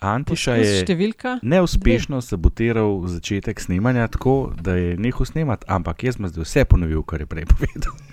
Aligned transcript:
Antiša 0.00 0.52
je 0.54 0.74
številka. 0.84 1.38
neuspešno 1.42 2.20
sabotiral 2.22 3.02
začetek 3.08 3.58
snemanja, 3.58 4.06
tako 4.06 4.54
da 4.54 4.74
je 4.74 4.94
nehal 4.96 5.26
snemati, 5.26 5.66
ampak 5.66 6.04
jaz 6.04 6.14
sem 6.14 6.28
zdaj 6.28 6.44
vse 6.44 6.64
ponovil, 6.64 7.02
kar 7.02 7.20
je 7.20 7.26
prej 7.26 7.46
povedal. 7.46 7.94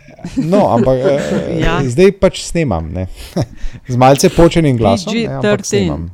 No, 0.42 0.74
ampak 0.74 0.98
eh, 0.98 1.62
Ja. 1.66 1.84
zdaj 1.86 2.18
pač 2.18 2.42
snemam. 2.42 2.90
Ne? 2.90 3.06
Z 3.88 3.96
malce 3.96 4.30
počenim 4.30 4.78
glasom. 4.78 5.14
Ne, 5.14 5.28
ampak 5.30 5.62
PG-13. 5.62 5.70
snemam. 5.70 6.10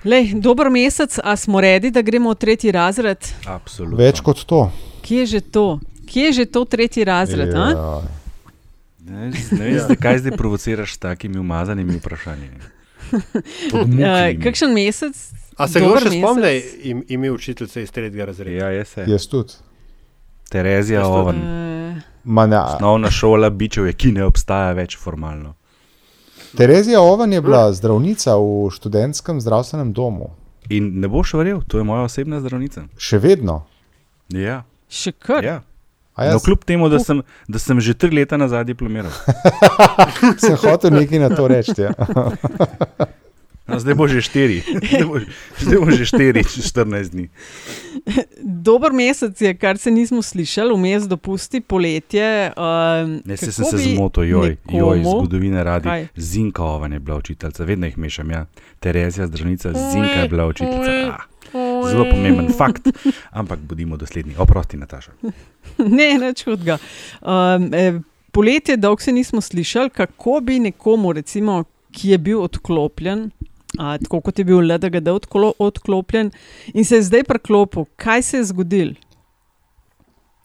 Lej, 0.00 0.32
dober 0.34 0.70
mesec, 0.70 1.18
a 1.18 1.36
smo 1.36 1.60
redi, 1.60 1.90
da 1.90 2.00
gremo 2.00 2.32
v 2.32 2.38
tretji 2.38 2.72
razred? 2.72 3.20
Absolutno. 3.44 4.00
Več 4.00 4.22
kot 4.24 4.40
to. 4.48 4.72
Kje 5.04 5.18
je 5.18 5.26
že 5.26 5.40
to? 5.42 5.66
Kje 6.06 6.24
je 6.24 6.32
že 6.32 6.44
to 6.46 6.64
tretji 6.64 7.04
razred? 7.04 7.52
a? 7.52 7.66
Ja. 7.68 7.90
Ne, 9.04 9.28
ne 9.28 9.60
vem, 9.60 9.76
zakaj 9.84 10.18
zdaj 10.18 10.32
provociraš 10.32 10.96
s 10.96 10.98
takimi 10.98 11.36
umazanimi 11.36 12.00
vprašanji. 12.00 12.48
Uh, 13.12 14.40
kakšen 14.44 14.74
mesec? 14.74 15.16
A 15.60 15.68
se 15.68 15.80
kdo 15.80 15.98
še 16.00 16.12
spomni 16.14 16.52
im, 16.88 17.02
ime 17.08 17.30
učiteljice 17.30 17.82
iz 17.82 17.90
tretjega 17.92 18.30
razreda? 18.30 18.64
Ja, 18.64 18.68
je 18.74 18.84
se. 18.84 19.04
Jaz 19.08 19.26
tudi. 19.28 19.58
Terezija 20.50 21.00
Jaz. 21.00 21.08
Oven. 21.08 21.36
Uh, 21.36 22.02
Ma 22.24 22.46
ne, 22.46 22.58
Osnovna 22.58 23.10
šola 23.10 23.50
bičev 23.50 23.86
je, 23.86 23.92
ki 23.92 24.12
ne 24.12 24.24
obstaja 24.24 24.72
več 24.76 24.96
formalno. 24.98 25.54
Terezija 26.56 27.00
Oven 27.00 27.32
je 27.32 27.40
bila 27.40 27.72
zdravnica 27.72 28.34
v 28.36 28.70
študentskem 28.74 29.40
zdravstvenem 29.40 29.92
domu. 29.92 30.32
In 30.70 30.92
ne 31.00 31.08
boš 31.08 31.34
verjel, 31.38 31.62
to 31.68 31.78
je 31.78 31.84
moja 31.84 32.02
osebna 32.06 32.40
zdravnica. 32.40 32.84
Še 32.98 33.18
vedno. 33.22 33.62
Ja, 34.34 34.62
še 34.90 35.12
kar. 35.12 35.44
ja. 35.44 35.60
A 36.14 36.24
No, 36.24 36.30
jaz 36.34 36.42
kljub 36.44 36.64
temu, 36.66 36.88
da 36.88 36.98
sem, 36.98 37.22
da 37.48 37.58
sem 37.58 37.80
že 37.80 37.94
tri 37.94 38.10
leta 38.10 38.36
nazaj 38.36 38.64
diplomiral. 38.68 39.12
sem 40.42 40.56
hotel 40.58 40.90
nekaj 40.98 41.22
na 41.22 41.30
to 41.32 41.48
reči. 41.48 41.86
Ja. 41.86 41.94
No, 43.70 43.78
zdaj 43.78 43.94
bo 43.94 44.04
že 44.04 44.20
štiri. 44.20 44.58
Zdaj 44.60 45.04
bo, 45.04 45.20
zdaj 45.58 45.78
bo 45.78 45.90
že 45.90 46.04
štiri, 46.04 46.42
čez 46.42 46.66
14 46.66 47.08
dni. 47.08 47.26
Dober 48.40 48.92
mesec 48.92 49.40
je, 49.40 49.54
kar 49.54 49.78
se 49.78 49.90
nismo 49.90 50.22
slišali, 50.22 50.74
vmes 50.74 51.04
dopusti 51.04 51.60
poletje. 51.60 52.52
Um, 52.52 53.22
Ne, 53.24 53.36
se 53.36 53.52
se 53.52 53.62
bi 53.62 53.94
zmotil, 53.94 54.24
joj, 54.24 54.56
joj, 54.68 54.98
nekomu- 54.98 55.18
zgodovine 55.18 55.64
radi. 55.64 55.84
Kaj? 55.84 56.06
Zinka 56.16 56.62
Oven 56.64 56.92
je 56.92 56.98
bila 56.98 57.16
učiteljica, 57.16 57.64
vedno 57.64 57.86
jih 57.86 57.98
mešam. 57.98 58.30
Ja. 58.30 58.46
Terezija, 58.80 59.26
zdravnica, 59.26 59.72
Zinka 59.72 60.20
je 60.20 60.28
bila 60.28 60.46
učiteljica. 60.46 61.06
Ah, 61.10 61.24
zelo 61.84 62.04
pomemben 62.04 62.52
fakt, 62.52 62.88
ampak 63.30 63.58
bodimo 63.60 63.96
dosledni. 63.96 64.34
Oprosti, 64.38 64.76
Nataša. 64.76 65.12
Ne, 65.78 66.18
nič 66.18 66.44
hudega. 66.44 66.78
Um, 67.20 67.74
eh, 67.74 68.00
poletje 68.30 68.76
dolgo 68.76 69.00
se 69.00 69.12
nismo 69.12 69.40
slišali, 69.40 69.90
kako 69.90 70.40
bi 70.42 70.58
nekomu, 70.58 71.12
recimo, 71.12 71.64
ki 71.90 72.08
je 72.08 72.18
bil 72.18 72.42
odklopljen. 72.42 73.30
A, 73.78 73.98
tako 73.98 74.20
kot 74.20 74.38
je 74.38 74.44
bil 74.44 74.58
LDGD 74.64 75.08
odklo, 75.08 75.52
odklopljen 75.58 76.30
in 76.74 76.84
se 76.84 76.96
je 76.96 77.02
zdaj 77.02 77.24
preklopil, 77.24 77.84
kaj 77.96 78.22
se 78.22 78.36
je 78.36 78.44
zgodilo? 78.44 78.92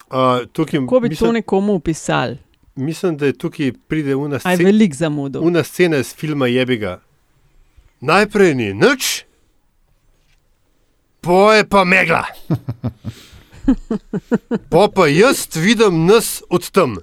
Uh, 0.08 0.48
tukaj, 0.48 0.80
Kako 0.80 1.00
bi 1.00 1.10
mislim, 1.10 1.28
to 1.28 1.32
nekomu 1.34 1.74
opisali? 1.74 2.38
mislim, 2.76 3.18
da 3.18 3.26
je 3.26 3.34
tukaj 3.34 3.72
pride 3.88 4.16
una, 4.16 4.40
Aj, 4.44 4.56
sce, 4.56 4.64
velik 4.64 4.96
zamudil. 4.96 5.42
una 5.44 5.64
scena 5.64 5.98
iz 5.98 6.16
filma 6.16 6.48
Jebiga. 6.48 7.02
Najprej 8.02 8.56
ni 8.56 8.74
nič, 8.74 9.24
poje 11.22 11.66
pa 11.66 11.84
megla. 11.84 12.24
Po 14.70 14.88
pa 14.88 15.08
jaz 15.08 15.48
vidim 15.56 16.06
nas 16.06 16.44
od 16.50 16.72
tam. 16.72 16.96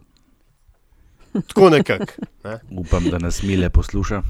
Tako 1.49 1.71
nekako. 1.71 2.05
Ne? 2.45 2.59
Upam, 2.71 3.05
da 3.05 3.19
nas 3.19 3.43
Mile 3.43 3.71
posluša. 3.71 4.23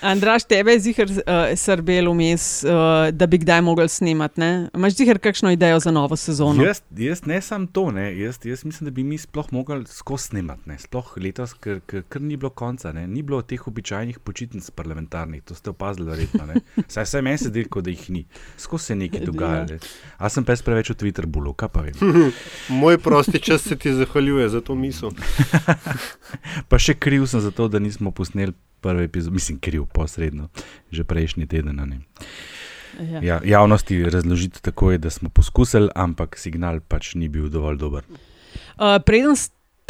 Andraš, 0.00 0.44
tebe 0.44 0.72
je 0.72 0.80
zihar 0.80 1.10
uh, 1.10 1.22
srbel 1.56 2.08
vmes, 2.12 2.64
uh, 2.64 2.70
da 3.12 3.26
bi 3.26 3.38
kdaj 3.38 3.60
mogel 3.60 3.88
snemati. 3.88 4.40
Ne? 4.40 4.68
Imaš 4.74 4.96
zihar 4.96 5.18
kakšno 5.18 5.50
idejo 5.50 5.80
za 5.80 5.90
novo 5.90 6.16
sezono? 6.16 6.64
Jaz, 6.64 6.80
jaz 6.96 7.24
ne 7.26 7.40
samo 7.40 7.66
to, 7.72 7.90
ne. 7.90 8.18
Jaz, 8.18 8.38
jaz 8.44 8.64
mislim, 8.64 8.88
da 8.88 8.90
bi 8.90 9.04
mi 9.04 9.18
sploh 9.18 9.52
mogli 9.52 9.84
skozi 9.86 10.24
snemati. 10.24 10.68
Ne. 10.68 10.78
Sploh 10.78 11.12
letos, 11.16 11.52
ker, 11.54 11.80
ker, 11.86 12.02
ker 12.08 12.22
ni 12.22 12.36
bilo 12.36 12.50
konca, 12.50 12.92
ne. 12.92 13.06
ni 13.06 13.22
bilo 13.22 13.42
teh 13.42 13.68
običajnih 13.68 14.18
počitnic 14.18 14.70
parlamentarnih, 14.70 15.42
to 15.42 15.54
ste 15.54 15.70
opazili, 15.70 16.08
verjetno. 16.10 16.46
ne. 16.46 16.84
Saj 16.88 17.06
se 17.06 17.22
meni 17.22 17.36
zdi, 17.36 17.64
kot 17.64 17.84
da 17.84 17.90
jih 17.90 18.10
ni. 18.10 18.24
Skozi 18.56 18.84
se 18.84 18.92
je 18.92 18.96
nekaj 18.96 19.26
dogajalo. 19.26 19.78
A 20.18 20.28
sem 20.28 20.44
pa 20.44 20.56
jaz 20.56 20.64
preveč 20.64 20.90
v 20.90 20.98
Twitter 21.04 21.26
bulu, 21.26 21.52
kaj 21.52 21.68
pa 21.68 21.84
vem. 21.84 22.32
Moj 22.80 22.98
prosti 22.98 23.38
čas 23.38 23.68
se 23.68 23.76
ti 23.76 23.92
zahvaljuje 23.92 24.48
za 24.48 24.60
to 24.60 24.74
misel. 24.74 25.12
Pa 26.70 26.78
še 26.78 26.94
kriv 26.94 27.26
sem 27.26 27.40
za 27.40 27.50
to, 27.50 27.68
da 27.68 27.78
nismo 27.78 28.10
posneli 28.14 28.54
prve 28.80 29.04
epizode, 29.04 29.34
mislim, 29.34 29.58
kriv 29.58 29.86
posredno, 29.92 30.48
že 30.90 31.04
prejšnji 31.04 31.46
teden. 31.46 32.02
Ja. 33.00 33.20
Ja, 33.22 33.40
javnosti 33.44 34.04
razložiti 34.04 34.62
tako 34.62 34.90
je, 34.92 34.98
da 34.98 35.10
smo 35.10 35.28
poskusili, 35.28 35.88
ampak 35.94 36.38
signal 36.38 36.80
pač 36.80 37.14
ni 37.14 37.28
bil 37.28 37.48
dovolj 37.48 37.78
dober. 37.78 38.04
Uh, 38.76 38.98
preden 39.06 39.36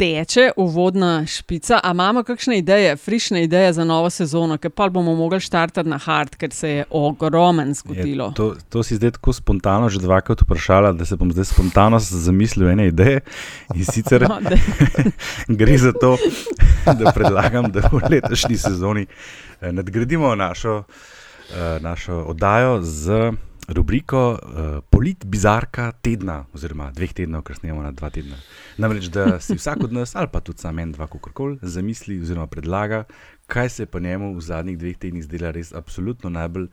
steče 0.01 0.51
uvodna 0.57 1.25
špica, 1.25 1.79
a 1.83 1.91
imamo 1.91 2.23
kakšne 2.23 2.57
ideje, 2.57 2.95
frišne 2.97 3.43
ideje 3.43 3.73
za 3.73 3.83
novo 3.85 4.09
sezono, 4.09 4.57
ker 4.57 4.71
pa 4.73 4.87
bomo 4.89 5.13
mogli 5.15 5.39
štartati 5.39 5.89
na 5.89 5.97
hard, 5.97 6.35
ker 6.41 6.49
se 6.53 6.69
je 6.69 6.85
ogromen 6.89 7.73
zgodilo. 7.73 8.25
Je, 8.25 8.33
to, 8.33 8.55
to 8.69 8.83
si 8.83 8.95
zdaj 8.97 9.11
tako 9.11 9.33
spontano 9.33 9.89
že 9.89 9.99
dvakrat 10.01 10.41
vprašala, 10.41 10.91
da 10.97 11.05
se 11.05 11.15
bom 11.15 11.29
zdaj 11.31 11.45
spontano 11.45 11.99
zamislil 11.99 12.69
ene 12.69 12.87
ideje. 12.87 13.21
In 13.75 13.85
sicer 13.85 14.25
No, 14.29 14.39
da- 14.41 14.57
gre 15.61 15.77
za 15.77 15.93
to, 15.93 16.17
da 16.99 17.13
predlagam, 17.13 17.69
da 17.71 17.85
v 17.91 18.01
letošnji 18.09 18.57
sezoni 18.57 19.05
eh, 19.05 19.71
nadgradimo 19.71 20.35
našo, 20.35 20.83
eh, 21.53 21.77
našo 21.79 22.23
oddajo 22.33 22.81
z 22.81 23.31
rubriko 23.67 24.21
uh, 24.33 24.79
Polit 24.89 25.25
bizarka 25.25 25.91
tedna, 26.01 26.45
oziroma 26.53 26.91
dveh 26.95 27.13
tednov, 27.13 27.43
ker 27.47 27.57
snemamo 27.59 27.83
na 27.83 27.91
dva 27.95 28.09
tedna. 28.13 28.39
Namreč, 28.81 29.09
da 29.13 29.39
si 29.39 29.55
vsak 29.57 29.85
od 29.87 29.93
nas, 29.93 30.15
ali 30.15 30.31
pa 30.31 30.41
tudi 30.41 30.61
sam 30.61 30.79
en, 30.79 30.91
dva, 30.95 31.07
kakorkoli, 31.11 31.59
zamisli 31.61 32.19
oziroma 32.21 32.47
predlaga, 32.51 33.03
kaj 33.51 33.69
se 33.69 33.83
je 33.83 33.91
po 33.91 33.99
njemu 33.99 34.33
v 34.35 34.41
zadnjih 34.41 34.79
dveh 34.79 34.97
tednih 34.97 35.23
zdela 35.23 35.51
res 35.51 35.73
absolutno 35.75 36.29
najbolj 36.29 36.67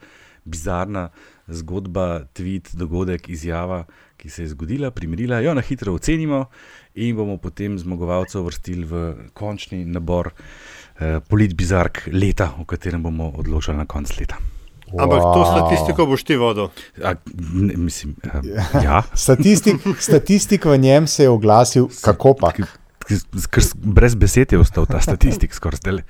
bizarna 0.49 1.09
zgodba, 1.49 2.25
tweet, 2.35 2.75
dogodek, 2.77 3.29
izjava, 3.29 3.85
ki 4.17 4.31
se 4.31 4.43
je 4.43 4.53
zgodila, 4.55 4.91
primerila, 4.91 5.41
jo 5.45 5.55
na 5.55 5.63
hitro 5.63 5.95
ocenimo 5.95 6.47
in 6.95 7.17
bomo 7.17 7.37
potem 7.39 7.79
zmagovalca 7.79 8.41
uvrstili 8.41 8.85
v 8.85 9.15
končni 9.33 9.85
nabor 9.85 10.33
eh, 10.33 11.21
polit 11.29 11.55
bizark 11.55 12.09
leta, 12.13 12.55
o 12.59 12.65
katerem 12.65 13.03
bomo 13.03 13.33
odločali 13.37 13.79
na 13.79 13.87
koncu 13.87 14.21
leta. 14.21 14.58
Ampak 14.97 15.21
to 15.21 15.41
Wow. 15.45 15.51
statistiko 15.53 16.07
boš 16.07 16.25
ti 16.25 16.37
vodil. 16.37 16.71
A, 17.05 17.15
ne, 17.53 17.77
mislim, 17.77 18.17
a, 18.25 18.41
ja. 18.83 19.03
Statistik, 19.27 19.77
statistik 20.01 20.65
v 20.65 20.79
njem 20.79 21.07
se 21.07 21.23
je 21.23 21.29
oglasil, 21.29 21.89
kako 22.01 22.35
pa. 22.35 22.53
Brez 23.75 24.15
besed 24.15 24.53
je 24.53 24.59
ostal 24.59 24.87
ta 24.87 25.01
statistik 25.01 25.55
skoraj 25.55 25.81
zdaj. 25.81 26.03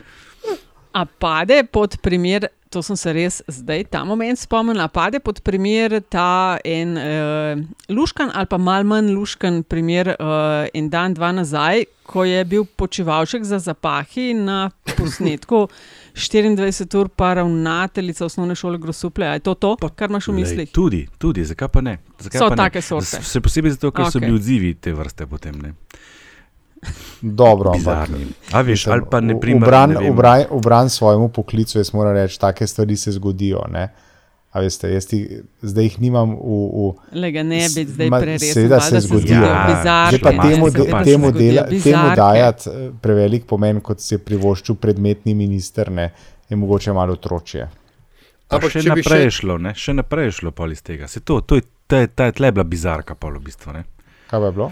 A 0.93 1.05
pade 1.06 1.62
pod 1.72 1.99
primer, 2.03 2.49
to 2.71 2.83
sem 2.83 2.97
se 2.97 3.12
res 3.12 3.43
zdaj 3.47 3.84
ta 3.93 4.00
moment 4.05 4.39
spomnil, 4.39 4.81
a 4.81 4.89
pade 4.89 5.21
pod 5.22 5.39
primer 5.47 6.00
ta 6.10 6.59
en 6.65 6.97
uh, 6.99 7.60
luškan 7.93 8.33
ali 8.34 8.50
pa 8.50 8.59
mal 8.59 8.84
manj 8.89 9.12
luškan 9.15 9.62
primer 9.62 10.16
uh, 10.16 10.66
en 10.75 10.91
dan, 10.91 11.15
dva 11.15 11.31
nazaj, 11.33 11.84
ko 12.09 12.25
je 12.25 12.43
bil 12.45 12.65
počivalšek 12.65 13.45
za 13.45 13.60
zapahi 13.62 14.33
na 14.34 14.71
posnetku 14.97 15.66
24 16.18 16.98
ur, 16.98 17.08
pa 17.08 17.34
ravnateljica 17.34 18.24
osnovne 18.24 18.54
šole 18.54 18.78
Grosuple. 18.78 19.26
Je 19.26 19.38
to 19.40 19.54
to, 19.54 19.76
kar 19.88 20.10
imaš 20.10 20.28
v 20.28 20.32
Lej, 20.32 20.40
mislih? 20.40 20.70
Tudi, 20.72 21.06
tudi, 21.18 21.44
zakaj 21.44 21.68
pa 21.68 21.80
ne? 21.80 21.98
Zakaj 22.18 22.38
So 22.38 22.48
pa 22.48 22.54
ne? 22.54 22.62
take 22.62 22.82
sorte. 22.82 23.22
S- 23.22 23.32
Še 23.32 23.40
posebej 23.40 23.70
zato, 23.70 23.90
ker 23.90 24.04
okay. 24.04 24.12
so 24.12 24.20
bili 24.20 24.34
odzivi 24.34 24.74
te 24.74 24.92
vrste 24.92 25.26
potem. 25.26 25.54
Ne? 25.62 25.74
Dobro, 27.22 27.70
ampak. 27.70 28.08
Bizarni. 28.08 28.26
A 28.52 28.60
veš, 28.62 28.86
Mislim, 28.86 28.92
ali 28.92 29.02
pa 29.10 29.20
ne 29.20 29.40
primer. 29.40 29.62
Ubran, 29.62 29.90
ne 29.90 30.10
ubran, 30.10 30.44
ubran 30.50 30.90
svojemu 30.90 31.28
poklicu, 31.28 31.78
jaz 31.78 31.92
moram 31.92 32.14
reči, 32.14 32.38
take 32.38 32.66
stvari 32.66 32.96
se 32.96 33.12
zgodijo. 33.12 33.64
Ne? 33.70 33.88
A 34.50 34.60
veste, 34.60 34.89
jaz 34.89 35.04
ti, 35.04 35.18
zdaj 35.62 35.84
jih 35.84 35.97
nimam 36.00 36.30
v. 36.33 36.59
v 36.72 36.84
Le 37.15 37.30
ga 37.30 37.42
ne 37.42 37.59
bi 37.66 37.83
zdaj 37.84 38.09
Ma, 38.09 38.18
preresen. 38.18 38.54
seveda 38.54 38.80
se 38.80 39.00
zgodijo. 39.00 39.36
Ja, 39.36 39.59
bizarke, 39.66 40.09
Zdaj 40.10 40.21
pa 40.21 40.30
Bizarke, 40.30 40.48
temu, 40.48 40.66
se 40.66 40.78
de, 40.78 41.03
temu, 41.04 41.33
dela, 41.33 41.65
temu 41.83 42.06
dajati 42.16 42.65
eh, 42.66 42.91
prevelik 42.98 43.45
pomen, 43.45 43.80
kot 43.80 44.00
si 44.00 44.15
je 44.15 44.18
privoščil 44.21 44.74
predmetni 44.77 45.34
minister, 45.34 45.91
ne, 45.91 46.09
je 46.48 46.56
mogoče 46.56 46.92
malo 46.92 47.12
otročje. 47.12 47.68
Pa 48.48 48.56
Ampak 48.56 48.71
še 48.71 48.80
bi 48.80 48.89
naprej 48.89 49.04
še- 49.04 49.21
je 49.22 49.30
šlo, 49.33 49.59
ne? 49.59 49.74
še 49.77 49.92
naprej 49.92 50.24
je 50.24 50.33
šlo 50.33 50.50
pol 50.53 50.72
iz 50.72 50.80
tega. 50.83 51.06
Se 51.06 51.21
to, 51.21 51.42
to 51.42 51.54
je, 51.54 51.62
ta, 51.86 52.06
ta 52.09 52.24
je 52.24 52.33
tle 52.33 52.48
bila 52.50 52.65
bizarka, 52.66 53.15
pol 53.15 53.36
v 53.36 53.45
bistvu. 53.45 53.72
Ne? 53.72 53.84
Kaj 54.27 54.41
je 54.41 54.53
bilo? 54.53 54.71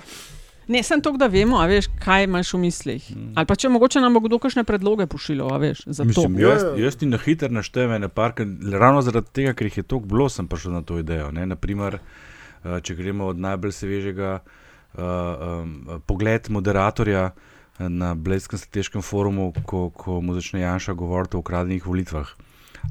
Ne, 0.68 0.82
sem 0.82 1.00
to, 1.02 1.12
da 1.14 1.28
vemo, 1.30 1.60
a 1.62 1.66
veš, 1.70 1.86
kaj 2.02 2.24
imaš 2.26 2.50
v 2.54 2.58
mislih. 2.64 3.04
Ali 3.38 3.46
pa 3.46 3.54
če 3.54 3.70
mogoče 3.70 4.00
nam 4.02 4.16
bo 4.18 4.22
kdo 4.24 4.40
kakšne 4.42 4.64
predloge 4.66 5.06
pošiljal, 5.06 5.52
a 5.54 5.58
veš, 5.62 5.84
za 5.86 6.02
to. 6.02 6.08
Mislim, 6.08 6.38
Ja, 6.42 6.56
jaz, 6.56 6.62
ja. 6.62 6.84
jaz 6.84 6.96
ti 6.98 7.06
na 7.06 7.20
hitro 7.22 7.48
naštejem 7.54 7.92
ene 8.00 8.08
parke, 8.08 8.46
ravno 8.72 9.02
zaradi 9.06 9.30
tega, 9.32 9.54
ker 9.54 9.70
jih 9.70 9.78
je 9.78 9.86
toliko 9.86 10.10
bilo, 10.10 10.28
sem 10.28 10.48
prišel 10.50 10.74
na 10.74 10.82
to 10.82 10.98
idejo. 10.98 11.30
Ne? 11.30 11.46
Naprimer, 11.46 12.00
eh, 12.00 12.80
če 12.82 12.98
gremo 12.98 13.30
od 13.30 13.38
najbolj 13.38 13.76
svežega 13.78 14.32
uh, 14.40 15.02
um, 15.02 16.00
pogled 16.06 16.50
moderatorja 16.50 17.30
eh, 17.30 17.88
na 17.88 18.14
Blejskem 18.14 18.58
strateškem 18.58 19.06
forumu, 19.06 19.52
ko, 19.62 19.90
ko 19.94 20.18
mu 20.20 20.34
začne 20.34 20.64
Janša 20.66 20.96
govoriti 20.98 21.38
o 21.38 21.44
ukradenih 21.46 21.86
volitvah. 21.86 22.34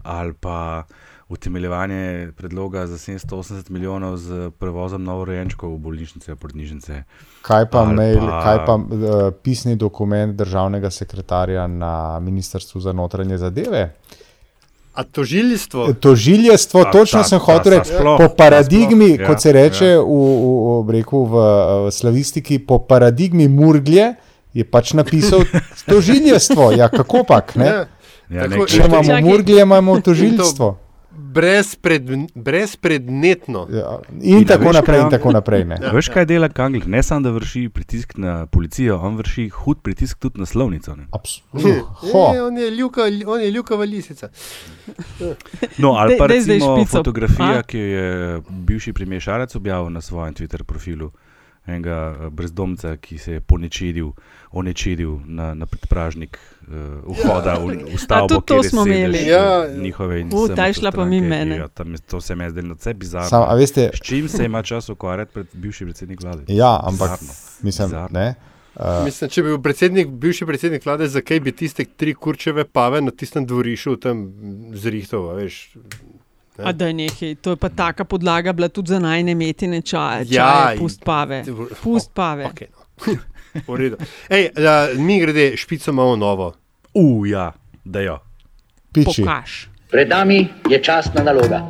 Ali 0.03 0.33
pa 0.33 0.85
utemeljevanje 1.29 2.01
predloga 2.31 2.87
za 2.87 2.97
780 2.97 3.69
milijonov 3.69 4.17
z 4.17 4.29
prevozom 4.51 5.03
novorojenčkov 5.03 5.69
v 5.69 5.79
bolnišnice, 5.79 6.35
porodnišnice. 6.35 7.03
Kaj 7.41 7.65
pa, 7.65 7.83
mail, 7.85 8.19
pa- 8.19 8.41
kaj 8.43 8.57
pa 8.61 8.75
uh, 8.75 8.85
pisni 9.35 9.75
dokument 9.75 10.31
državnega 10.31 10.89
sekretarja 10.89 11.67
na 11.67 11.93
Ministrstvu 12.19 12.81
za 12.81 12.91
notranje 12.91 13.37
zadeve? 13.37 13.93
A 14.93 15.03
tožilstvo? 15.03 15.93
Tožiljestvo, 15.93 16.83
Ta- 16.83 16.91
točno 16.93 17.19
ta- 17.19 17.27
sem 17.27 17.39
hotel 17.39 17.73
reči, 17.73 17.91
po 18.17 18.29
paradigmi, 18.29 19.05
sploh, 19.07 19.19
ja, 19.19 19.27
kot 19.27 19.41
se 19.41 19.51
reče 19.51 19.85
ja. 19.87 19.99
v, 19.99 20.05
v, 20.05 20.47
v, 20.79 20.91
reku, 20.91 21.25
v, 21.25 21.33
v 21.81 21.91
slavistiki, 21.91 22.59
po 22.59 22.79
paradigmi 22.79 23.47
Murglje 23.49 24.13
je 24.53 24.63
pač 24.63 24.93
napisal 24.93 25.41
tožiljestvo. 25.89 26.71
Ja, 26.71 26.87
kako 26.89 27.23
pak? 27.25 27.55
Ne? 27.55 27.65
Ja, 27.65 27.85
Ja, 28.27 28.45
Tako- 28.45 28.65
Če 28.65 28.77
imamo 28.79 29.03
Čakaj. 29.03 29.21
Murglje, 29.21 29.61
imamo 29.61 29.99
tožilstvo. 29.99 30.67
brezpred, 30.67 30.84
brezpredmetno. 32.35 33.67
Ja, 33.71 33.99
in 34.21 34.37
In 34.37 34.45
tako 34.45 34.63
veš, 34.63 34.73
naprej, 34.75 34.99
in 35.01 35.09
tako 35.09 35.31
naprej. 35.31 35.65
Ne? 35.65 35.77
Ja. 35.81 35.91
Veš, 35.91 36.09
kaj 36.09 36.25
dela 36.25 36.49
Kangler? 36.49 36.87
Ne 36.87 37.03
samo, 37.03 37.21
da 37.21 37.29
vrši 37.31 37.69
pritisk 37.69 38.17
na 38.17 38.45
policijo, 38.45 38.97
on 38.97 39.15
vrši 39.17 39.49
hud 39.49 39.77
pritisk 39.81 40.17
tudi 40.19 40.39
na 40.39 40.45
slovnico. 40.45 40.95
ne. 40.95 41.07
Absolutno. 41.11 41.69
Je, 42.33 42.43
on 42.43 42.57
je 42.57 42.71
ljuka, 42.71 43.01
on 43.27 43.41
je 43.41 43.51
ljukava 43.51 43.85
lisica. 43.85 44.29
No, 45.77 45.91
ali 45.91 46.17
pa 46.17 46.27
recimo 46.27 46.85
fotografija, 46.85 47.59
A? 47.59 47.63
ki 47.63 47.77
jo 47.79 47.85
je 47.85 48.41
bivši 48.49 48.93
premijer 48.93 49.21
Šarec 49.21 49.55
objavil 49.55 49.89
na 49.89 50.01
svojem 50.01 50.33
Twitter 50.33 50.63
profilu. 50.63 51.11
Enega 51.67 51.91
eh, 52.15 52.29
brezdomca, 52.29 52.97
ki 52.97 53.17
se 53.17 53.31
je 53.31 53.41
ponečedil, 53.41 54.11
onečedil 54.51 55.19
na, 55.25 55.53
na 55.53 55.65
predpražnik 55.65 56.37
uh, 56.61 56.73
vhoda 57.07 57.55
v, 57.55 57.65
v 57.85 57.97
stavbo, 57.97 58.27
tudi 58.35 58.45
to 58.47 58.63
smo 58.65 58.81
imeli. 58.83 59.17
eh, 59.17 59.27
Ja. 59.27 59.67
njihove 59.73 60.21
in 60.21 60.29
SMC 60.29 60.55
ta 60.55 60.65
je 60.65 60.73
šla 60.73 60.91
pa 60.91 60.95
stranke. 60.97 61.21
mene. 61.21 61.55
Ja, 61.57 61.67
tam 61.67 61.91
je, 61.91 61.97
to 61.99 62.21
se 62.21 62.35
mi 62.35 62.43
je 62.43 62.49
zdelo 62.51 62.67
nadvse 62.67 62.93
bizarno. 62.95 63.29
Sam, 63.29 63.43
a 63.43 63.55
veste, 63.55 63.89
S 63.93 63.99
čim 63.99 64.29
se 64.29 64.45
ima 64.45 64.61
čas 64.63 64.89
ukvarjati 64.89 65.33
pred 65.33 65.47
bivši 65.53 65.85
predsednik 65.85 66.21
vlade? 66.21 66.43
ja, 66.47 66.79
ampak 66.83 67.09
Bizarno. 67.11 67.33
mislim, 67.61 67.87
Bizarno. 67.87 68.09
ne. 68.11 68.35
Uh, 68.75 69.05
Mislim, 69.05 69.29
če 69.29 69.41
bi 69.41 69.47
bil 69.47 69.61
predsednik, 69.61 70.07
bivši 70.09 70.45
predsednik 70.45 70.85
vlade, 70.85 71.07
zakaj 71.07 71.39
bi 71.39 71.51
tiste 71.53 71.85
tri 71.87 72.13
kurčeve 72.13 72.65
pave 72.65 73.01
na 73.01 73.11
tistem 73.11 73.45
dvorišču 73.45 73.95
tam 73.97 74.25
zrihtal, 74.73 75.29
a 75.29 75.39
veš? 76.57 76.67
A 76.67 76.71
da 76.71 76.87
je 76.87 76.93
nekaj, 76.93 77.35
to 77.35 77.49
je 77.49 77.55
pa 77.55 77.69
taka 77.69 78.05
podlaga 78.05 78.53
bila 78.53 78.69
tudi 78.69 78.89
za 78.89 78.99
najne 78.99 79.35
metine 79.35 79.81
čaje, 79.81 80.25
Ja, 80.29 80.63
čaje 80.65 80.77
pust 80.77 81.03
pave. 81.05 81.43
Pust 81.83 82.11
pave. 82.13 82.49
Okay, 82.53 82.67
no. 82.71 83.15
V 83.67 83.75
redu. 83.79 83.95
Ej, 84.29 84.49
a, 84.57 84.87
mi 84.97 85.19
grede, 85.19 85.57
špico 85.57 85.91
imamo 85.91 86.15
novo. 86.15 86.53
U, 86.93 87.25
ja, 87.25 87.51
da 87.83 88.01
jo. 88.01 88.19
piči. 88.91 89.21
Pokaž. 89.23 89.67
Pred 89.91 90.09
nami 90.09 90.47
je 90.69 90.83
častna 90.83 91.23
naloga. 91.23 91.63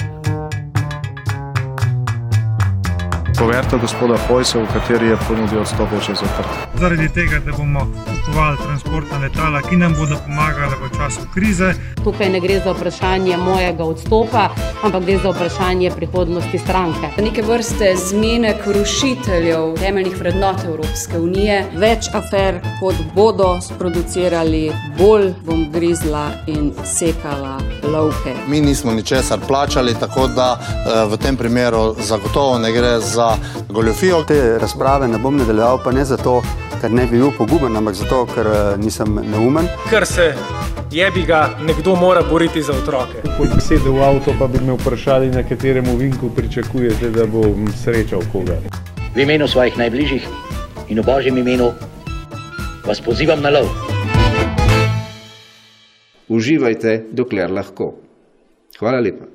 Poverta 3.40 3.78
gospoda 3.78 4.18
Hojsa, 4.18 4.60
v 4.60 4.68
kateri 4.74 5.08
je 5.08 5.18
ponudil 5.28 5.60
odstop, 5.60 5.92
je 5.92 6.02
še 6.02 6.14
zaprt. 6.16 6.50
zaradi 6.80 7.10
tega, 7.14 7.40
da 7.46 7.52
bomo 7.52 7.84
kupovali 8.26 8.58
transportna 8.58 9.18
letala, 9.18 9.62
ki 9.62 9.76
nam 9.76 9.94
bodo 9.94 10.16
pomagala 10.26 10.76
v 10.82 10.90
času 10.98 11.22
krize. 11.34 11.74
Tukaj 12.04 12.30
ne 12.30 12.40
gre 12.40 12.60
za 12.60 12.74
vprašanje 12.74 13.38
mojega 13.38 13.84
odstopa, 13.84 14.50
ampak 14.84 15.04
gre 15.06 15.18
za 15.18 15.30
vprašanje 15.30 15.92
prihodnosti 15.92 16.58
stranke. 16.58 17.08
neke 17.22 17.42
vrste 17.42 17.96
zmenek 17.96 18.66
rušiteljev 18.66 19.76
temeljnih 19.78 20.18
vrednot 20.20 20.64
Evropske 20.66 21.20
unije. 21.20 21.66
Več 21.76 22.10
afer, 22.14 22.60
kot 22.80 22.96
bodo 23.16 23.62
sproducirali, 23.62 24.72
bolj 24.98 25.34
bom 25.46 25.72
grizla 25.72 26.30
in 26.48 26.72
sekala 26.84 27.60
lovke. 27.84 28.34
Mi 28.48 28.62
nismo 28.62 28.94
ničesar 28.94 29.40
plačali, 29.48 29.94
tako 30.00 30.28
da 30.28 30.58
eh, 30.60 31.06
v 31.06 31.18
tem 31.18 31.38
primeru 31.38 31.96
zagotovo 32.00 32.60
ne 32.60 32.72
gre 32.72 33.00
za 33.00 33.38
goljofijo. 33.70 34.24
Te 34.24 34.58
razprave 34.58 35.08
ne 35.08 35.18
bom 35.18 35.38
nadaljeval, 35.38 35.80
pa 35.84 35.92
ne 35.92 36.06
zato, 36.06 36.42
ker 36.82 36.92
ne 36.92 37.06
bi 37.10 37.18
bil 37.18 37.32
poguben, 37.38 37.78
ampak 37.78 37.96
zato, 37.96 38.15
ker 38.32 38.48
eh, 38.48 38.78
nisem 38.80 39.18
neumen. 39.32 39.68
Ker 39.90 40.06
se 40.08 40.30
jebi 40.92 41.26
ga, 41.28 41.42
nekdo 41.68 41.96
mora 42.00 42.22
boriti 42.30 42.64
za 42.64 42.74
otroke. 42.74 43.20
Ko 43.38 43.44
bi 43.44 43.62
sedel 43.62 43.98
v 43.98 44.04
avto, 44.08 44.36
pa 44.40 44.48
bi 44.48 44.62
me 44.64 44.78
vprašali, 44.78 45.32
na 45.34 45.44
katerem 45.44 45.90
ovinku 45.92 46.30
pričakujete, 46.36 47.12
da 47.12 47.28
bom 47.28 47.68
srečal 47.84 48.24
koga. 48.32 48.56
V 49.16 49.24
imenu 49.28 49.48
svojih 49.48 49.78
najbližjih 49.78 50.28
in 50.88 51.02
v 51.02 51.06
božjem 51.06 51.38
imenu 51.44 51.74
vas 52.88 53.02
pozivam 53.02 53.42
na 53.44 53.52
lov. 53.58 53.68
Uživajte, 56.30 57.12
dokler 57.12 57.52
lahko. 57.52 57.94
Hvala 58.80 59.04
lepa. 59.04 59.28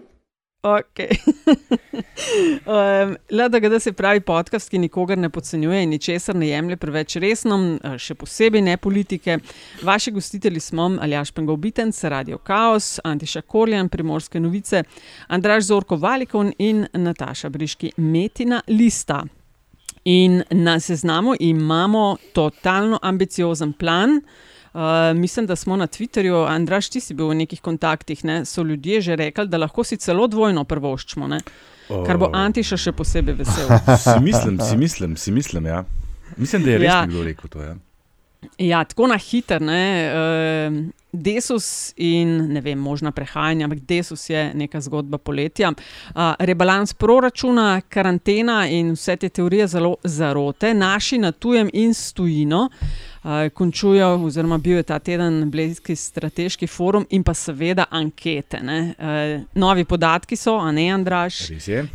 Okay. 0.62 1.08
um, 2.66 3.16
LDGD 3.30 3.80
se 3.80 3.92
pravi 3.92 4.20
podcast, 4.20 4.68
ki 4.68 4.78
nikogar 4.78 5.18
ne 5.18 5.30
podcenjuje 5.32 5.82
in 5.82 5.88
ničesar 5.88 6.36
ne 6.36 6.50
jemlje 6.50 6.76
preveč 6.76 7.16
resno, 7.16 7.56
še 7.96 8.12
posebej 8.20 8.60
ne 8.66 8.74
politike. 8.76 9.38
Vaši 9.82 10.12
gostitelji 10.12 10.60
smo 10.60 10.90
Aljaš 11.00 11.32
Pengov 11.32 11.56
Bitenc, 11.64 12.02
Radio 12.12 12.42
Chaos, 12.44 12.98
Antiša 13.04 13.40
Korjan, 13.48 13.88
Primorske 13.88 14.40
novice, 14.40 14.82
Andraž 15.32 15.64
Zorko 15.70 15.96
Valikon 15.96 16.52
in 16.58 16.84
Nataša 16.92 17.48
Briški 17.48 17.94
Metina 17.96 18.60
Lista. 18.68 19.22
In 20.04 20.42
na 20.50 20.76
seznamu 20.80 21.38
imamo 21.40 22.16
totalno 22.36 22.98
ambiciozen 23.02 23.72
plan. 23.72 24.20
Uh, 24.72 24.80
mislim, 25.16 25.46
da 25.46 25.56
smo 25.56 25.76
na 25.76 25.86
Twitterju, 25.86 26.46
Andraš, 26.48 26.88
ti 26.88 27.00
si 27.00 27.14
bil 27.14 27.28
v 27.28 27.34
nekih 27.34 27.60
kontaktih, 27.60 28.24
ne? 28.24 28.44
so 28.44 28.62
ljudje 28.62 29.00
že 29.00 29.16
rekli, 29.16 29.48
da 29.48 29.58
lahko 29.58 29.84
si 29.84 29.96
celo 29.96 30.26
dvojno 30.26 30.64
prvoščimo, 30.64 31.26
ne? 31.28 31.40
kar 32.06 32.18
bo 32.18 32.30
Antiša 32.32 32.76
še 32.78 32.92
posebej 32.94 33.34
vesel. 33.42 33.66
Si 34.04 34.20
mislim, 34.22 34.60
si 34.62 34.76
mislim, 34.76 35.16
si 35.16 35.32
mislim. 35.32 35.66
Ja. 35.66 35.84
Mislim, 36.36 36.62
da 36.62 36.70
je 36.70 36.78
res 36.78 36.86
Ja. 36.86 37.00
nekdo 37.06 37.24
rekel 37.24 37.50
to. 37.50 37.62
Ja. 37.62 37.74
Ja, 38.58 38.84
tako 38.84 39.06
na 39.10 39.18
hiter, 39.18 39.60
ne. 39.60 39.82
Uh, 40.14 40.78
Desus 41.12 41.92
in 41.96 42.52
ne 42.54 42.60
vem, 42.62 42.78
možna 42.78 43.10
prehajanja, 43.12 43.66
ampak 43.66 43.80
Desus 43.88 44.30
je 44.30 44.52
neka 44.54 44.80
zgodba 44.80 45.18
poletja. 45.18 45.72
Uh, 45.74 46.32
rebalans 46.38 46.94
proračuna, 46.94 47.80
karantena 47.88 48.62
in 48.70 48.94
vse 48.94 49.16
te 49.16 49.28
teorije 49.28 49.66
zelo 49.74 49.96
zarote, 50.04 50.70
naši 50.74 51.18
na 51.18 51.32
tujem 51.32 51.68
in 51.72 51.94
stojino. 51.94 52.68
Uh, 52.70 53.09
končujejo, 53.54 54.24
oziroma 54.24 54.58
bil 54.58 54.76
je 54.76 54.82
ta 54.82 54.98
teden 54.98 55.50
Blejski 55.50 55.96
strateški 55.96 56.66
forum 56.66 57.06
in 57.10 57.22
pa 57.22 57.34
seveda 57.34 57.84
ankete. 57.90 58.60
Uh, 58.60 59.42
novi 59.54 59.84
podatki 59.84 60.36
so, 60.36 60.56
a 60.56 60.72
ne 60.72 60.88
Andraš. 60.90 61.50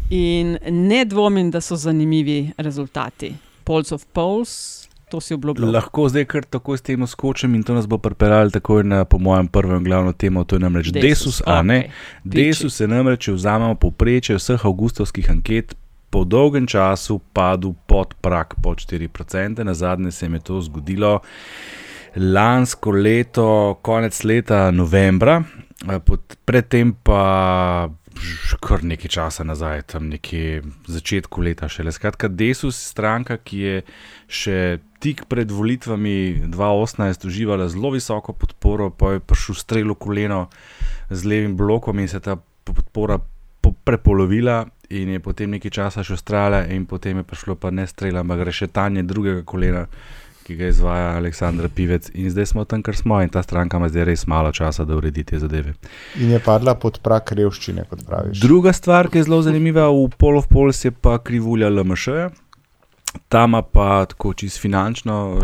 In 0.10 0.58
ne 0.70 1.05
dvomim, 1.05 1.51
da 1.51 1.62
so 1.62 1.75
zanimivi 1.75 2.51
rezultati. 2.58 3.34
Polls 3.63 3.91
of 3.91 4.05
Polls, 4.13 4.86
to 5.10 5.22
si 5.22 5.34
obljubljal. 5.34 5.72
Lahko 5.72 6.10
zdaj 6.10 6.25
kar 6.25 6.46
tako 6.46 6.77
s 6.77 6.82
tem 6.82 7.08
skočim 7.08 7.55
in 7.55 7.63
to 7.63 7.74
nas 7.74 7.88
bo 7.88 7.98
pripeljalo 7.98 8.50
takoj 8.50 8.84
na, 8.84 9.05
po 9.05 9.17
mojem, 9.17 9.48
prvo 9.48 9.75
in 9.75 9.84
glavno 9.84 10.13
temo, 10.13 10.44
to 10.44 10.55
je 10.55 10.60
namreč 10.60 10.91
Desus, 10.91 11.01
Desus 11.03 11.41
a 11.46 11.62
ne. 11.62 11.79
okej. 11.79 11.91
Desus 12.24 12.79
je 12.79 12.88
namreč, 12.88 13.25
če 13.25 13.34
vzamemo 13.34 13.75
povprečje 13.75 14.38
vseh 14.38 14.65
avgustovskih 14.65 15.32
anket, 15.32 15.75
po 16.15 16.24
dolgem 16.24 16.63
času 16.63 17.19
padel 17.36 17.74
pod 17.86 18.15
prak, 18.15 18.55
pod 18.63 18.79
4%. 18.79 19.63
Na 19.63 19.74
zadnje 19.74 20.12
se 20.12 20.25
jim 20.25 20.34
je 20.34 20.39
to 20.39 20.62
zgodilo 20.62 21.19
lansko 22.15 22.91
leto, 22.91 23.75
konec 23.81 24.24
leta 24.24 24.72
novembra, 24.72 25.43
eh, 25.91 26.00
pod- 26.00 26.38
predtem 26.45 26.93
pa 27.03 27.89
kar 28.60 28.79
nekaj 28.79 29.12
časa 29.12 29.43
nazaj, 29.43 29.81
tam 29.91 30.07
nekje 30.07 30.63
začetku 30.88 31.41
leta 31.41 31.67
šele. 31.67 31.91
Skratka, 31.91 32.27
Desus, 32.27 32.79
stranka, 32.79 33.36
ki 33.38 33.60
je 33.60 33.81
še 34.27 34.60
tik 35.00 35.25
pred 35.27 35.51
volitvami 35.51 36.48
2018 36.48 37.27
uživala 37.27 37.67
zelo 37.67 37.91
visoko 37.91 38.31
podporo, 38.34 38.88
pa 38.89 39.12
je 39.12 39.19
prišel 39.19 39.55
strel 39.55 39.91
v 39.91 40.00
koleno 40.00 40.48
z 41.12 41.27
levim 41.27 41.57
blokom 41.57 42.00
in 42.00 42.07
se 42.07 42.19
ta 42.19 42.38
podpora 42.63 43.19
po- 43.62 43.75
prepolovila. 43.84 44.65
In 44.89 45.10
je 45.10 45.20
potem 45.20 45.50
nekaj 45.51 45.72
časa 45.72 46.04
še 46.04 46.13
ustrajala, 46.13 46.65
in 46.70 46.86
potem 46.86 47.18
je 47.18 47.24
prišlo 47.24 47.56
pa 47.56 47.72
ne 47.72 47.88
strela, 47.88 48.22
ampak 48.22 48.46
rešetanje 48.46 49.04
drugega 49.04 49.42
kolena, 49.44 49.86
ki 50.46 50.56
ga 50.56 50.68
izvaja 50.70 51.15
Aleksandr 51.18 51.70
Pivec. 51.74 52.12
In 52.13 52.30
zdaj 52.30 52.46
smo 52.46 52.65
tam, 52.70 52.84
kar 52.86 52.96
smo, 52.96 53.18
in 53.22 53.30
ta 53.34 53.42
stranka 53.44 53.77
ima 53.77 53.89
zdaj 53.89 54.06
res 54.06 54.27
malo 54.30 54.51
časa, 54.54 54.86
da 54.86 54.94
uredi 54.96 55.24
te 55.25 55.39
zadeve. 55.42 55.74
In 56.22 56.30
je 56.36 56.39
padla 56.39 56.75
pod 56.77 57.00
prak 57.01 57.34
revščine, 57.34 57.88
kot 57.89 58.06
praviš. 58.06 58.44
Druga 58.44 58.74
stvar, 58.74 59.10
ki 59.10 59.18
je 59.18 59.25
zelo 59.25 59.42
zanimiva 59.42 59.89
v 59.89 60.06
Pol 60.18 60.38
of 60.38 60.48
Pols, 60.51 60.84
je 60.86 60.92
pa 60.94 61.18
krivulja 61.18 61.70
LMŠ. 61.74 62.30
Tam 63.32 63.56
pa 63.72 64.06
tako 64.06 64.34
čisto 64.34 64.60
finančno, 64.62 65.39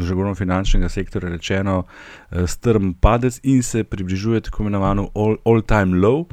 žagovno 0.00 0.34
finančnega 0.34 0.88
sektorja 0.88 1.30
rečeno, 1.30 1.84
eh, 1.84 2.46
strm 2.46 2.94
padec 3.00 3.38
in 3.42 3.62
se 3.62 3.84
približuje 3.84 4.40
tako 4.40 4.62
imenovano 4.62 5.10
all- 5.14 5.36
all-time 5.44 6.00
low, 6.00 6.24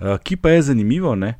eh, 0.00 0.18
ki 0.22 0.36
pa 0.36 0.50
je 0.50 0.62
zanimivo, 0.62 1.14
ne? 1.14 1.34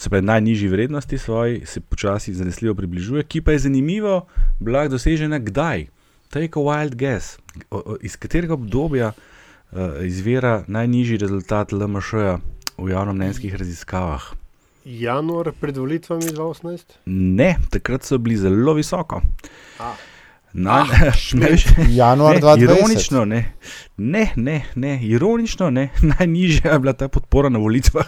Se 0.00 0.08
pravi 0.08 0.24
najnižji 0.24 0.68
vrednosti 0.68 1.18
svoji, 1.18 1.66
se 1.66 1.80
počasi 1.82 2.32
zanesljivo 2.34 2.74
približuje, 2.74 3.22
ki 3.24 3.40
pa 3.40 3.52
je 3.52 3.58
zanimivo, 3.58 4.26
bila 4.58 4.88
dosežena 4.88 5.38
kdaj. 5.38 5.86
Take 6.30 6.56
a 6.56 6.60
wild 6.60 6.94
guess, 6.94 7.36
O- 7.70 7.82
o- 7.86 7.96
iz 8.00 8.16
katerega 8.16 8.54
obdobja 8.54 9.12
uh, 9.12 9.78
izvira 10.00 10.64
najnižji 10.66 11.16
rezultat 11.18 11.72
LMŠ-ja 11.72 12.38
v 12.78 12.88
javnomnenjskih 12.88 13.54
raziskavah. 13.54 14.22
Januar 14.84 15.52
pred 15.52 15.76
volitvami 15.76 16.22
2018? 16.24 16.96
Ne, 17.06 17.56
takrat 17.70 18.02
so 18.02 18.18
bili 18.18 18.36
zelo 18.36 18.72
visoko. 18.74 19.20
A. 19.78 19.92
Na, 20.52 20.80
Ah, 20.80 20.86
ne, 21.04 21.12
šment. 21.12 21.66
Januar 21.88 22.34
ne, 22.34 22.40
2020. 22.40 22.62
Ironično, 22.62 23.24
ne. 23.24 23.52
Ne, 23.96 24.32
ne, 24.36 24.64
ne, 24.74 24.96
ironično, 25.02 25.70
ne. 25.70 25.88
Najnižja 26.12 26.72
je 26.72 26.78
bila 26.78 26.92
ta 26.92 27.08
podpora 27.08 27.48
na 27.48 27.58
volitvah. 27.58 28.06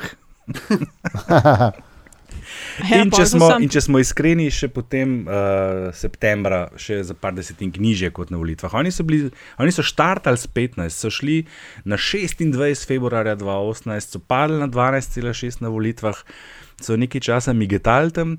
Ja, 2.80 3.02
in, 3.02 3.10
če 3.12 3.26
smo, 3.28 3.48
in 3.62 3.70
če 3.72 3.82
smo 3.84 4.00
iskreni, 4.02 4.48
še 4.52 4.68
potem 4.72 5.22
uh, 5.26 5.90
septembra, 5.96 6.64
še 6.80 7.02
za 7.06 7.16
par 7.18 7.34
desetink 7.36 7.78
nižje 7.82 8.12
kot 8.14 8.32
na 8.32 8.40
volitvah. 8.40 8.74
Oni 8.80 8.92
so, 8.94 9.04
bili, 9.06 9.30
oni 9.62 9.74
so 9.74 9.84
štartali 9.86 10.40
s 10.40 10.48
15, 10.48 10.96
so 10.96 11.12
šli 11.12 11.42
na 11.88 11.98
26. 12.00 12.86
februarja 12.88 13.36
2018, 13.40 14.16
so 14.16 14.22
padli 14.24 14.60
na 14.62 14.70
12,6 14.72 15.62
na 15.64 15.72
volitvah. 15.72 16.24
So 16.82 16.96
nekaj 16.98 17.22
časa 17.22 17.52
migetali 17.54 18.10
tam, 18.10 18.38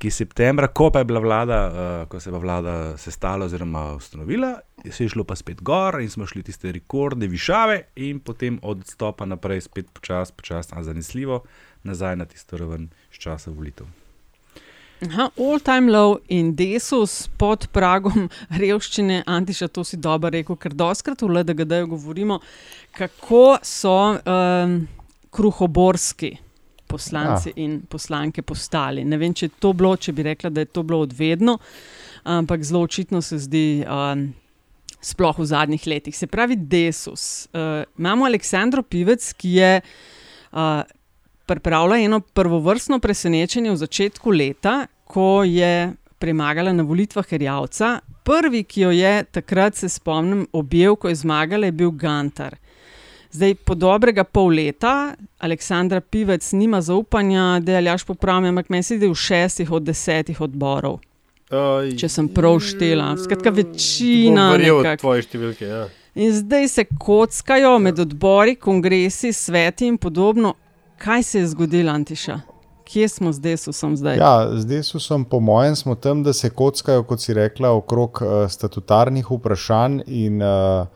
ki 0.00 0.10
septembra, 0.10 0.66
ko 0.74 0.88
pa 0.90 1.04
je 1.04 1.10
bila 1.12 1.22
vlada, 1.22 1.60
uh, 1.68 1.98
ko 2.10 2.18
se 2.20 2.32
je 2.32 2.40
vlada 2.40 2.74
sestala 2.98 3.46
oziroma 3.46 3.92
ustanovila, 3.94 4.56
se 4.90 5.04
je 5.04 5.08
šlo 5.08 5.24
pa 5.24 5.36
spet 5.36 5.62
gor 5.62 6.00
in 6.00 6.10
smo 6.10 6.26
šli 6.26 6.42
tiste 6.42 6.72
rekordne 6.72 7.26
višave, 7.26 7.82
in 7.96 8.20
potem 8.20 8.58
od 8.62 8.86
stopa 8.86 9.24
naprej 9.24 9.60
spet 9.60 9.90
počasi, 9.92 10.32
počasi, 10.36 10.72
a 10.72 10.82
zanesljivo 10.82 11.42
nazaj 11.82 12.16
na 12.16 12.24
tisto 12.24 12.56
raven 12.56 12.88
iz 13.12 13.18
časa 13.18 13.50
volitev. 13.50 13.86
Aha, 15.04 15.28
all 15.36 15.60
time 15.60 15.92
low 15.92 16.18
in 16.28 16.54
desus 16.56 17.28
pod 17.38 17.66
pragom 17.72 18.28
revščine, 18.62 19.22
Antiša, 19.26 19.68
to 19.68 19.84
si 19.84 19.96
dobro 19.96 20.30
rekel, 20.32 20.56
ker 20.56 20.72
doskrat 20.72 21.22
v 21.22 21.28
LDGD 21.34 21.82
govorimo, 21.90 22.38
kako 22.96 23.58
so 23.62 23.96
um, 24.14 24.78
kruhoborski 25.34 26.36
poslanci 26.86 27.50
Ja. 27.50 27.52
ja. 27.56 27.64
in 27.64 27.82
poslanke 27.90 28.42
postali. 28.42 29.04
Ne 29.04 29.18
vem, 29.18 29.34
če 29.34 29.46
je 29.46 29.54
to 29.60 29.72
bilo, 29.72 29.96
če 29.96 30.12
bi 30.12 30.22
rekla, 30.22 30.50
da 30.50 30.62
je 30.62 30.70
to 30.70 30.82
bilo 30.86 31.02
odvedno, 31.04 31.58
ampak 32.24 32.64
zelo 32.64 32.84
očitno 32.86 33.22
se 33.22 33.38
zdi. 33.38 33.84
Um, 33.84 34.32
Sploh 35.04 35.36
v 35.38 35.44
zadnjih 35.44 35.86
letih. 35.86 36.16
Se 36.16 36.26
pravi, 36.26 36.56
Desus. 36.56 37.46
Uh, 37.52 37.84
imamo 37.98 38.24
Aleksandro 38.24 38.82
Pivec, 38.82 39.32
ki 39.36 39.50
je 39.58 39.72
uh, 39.80 40.80
pripravila 41.46 41.98
eno 42.00 42.20
prvovrstno 42.20 42.98
presenečenje 42.98 43.70
v 43.70 43.76
začetku 43.76 44.32
leta, 44.32 44.86
ko 45.04 45.44
je 45.44 45.92
premagala 46.18 46.72
na 46.72 46.82
volitvah 46.82 47.26
Herjavca. 47.28 47.98
Prvi, 48.24 48.64
ki 48.64 48.86
jo 48.86 48.90
je 48.96 49.24
takrat, 49.28 49.76
se 49.76 49.88
spomnim, 49.92 50.46
objel, 50.52 50.96
ko 50.96 51.12
je 51.12 51.20
zmagala, 51.20 51.68
je 51.68 51.76
bil 51.76 51.92
Gantar. 51.92 52.56
Zdaj, 53.34 53.54
po 53.66 53.74
dobrega 53.74 54.24
pol 54.24 54.54
leta, 54.54 55.16
Aleksandra 55.42 56.00
Pivec 56.00 56.52
nima 56.54 56.80
zaupanja, 56.80 57.58
da 57.60 57.72
je 57.72 57.78
Aljaš 57.82 58.04
popravljen, 58.06 58.54
ampak 58.54 58.70
meni 58.70 58.86
se 58.86 58.96
zdi 58.96 59.10
v 59.10 59.18
šestih 59.18 59.72
od 59.74 59.82
desetih 59.82 60.40
odborov. 60.40 61.00
Uh, 61.54 61.92
Če 61.94 62.08
sem 62.08 62.28
prav 62.28 62.58
štela, 62.60 63.12
skratka, 63.16 63.50
večina. 63.50 64.48
Verjel 64.50 64.80
nekako. 64.80 65.00
tvoje 65.00 65.22
številke. 65.22 65.68
Ja. 65.68 65.84
In 66.14 66.32
zdaj 66.32 66.68
se 66.68 66.84
kockajo 66.98 67.78
med 67.78 67.98
odbori, 67.98 68.56
kongresi, 68.56 69.32
sveti 69.32 69.86
in 69.86 69.98
podobno. 69.98 70.54
Kaj 70.96 71.22
se 71.22 71.38
je 71.38 71.46
zgodilo, 71.48 71.92
Antiša? 71.92 72.40
Kje 72.84 73.08
smo 73.08 73.32
zdaj, 73.32 73.56
so 73.58 73.72
sem 73.72 73.96
zdaj? 73.96 74.18
Ja, 74.18 74.34
zdaj 74.56 74.82
so 74.84 75.00
sem, 75.00 75.24
po 75.24 75.40
mojem, 75.40 75.74
smo 75.74 75.94
tam, 75.96 76.22
da 76.22 76.32
se 76.32 76.50
kockajo, 76.50 77.02
kot 77.02 77.20
si 77.20 77.34
rekla, 77.34 77.70
okrog 77.72 78.20
uh, 78.20 78.44
statutarnih 78.48 79.30
vprašanj. 79.30 80.02
In 80.06 80.42
uh, 80.42 80.86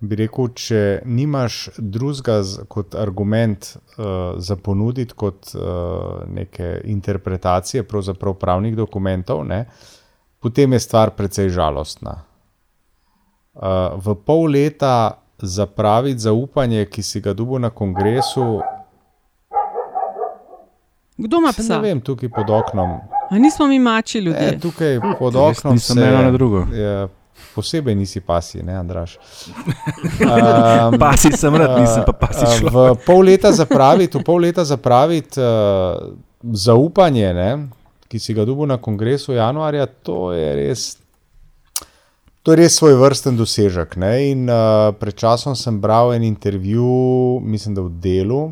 bi 0.00 0.16
rekel, 0.18 0.48
če 0.54 0.82
nimaš 1.04 1.68
drugega 1.76 2.40
z- 2.42 2.64
kot 2.66 2.94
argument 2.94 3.68
uh, 3.96 4.04
za 4.38 4.56
ponuditi, 4.56 5.14
kot 5.14 5.52
uh, 5.54 5.62
neke 6.28 6.80
interpretacije 6.84 7.82
pravzaprav 7.82 8.34
pravnih 8.34 8.76
dokumentov, 8.76 9.44
ne, 9.44 9.64
potem 10.42 10.72
je 10.74 10.80
stvar 10.82 11.14
precej 11.14 11.48
žalostna. 11.54 12.26
Uh, 13.52 13.94
v 14.00 14.16
pol 14.26 14.50
leta 14.50 15.22
zapraviti 15.38 16.26
zaupanje, 16.26 16.86
ki 16.90 17.02
si 17.02 17.20
ga 17.20 17.32
dobil 17.36 17.62
na 17.62 17.70
kongresu, 17.70 18.62
Kdo 21.22 21.36
ima 21.36 21.52
psa? 21.52 21.76
Ne 21.76 21.80
vem, 21.80 22.00
tukaj 22.00 22.28
pod 22.28 22.50
oknom. 22.50 22.90
A 23.30 23.38
nismo 23.38 23.66
mi 23.66 23.78
mači 23.78 24.18
ljudje. 24.18 24.48
E, 24.48 24.58
tukaj 24.58 25.00
pod 25.18 25.34
Jaz 25.34 25.58
oknom 25.58 25.78
se, 25.78 26.00
eno 26.00 26.22
na 26.22 26.30
drugo. 26.30 26.66
Je, 26.72 27.08
posebej 27.54 27.94
nisi 27.94 28.20
pasi, 28.20 28.62
ne, 28.62 28.74
Andraš. 28.74 29.18
Um, 30.20 30.98
Pasi 31.02 31.32
sem 31.36 31.54
rad, 31.54 31.80
nisem 31.80 32.02
pa 32.06 32.12
pasi 32.12 32.44
uh, 32.44 32.58
človek. 32.58 32.98
V 32.98 33.06
pol 33.06 33.20
leta 33.20 33.52
zapraviti, 33.52 34.18
v 34.18 34.24
pol 34.24 34.40
leta 34.40 34.64
zapraviti 34.64 35.40
uh, 35.40 35.46
zaupanje, 36.42 37.34
ne, 37.34 37.68
ki 38.12 38.20
si 38.20 38.34
ga 38.36 38.44
dobil 38.44 38.68
na 38.68 38.76
kongresu 38.76 39.32
januarja, 39.32 39.86
to 40.04 40.34
je 40.36 40.48
res. 40.58 40.82
To 42.44 42.52
je 42.52 42.58
res 42.60 42.74
svoj 42.76 42.98
vrsten 43.00 43.38
dosežek. 43.38 43.96
Ne? 43.96 44.12
In 44.34 44.50
uh, 44.50 44.90
pred 44.98 45.16
časom 45.16 45.56
sem 45.56 45.78
bral 45.80 46.12
en 46.12 46.26
intervju, 46.26 47.40
mislim, 47.40 47.78
da 47.78 47.86
v 47.86 47.94
delu, 48.02 48.42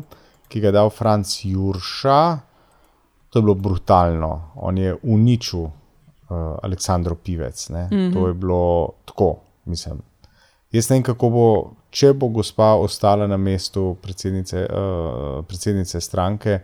ki 0.49 0.63
ga 0.63 0.71
je 0.71 0.77
dal 0.79 0.89
Franz 0.89 1.35
Jurša. 1.45 2.21
To 3.29 3.39
je 3.39 3.43
bilo 3.43 3.55
brutalno. 3.59 4.31
On 4.55 4.77
je 4.77 4.95
uničil 5.03 5.67
uh, 5.67 5.71
Aleksandro 6.63 7.15
Pivec. 7.15 7.69
Mm 7.69 7.75
Mhm. 7.75 7.93
-hmm. 7.93 8.13
To 8.13 8.27
je 8.27 8.33
bilo 8.33 8.89
tako, 9.05 9.35
mislim. 9.65 10.01
Jaz 10.71 10.89
ne 10.89 10.95
vem, 10.95 11.03
kako 11.03 11.29
bo, 11.29 11.71
če 11.89 12.13
bo 12.13 12.27
gospa 12.27 12.73
ostala 12.79 13.27
na 13.27 13.37
mestu 13.37 13.97
predsednice, 14.01 14.65
uh, 14.65 15.45
predsednice 15.45 16.01
stranke, 16.01 16.59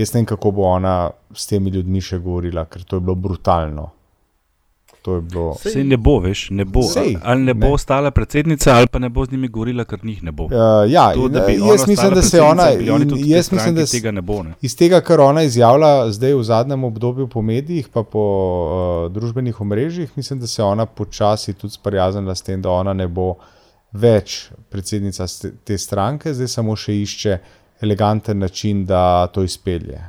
jaz 0.00 0.14
ne 0.14 0.20
vem, 0.20 0.28
kako 0.32 0.50
bo 0.56 0.68
ona 0.72 0.96
s 1.34 1.46
temi 1.50 1.70
ljudmi 1.70 2.02
še 2.04 2.18
govorila, 2.18 2.66
ker 2.70 2.84
to 2.84 2.98
je 2.98 3.06
bilo 3.06 3.14
brutalno. 3.14 3.90
To 5.02 5.14
je 5.14 5.20
bilo. 5.20 5.54
Sej 5.56 5.84
ne 5.84 5.96
bo, 5.96 6.18
veš, 6.20 6.50
ne 6.50 6.64
bo. 6.64 6.82
Sej, 6.84 7.14
ali 7.24 7.42
ne 7.42 7.54
bo 7.54 7.66
ne. 7.66 7.72
ostala 7.72 8.10
predsednica, 8.10 8.74
ali 8.76 8.86
pa 8.86 8.98
ne 8.98 9.08
bo 9.08 9.24
z 9.24 9.32
njimi 9.32 9.48
govorila, 9.48 9.84
ker 9.84 10.04
njih 10.04 10.22
ne 10.22 10.32
bo. 10.32 10.44
Uh, 10.44 10.84
ja, 10.88 11.12
To, 11.14 11.28
da 11.28 11.46
jaz 11.48 11.86
mislim, 11.88 12.14
da 12.14 12.22
se 12.22 12.40
ona. 12.40 12.66
Jaz 13.16 13.52
mislim, 13.52 13.74
da 13.74 13.86
tega 13.86 14.10
ne 14.10 14.20
bo, 14.20 14.42
ne. 14.42 14.52
Iz 14.60 14.76
tega, 14.76 15.00
kar 15.00 15.20
ona 15.20 15.42
izjavlja 15.48 16.10
zdaj 16.12 16.34
v 16.34 16.42
zadnjem 16.42 16.84
obdobju 16.84 17.28
po 17.28 17.42
medijih, 17.42 17.88
pa 17.88 18.02
po 18.02 18.26
uh, 19.06 19.12
družbenih 19.12 19.60
omrežjih, 19.60 20.12
mislim, 20.16 20.40
da 20.40 20.46
se 20.46 20.62
ona 20.62 20.86
počasi 20.86 21.52
tudi 21.52 21.72
sprijaznila 21.74 22.34
s 22.34 22.42
tem, 22.42 22.60
da 22.62 22.70
ona 22.70 22.92
ne 22.92 23.08
bo 23.08 23.34
več 23.92 24.50
predsednica 24.70 25.26
te 25.64 25.78
stranke, 25.78 26.34
zdaj 26.34 26.48
samo 26.48 26.76
še 26.76 26.94
išče 27.00 27.38
eleganten 27.82 28.38
način, 28.38 28.86
da 28.86 29.26
to 29.26 29.42
izpelje. 29.42 30.00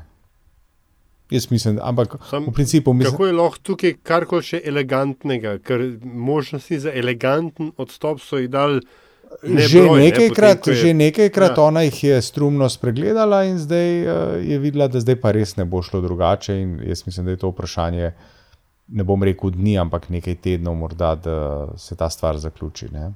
Jaz 1.31 1.51
mislim, 1.51 1.79
ampak 1.81 2.15
Sam, 2.29 2.43
v 2.45 2.51
principu 2.53 2.93
mislim, 2.93 3.11
Kako 3.11 3.25
je 3.25 3.33
lahko 3.33 3.57
tukaj 3.63 3.93
karkoli 4.03 4.43
še 4.43 4.61
elegantnega, 4.65 5.57
ker 5.63 5.79
možnosti 6.03 6.79
za 6.79 6.91
eleganten 6.93 7.71
odstop 7.77 8.19
so 8.19 8.37
jih 8.37 8.49
dali. 8.49 8.81
Že 9.43 9.53
nebroj, 9.79 9.99
ne, 9.99 10.05
nekajkrat, 10.05 10.57
potem, 10.59 10.63
ko 10.63 10.69
je- 10.69 10.75
že 10.75 10.93
nekajkrat 10.93 11.57
Ja. 11.57 11.63
ona 11.63 11.81
jih 11.81 12.03
je 12.03 12.21
strumno 12.21 12.67
spregledala, 12.69 13.45
in 13.45 13.57
zdaj 13.57 13.87
uh, 14.01 14.11
je 14.43 14.59
videla, 14.59 14.87
da 14.87 14.99
zdaj 14.99 15.15
pa 15.15 15.31
res 15.31 15.55
ne 15.55 15.63
bo 15.65 15.79
šlo 15.81 16.01
drugače. 16.01 16.57
In 16.61 16.79
jaz 16.83 17.05
mislim, 17.05 17.25
da 17.25 17.31
je 17.31 17.37
to 17.37 17.49
vprašanje, 17.49 18.11
ne 18.89 19.03
bom 19.03 19.23
rekel 19.23 19.49
dni, 19.51 19.77
ampak 19.79 20.09
nekaj 20.09 20.35
tednov, 20.35 20.75
morda, 20.75 21.15
da 21.15 21.37
se 21.77 21.95
ta 21.95 22.09
stvar 22.09 22.37
zaključi. 22.37 22.91
Ne? 22.91 23.13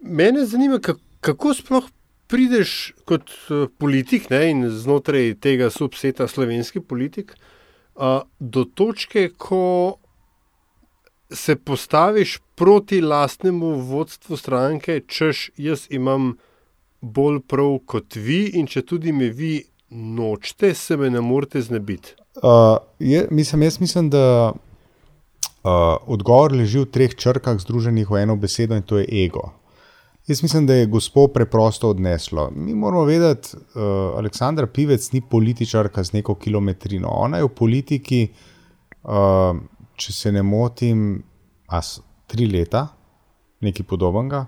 Mene 0.00 0.46
zanima, 0.46 0.78
kako, 0.78 1.00
kako 1.20 1.54
sploh 1.54 1.84
prideš 2.32 2.92
kot 3.04 3.28
uh, 3.28 3.66
politik 3.78 4.30
ne, 4.32 4.46
in 4.50 4.64
znotraj 4.72 5.34
tega 5.44 5.68
subseta 5.70 6.28
slovenski 6.28 6.80
politik 6.80 7.34
uh, 7.36 8.22
do 8.40 8.64
točke, 8.64 9.28
ko 9.36 9.98
se 11.32 11.56
postaviš 11.56 12.38
proti 12.54 13.00
lastnemu 13.00 13.74
vodstvu 13.88 14.36
stranke, 14.36 15.00
češ 15.06 15.50
jaz 15.56 15.86
imam 15.90 16.34
bolj 17.00 17.40
prav 17.48 17.78
kot 17.86 18.16
vi 18.16 18.44
in 18.58 18.66
če 18.66 18.84
tudi 18.86 19.12
me 19.12 19.28
vi 19.28 19.54
nočete, 19.90 20.74
se 20.74 20.96
me 20.96 21.10
ne 21.10 21.20
morete 21.20 21.60
znebiti. 21.62 22.14
Uh, 22.36 22.76
je, 22.98 23.26
mislim, 23.30 23.62
jaz 23.62 23.80
mislim, 23.80 24.10
da 24.10 24.52
uh, 24.52 24.60
odgovor 26.06 26.54
leži 26.56 26.84
v 26.84 26.88
treh 26.88 27.16
črkah, 27.16 27.58
združenih 27.60 28.08
v 28.10 28.22
eno 28.22 28.36
besedo, 28.36 28.76
in 28.76 28.86
to 28.86 29.00
je 29.02 29.08
ego. 29.24 29.50
Jaz 30.26 30.42
mislim, 30.42 30.66
da 30.66 30.74
je 30.74 30.86
gospod 30.86 31.32
preprosto 31.32 31.88
odneslo. 31.88 32.50
Mi 32.56 32.74
moramo 32.74 33.04
vedeti, 33.04 33.48
da 33.74 33.80
uh, 33.80 34.18
Aleksandra 34.18 34.66
Pivec 34.66 35.12
ni 35.12 35.20
političarka 35.20 36.04
z 36.04 36.12
neko 36.12 36.34
kilometrino. 36.34 37.08
Ona 37.08 37.36
je 37.36 37.44
v 37.44 37.48
politiki, 37.48 38.28
uh, 39.02 39.58
če 39.94 40.12
se 40.12 40.32
ne 40.32 40.42
motim, 40.42 41.22
as, 41.66 42.00
tri 42.26 42.46
leta, 42.46 42.86
nekaj 43.60 43.86
podobnega. 43.86 44.44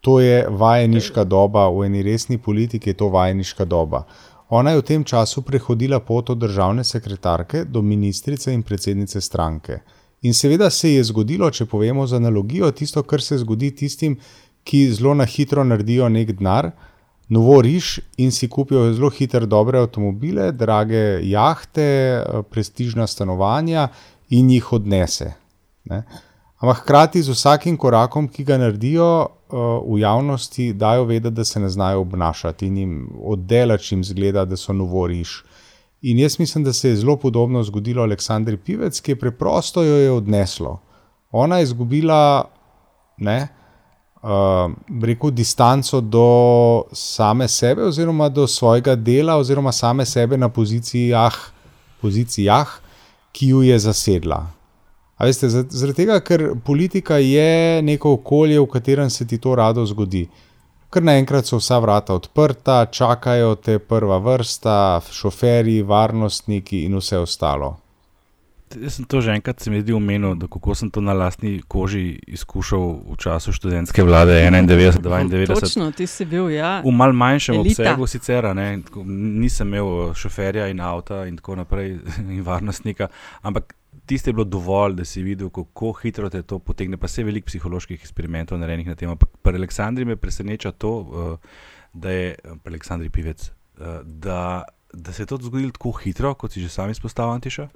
To 0.00 0.20
je 0.20 0.46
vajeniška 0.48 1.24
doba, 1.24 1.68
v 1.68 1.84
eni 1.86 2.02
resni 2.02 2.38
politiki 2.38 2.90
je 2.90 2.96
to 2.96 3.08
vajeniška 3.12 3.64
doba. 3.64 4.06
Ona 4.48 4.70
je 4.70 4.80
v 4.80 4.86
tem 4.88 5.04
času 5.04 5.42
prehodila 5.42 6.00
pot 6.00 6.30
od 6.30 6.38
državne 6.38 6.84
sekretarke 6.84 7.64
do 7.64 7.82
ministrice 7.82 8.52
in 8.52 8.62
predsednice 8.62 9.20
stranke. 9.20 9.78
In 10.22 10.34
seveda 10.34 10.70
se 10.70 10.94
je 10.94 11.04
zgodilo, 11.04 11.50
če 11.50 11.66
povemo 11.66 12.06
z 12.06 12.16
analogijo, 12.16 12.70
tisto, 12.72 13.02
kar 13.02 13.20
se 13.20 13.38
zgodi 13.38 13.70
tistim, 13.76 14.16
ki 14.64 14.88
zelo 14.92 15.14
na 15.14 15.24
hitro 15.24 15.64
naredijo 15.64 16.08
nek 16.08 16.32
denar, 16.32 16.70
novo 17.28 17.60
riš 17.62 17.98
in 18.16 18.32
si 18.32 18.48
kupijo 18.48 18.92
zelo 18.92 19.10
hitre, 19.10 19.46
dobre 19.46 19.78
avtomobile, 19.78 20.52
drage 20.52 21.20
jahte, 21.22 21.82
eh, 21.82 22.42
prestižna 22.50 23.06
stanovanja 23.06 23.88
in 24.30 24.50
jih 24.50 24.72
odnese. 24.72 25.32
Ne? 25.84 26.02
Ampak 26.58 26.82
hkrati 26.82 27.22
z 27.22 27.30
vsakim 27.30 27.76
korakom, 27.76 28.28
ki 28.28 28.44
ga 28.44 28.56
naredijo 28.56 29.06
uh, 29.26 29.82
v 29.84 29.98
javnosti, 30.00 30.70
dajo 30.72 31.04
vedeti, 31.04 31.34
da 31.34 31.44
se 31.44 31.60
ne 31.60 31.68
znajo 31.68 32.00
obnašati 32.00 32.66
in 32.66 32.76
jim 32.76 32.94
oddelač 33.20 33.90
jim 33.92 34.04
zgleda, 34.04 34.46
da 34.48 34.56
so 34.56 34.72
novoriš. 34.72 35.42
In 36.02 36.18
jaz 36.18 36.38
mislim, 36.38 36.64
da 36.64 36.72
se 36.72 36.88
je 36.88 36.96
zelo 36.96 37.16
podobno 37.16 37.62
zgodilo 37.62 38.02
Aleksandri 38.02 38.56
Pivec, 38.56 39.00
ki 39.00 39.12
je 39.12 39.18
preprosto 39.20 39.82
jo 39.82 39.96
je 39.96 40.10
odneslo. 40.12 40.78
Ona 41.32 41.58
je 41.58 41.68
izgubila, 41.68 42.48
ne, 43.18 43.36
uh, 43.42 43.63
rekel, 45.02 45.30
distanco 45.30 46.00
do 46.00 46.86
same 46.92 47.48
sebe, 47.48 47.84
oziroma 47.84 48.28
do 48.28 48.46
svojega 48.46 48.94
dela, 48.96 49.36
oziroma 49.36 49.72
same 49.72 50.06
sebe 50.06 50.36
na 50.36 50.48
pozicijah, 50.48 51.36
pozicijah 52.00 52.80
ki 53.34 53.48
ju 53.48 53.62
je 53.62 53.78
zasedla. 53.78 54.46
A 55.16 55.26
veste, 55.26 55.48
zaradi 55.50 56.04
tega, 56.04 56.18
ker 56.26 56.52
politika 56.66 57.18
je 57.18 57.82
neko 57.82 58.16
okolje, 58.18 58.60
v 58.60 58.66
katerem 58.70 59.10
se 59.10 59.26
ti 59.26 59.38
to 59.38 59.54
rado 59.54 59.86
zgodi. 59.86 60.24
Ker 60.90 61.02
naenkrat 61.02 61.46
so 61.46 61.58
vsa 61.58 61.80
vrata 61.82 62.14
odprta, 62.14 62.84
čakajo 62.86 63.54
te 63.58 63.78
prva 63.78 64.18
vrsta, 64.22 65.00
šoferji, 65.10 65.82
varnostniki 65.82 66.84
in 66.86 66.98
vse 66.98 67.18
ostalo. 67.18 67.74
Jaz 68.80 68.96
sem 68.98 69.04
to 69.04 69.20
že 69.20 69.34
enkrat 69.34 69.60
se 69.60 69.70
mi 69.70 69.80
zdi 69.80 69.92
umenil, 69.92 70.34
da 70.34 70.46
kako 70.46 70.74
sem 70.74 70.90
to 70.90 71.00
na 71.00 71.12
lastni 71.12 71.62
koži 71.68 72.18
izkušal 72.26 72.84
v 73.12 73.16
času 73.18 73.52
študentske 73.52 74.02
vlade 74.02 74.32
91-92. 74.32 75.46
Točno, 75.60 75.92
ti 75.92 76.06
si 76.06 76.24
bil, 76.24 76.50
ja. 76.50 76.80
V 76.84 76.90
mal 76.90 77.12
manjšem 77.12 77.54
Elita. 77.54 77.82
obsegu 77.82 78.06
sicer, 78.06 78.50
ne, 78.56 78.82
nisem 79.06 79.68
imel 79.68 80.14
šoferja 80.14 80.68
in 80.68 80.80
avta 80.80 81.24
in 81.26 81.36
tako 81.36 81.56
naprej 81.62 81.98
in 82.34 82.42
varnostnika, 82.42 83.08
ampak 83.42 83.74
tiste 84.06 84.30
je 84.30 84.34
bilo 84.34 84.44
dovolj, 84.44 84.94
da 84.94 85.04
si 85.04 85.22
videl, 85.22 85.50
kako 85.50 85.92
hitro 85.92 86.30
te 86.30 86.42
to 86.42 86.58
potegne. 86.58 86.96
Pa 86.96 87.08
se 87.08 87.20
je 87.20 87.24
veliko 87.24 87.46
psiholoških 87.46 88.00
eksperimentov 88.00 88.58
narejenih 88.58 88.86
na 88.86 88.94
tem. 88.94 89.10
Ampak 89.10 89.28
pri 89.42 89.56
Aleksandri 89.56 90.04
me 90.04 90.16
preseneča 90.16 90.72
to, 90.72 90.92
uh, 90.98 91.38
da 91.92 92.10
je 92.10 92.34
pri 92.62 92.74
Aleksandri 92.74 93.10
pivec, 93.10 93.50
uh, 93.50 94.00
da, 94.04 94.64
da 94.92 95.12
se 95.12 95.22
je 95.22 95.26
to 95.26 95.38
zgodilo 95.42 95.72
tako 95.72 95.92
hitro, 95.92 96.34
kot 96.34 96.52
si 96.52 96.60
že 96.60 96.68
sam 96.68 96.90
izpostavil, 96.90 97.32
Antiša. 97.38 97.68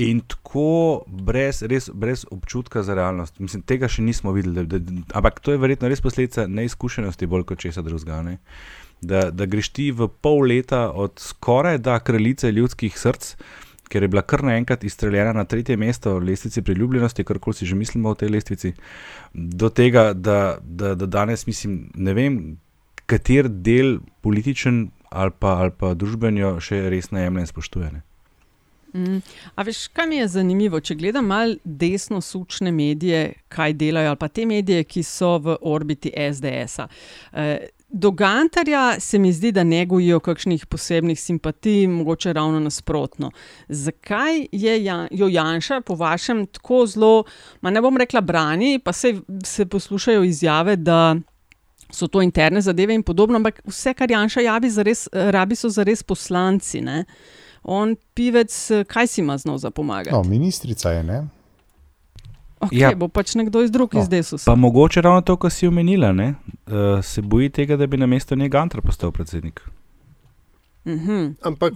In 0.00 0.22
tako 0.24 1.04
brez, 1.06 1.60
res, 1.68 1.90
brez 1.92 2.24
občutka 2.30 2.82
za 2.82 2.94
realnost. 2.96 3.38
Mislim, 3.42 3.62
tega 3.66 3.88
še 3.90 4.04
nismo 4.06 4.32
videli. 4.32 4.64
Da, 4.64 4.78
da, 4.78 5.00
ampak 5.20 5.42
to 5.44 5.52
je 5.52 5.60
verjetno 5.60 5.90
res 5.92 6.00
posledica 6.00 6.46
neizkušenosti, 6.48 7.28
bolj 7.28 7.44
kot 7.50 7.60
česa 7.60 7.84
drugega. 7.84 8.22
Ne? 8.24 8.38
Da, 9.00 9.28
da 9.32 9.48
greš 9.48 9.72
ti 9.76 9.90
v 9.96 10.08
pol 10.22 10.46
leta 10.48 10.88
od 10.92 11.20
skoraj 11.20 11.80
da 11.84 11.98
kraljice 12.04 12.52
ljudskih 12.52 12.96
src, 12.96 13.34
ker 13.90 14.04
je 14.06 14.10
bila 14.12 14.22
kar 14.22 14.44
naenkrat 14.46 14.84
izstreljena 14.86 15.32
na 15.36 15.44
tretje 15.44 15.76
mesto 15.76 16.18
lestvice 16.18 16.62
priljubljenosti, 16.62 17.24
kar 17.26 17.40
koli 17.42 17.58
si 17.58 17.66
že 17.66 17.76
mislimo 17.76 18.12
o 18.12 18.14
tej 18.14 18.30
lestvici, 18.30 18.72
do 19.34 19.68
tega, 19.68 20.12
da, 20.14 20.58
da, 20.62 20.94
da 20.94 21.06
danes 21.06 21.46
mislim, 21.46 21.90
ne 21.94 22.14
vem, 22.14 22.38
kater 23.10 23.48
del 23.50 23.98
političen 24.22 24.90
ali 25.10 25.34
pa, 25.38 25.56
ali 25.64 25.74
pa 25.74 25.94
družbenjo 25.98 26.60
še 26.62 26.84
res 26.92 27.10
najemne 27.10 27.42
in 27.42 27.50
spoštujene. 27.50 28.04
Mm. 28.94 29.18
A 29.54 29.62
veš, 29.62 29.86
kaj 29.88 30.06
mi 30.06 30.16
je 30.16 30.28
zanimivo, 30.28 30.80
če 30.80 30.94
gledam 30.94 31.26
malo 31.26 31.54
desno 31.64 32.20
sučne 32.20 32.72
medije, 32.72 33.32
kaj 33.48 33.72
delajo, 33.72 34.08
ali 34.08 34.20
pa 34.20 34.28
te 34.28 34.46
medije, 34.46 34.84
ki 34.84 35.02
so 35.02 35.36
v 35.38 35.56
orbiti 35.60 36.12
SDS-a. 36.16 36.88
Eh, 37.32 37.68
Do 37.92 38.10
Gantarja 38.10 39.00
se 39.00 39.18
mi 39.18 39.32
zdi, 39.32 39.50
da 39.52 39.64
ne 39.64 39.86
gojijo 39.86 40.20
kakšnih 40.20 40.66
posebnih 40.66 41.20
simpatij, 41.20 41.88
mogoče 41.90 42.32
ravno 42.32 42.60
nasprotno. 42.60 43.30
Zakaj 43.68 44.46
je 44.52 44.84
Jan, 44.84 45.08
jo 45.10 45.28
Janša, 45.28 45.80
po 45.80 45.94
vašem, 45.94 46.46
tako 46.46 46.86
zelo, 46.86 47.24
ne 47.62 47.80
bom 47.82 47.96
rekla, 47.96 48.20
brani, 48.20 48.78
pa 48.78 48.92
se, 48.92 49.14
se 49.44 49.66
poslušajo 49.66 50.22
izjave, 50.22 50.76
da 50.76 51.16
so 51.90 52.06
to 52.06 52.22
interne 52.22 52.60
zadeve 52.60 52.94
in 52.94 53.02
podobno, 53.02 53.36
ampak 53.36 53.60
vse, 53.66 53.94
kar 53.94 54.10
Janša 54.10 54.40
javi, 54.40 54.70
zares, 54.70 55.08
rabi 55.12 55.56
so 55.56 55.68
za 55.68 55.82
res 55.82 56.02
poslanci. 56.02 56.80
Ne? 56.80 57.04
On, 57.62 57.96
pivec, 58.14 58.54
kaj 58.88 59.06
si 59.06 59.20
ima 59.20 59.38
znov 59.38 59.58
za 59.58 59.70
pomagati? 59.70 60.16
No, 60.16 60.22
ministrica 60.22 60.90
je, 60.90 61.02
ne? 61.02 61.26
Okay, 62.60 62.80
ja, 62.80 62.92
bo 62.92 63.08
pač 63.08 63.34
nekdo 63.40 63.62
iz 63.64 63.70
drugih 63.72 64.02
no, 64.02 64.04
zdaj 64.04 64.22
sused. 64.22 64.44
Pa 64.44 64.54
mogoče 64.54 65.00
ravno 65.00 65.20
to, 65.24 65.36
kar 65.40 65.52
si 65.52 65.68
omenila, 65.68 66.12
uh, 66.12 67.00
se 67.04 67.22
boji 67.22 67.48
tega, 67.48 67.76
da 67.76 67.86
bi 67.86 67.96
na 67.96 68.06
mesto 68.06 68.36
njega 68.36 68.60
Antra 68.60 68.80
postal 68.80 69.12
predsednik. 69.12 69.62
Mm 70.84 70.98
-hmm. 70.98 71.34
Ampak. 71.42 71.72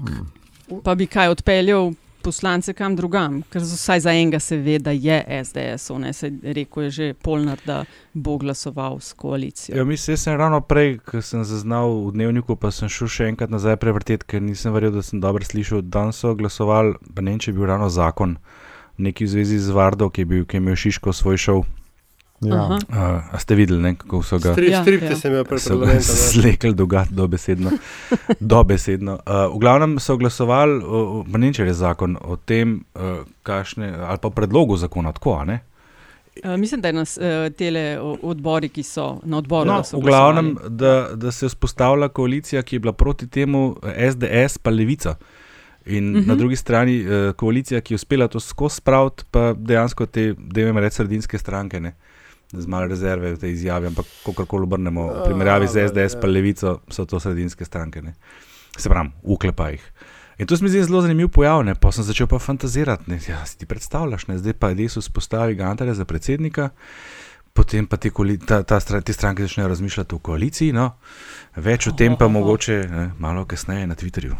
Pa 0.84 0.94
bi 0.94 1.06
kaj 1.06 1.28
odpeljal 1.28 1.92
poslance 2.24 2.72
kam 2.72 2.96
drugam, 2.96 3.42
ker 3.52 3.62
vsaj 3.62 4.00
za 4.06 4.12
enega 4.12 4.40
se 4.40 4.56
ve, 4.56 4.78
da 4.78 4.90
je 4.90 5.18
SDS, 5.44 5.90
ne 6.00 6.12
se 6.12 6.30
reko 6.42 6.82
je 6.82 6.90
že 6.90 7.14
polnar, 7.14 7.60
da 7.66 7.84
bo 8.12 8.36
glasoval 8.38 9.00
s 9.00 9.12
koalicijo. 9.12 9.76
Ja, 9.76 9.84
mislim, 9.84 10.16
sem 10.16 10.36
ravno 10.40 10.60
prej, 10.60 10.98
ko 11.04 11.22
sem 11.22 11.44
zaznal 11.44 11.90
v 12.06 12.12
dnevniku, 12.16 12.56
pa 12.56 12.70
sem 12.70 12.88
šel 12.88 13.08
še 13.08 13.30
enkrat 13.34 13.52
nazaj 13.52 13.76
prevrteti, 13.82 14.26
ker 14.26 14.42
nisem 14.42 14.72
verjel, 14.74 14.96
da 14.96 15.02
sem 15.02 15.20
dobro 15.20 15.44
slišal, 15.44 15.82
da 15.82 16.08
so 16.12 16.34
glasovali, 16.34 16.96
pa 17.14 17.22
ne 17.22 17.34
vem, 17.34 17.42
če 17.42 17.52
je 17.52 17.58
bil 17.58 17.68
ravno 17.70 17.90
zakon 17.92 18.38
neki 18.98 19.24
v 19.24 19.28
zvezi 19.28 19.58
z 19.58 19.74
Vardo, 19.74 20.10
ki 20.10 20.22
je, 20.22 20.26
bil, 20.30 20.44
ki 20.46 20.56
je 20.56 20.62
imel 20.62 20.76
Šiško 20.78 21.12
svoj 21.12 21.40
šov. 21.40 21.64
Ja. 22.48 22.78
Uh, 23.32 23.40
ste 23.40 23.54
videli, 23.54 23.82
ne, 23.82 23.94
kako 23.94 24.22
so 24.22 24.38
ga 24.38 24.54
zlekli, 24.54 24.98
da 26.74 26.84
je 26.84 27.06
dobesedno. 27.10 27.70
dobesedno. 28.54 29.12
Uh, 29.12 29.54
v 29.54 29.58
glavnem 29.58 29.98
so 29.98 30.16
glasovali, 30.16 30.80
uh, 30.84 31.38
ne 31.38 31.52
če 31.52 31.68
je 31.68 31.74
zakon 31.74 32.16
o 32.20 32.36
tem, 32.36 32.80
uh, 32.94 33.22
kašne, 33.42 33.92
ali 34.08 34.18
pa 34.22 34.30
predlogu 34.30 34.76
zakona. 34.76 35.12
Tako, 35.12 35.38
uh, 35.44 36.56
mislim, 36.58 36.80
da 36.80 36.88
je 36.88 36.92
na 36.92 37.02
uh, 37.02 37.52
tele 37.56 37.84
odbori, 38.22 38.68
ki 38.68 38.82
so 38.82 39.20
na 39.24 39.38
odboru. 39.38 39.70
No, 39.70 39.80
v 39.92 40.04
glavnem, 40.04 40.56
da, 40.68 41.08
da 41.14 41.32
se 41.32 41.46
je 41.46 41.54
vzpostavila 41.54 42.08
koalicija, 42.08 42.62
ki 42.62 42.76
je 42.76 42.80
bila 42.80 42.92
proti 42.92 43.28
temu 43.28 43.76
SDS, 43.82 44.58
pa 44.58 44.70
levica. 44.70 45.16
In 45.86 46.16
uh 46.16 46.22
-huh. 46.22 46.26
na 46.26 46.32
mhm. 46.32 46.38
drugi 46.38 46.56
strani 46.56 47.06
uh, 47.06 47.34
koalicija, 47.36 47.80
ki 47.80 47.94
je 47.94 47.96
uspela 47.96 48.28
to 48.28 48.40
skozi 48.40 48.76
spraviti, 48.76 49.24
pa 49.30 49.54
dejansko 49.58 50.06
te, 50.06 50.34
da 50.38 50.60
imamo 50.60 50.80
reči, 50.80 50.96
sredinske 50.96 51.38
stranke, 51.38 51.80
ne? 51.80 51.94
Z 52.52 52.66
malo 52.66 52.86
rezerve 52.86 53.34
v 53.34 53.38
tej 53.38 53.52
izjavi, 53.52 53.86
ampak 53.86 54.06
kako 54.26 54.46
koli 54.46 54.68
obrnemo, 54.68 55.06
v 55.08 55.22
primerjavi 55.24 55.68
z 55.68 55.88
SDS, 55.88 56.20
pa 56.20 56.28
levico, 56.30 56.80
so 56.88 57.04
to 57.04 57.20
sredinske 57.20 57.64
stranke. 57.64 58.02
Ne? 58.02 58.14
Se 58.76 58.88
pravi, 58.88 59.10
uklepa 59.22 59.70
jih. 59.70 59.84
In 60.38 60.46
to 60.46 60.56
se 60.56 60.64
mi 60.64 60.70
zdi 60.70 60.82
zelo 60.84 61.00
zanimiv 61.02 61.28
pojav, 61.28 61.62
ne? 61.64 61.74
pa 61.74 61.92
sem 61.92 62.04
začel 62.04 62.26
pa 62.26 62.38
fantazirati. 62.38 63.18
Ja, 63.28 63.44
si 63.46 63.58
ti 63.58 63.66
predstavljaš, 63.66 64.26
ne? 64.26 64.38
zdaj 64.38 64.58
pa 64.58 64.72
je 64.72 64.82
desus 64.82 65.08
postavi 65.08 65.54
Gantarja 65.54 65.94
za 65.94 66.04
predsednika 66.04 66.70
potem 67.54 67.86
pa 67.86 67.96
te, 67.96 68.10
ta, 68.46 68.62
ta, 68.62 68.80
te 69.00 69.12
stranke 69.12 69.46
začnejo 69.46 69.68
razmišljati 69.68 70.14
o 70.14 70.18
koaliciji. 70.18 70.72
No? 70.74 70.88
Več 71.56 71.86
o 71.86 71.92
tem 71.94 72.16
pa 72.18 72.26
mogoče 72.28 72.78
ne, 72.90 73.04
malo 73.22 73.44
kasneje 73.46 73.86
na 73.86 73.94
Twitterju. 73.94 74.34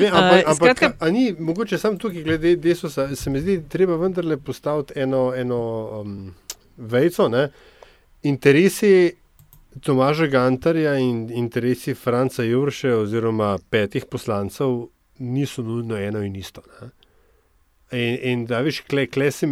Ve, 0.00 0.08
ampak, 0.16 0.40
uh, 0.40 0.50
ampak 0.54 0.82
a 0.98 1.10
ni 1.12 1.28
mogoče 1.38 1.78
samo 1.78 2.00
tukaj, 2.00 2.24
glede 2.24 2.56
desusa, 2.56 3.10
se 3.16 3.30
mi 3.30 3.44
zdi, 3.44 3.60
treba 3.68 4.00
vendarle 4.00 4.40
postaviti 4.40 4.96
eno, 5.04 5.28
eno 5.36 5.62
um, 6.00 6.18
vejco. 6.76 7.28
Ne? 7.28 7.50
Interesi 8.22 9.12
Tomaža 9.84 10.26
Gantarja 10.26 10.96
in 10.98 11.28
interesi 11.30 11.94
Franca 11.94 12.42
Jurše 12.42 12.94
oziroma 12.96 13.58
petih 13.70 14.08
poslancev 14.10 14.88
niso 15.18 15.62
nujno 15.62 16.00
eno 16.00 16.24
in 16.24 16.36
isto. 16.36 16.64
Ne? 16.80 16.88
In, 17.92 18.18
in 18.22 18.44
da, 18.44 18.60
veš, 18.60 18.82
klej, 18.84 19.06
klej 19.08 19.30
se, 19.32 19.46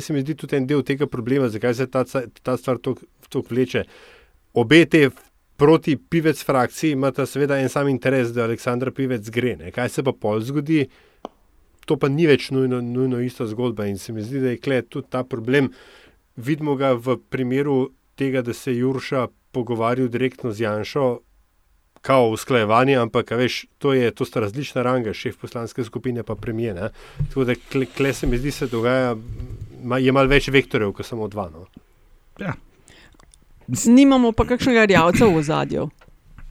se 0.00 0.12
mi 0.12 0.20
zdi 0.20 0.34
tudi 0.36 0.56
en 0.56 0.66
del 0.68 0.82
tega 0.84 1.06
problema, 1.06 1.48
zakaj 1.48 1.74
se 1.74 1.86
ta, 1.88 2.04
ta 2.42 2.56
stvar 2.56 2.80
tako 2.82 3.44
vleče. 3.48 3.84
Obe 4.52 4.84
te 4.84 5.06
proti 5.56 5.96
pivec 5.96 6.44
frakciji 6.44 6.92
imata 6.92 7.26
seveda 7.26 7.56
en 7.60 7.68
sam 7.68 7.88
interes, 7.88 8.32
da 8.34 8.44
Aleksandr 8.44 8.90
Pivec 8.90 9.30
gre. 9.30 9.56
Ne? 9.56 9.70
Kaj 9.72 9.88
se 9.88 10.02
pa 10.04 10.12
pol 10.12 10.40
zgodi, 10.44 10.84
to 11.86 11.96
pa 11.96 12.10
ni 12.12 12.26
več 12.26 12.50
nujno, 12.50 12.80
nujno 12.84 13.20
ista 13.24 13.46
zgodba. 13.46 13.86
In 13.86 13.98
se 13.98 14.12
mi 14.12 14.24
zdi, 14.26 14.40
da 14.42 14.52
je 14.52 14.60
klej 14.60 14.82
tudi 14.90 15.08
ta 15.10 15.24
problem. 15.24 15.70
Vidimo 16.36 16.76
ga 16.76 16.92
v 16.92 17.16
primeru 17.30 17.92
tega, 18.18 18.42
da 18.42 18.52
se 18.52 18.72
je 18.72 18.82
Jurša 18.82 19.28
pogovarjal 19.52 20.08
direktno 20.12 20.52
z 20.52 20.66
Janšo, 20.66 21.06
kao 22.02 22.28
usklajevanje, 22.28 22.96
ampak 22.96 23.30
veš, 23.30 23.64
to, 23.78 23.92
je, 23.94 24.10
to 24.10 24.24
sta 24.24 24.40
različna 24.40 24.82
ranga, 24.82 25.14
šef 25.14 25.36
poslanske 25.38 25.84
skupine 25.84 26.22
pa 26.22 26.34
premije. 26.34 26.90
Tako 27.28 27.44
da 27.44 27.54
kle, 27.72 27.86
kle 27.86 28.12
se 28.12 28.26
mi 28.26 28.38
zdi, 28.38 28.50
se 28.50 28.66
dogaja, 28.66 29.16
ma, 29.84 29.98
je 29.98 30.12
malo 30.12 30.28
več 30.28 30.48
vektorjev, 30.50 30.92
kot 30.92 31.06
samo 31.06 31.28
dva. 31.28 31.48
No. 31.52 31.66
Ja. 32.42 32.54
Nimamo 33.86 34.32
pa 34.32 34.44
kakšnega 34.50 34.84
rjavca 34.90 35.30
v 35.30 35.42
zadju. 35.46 35.90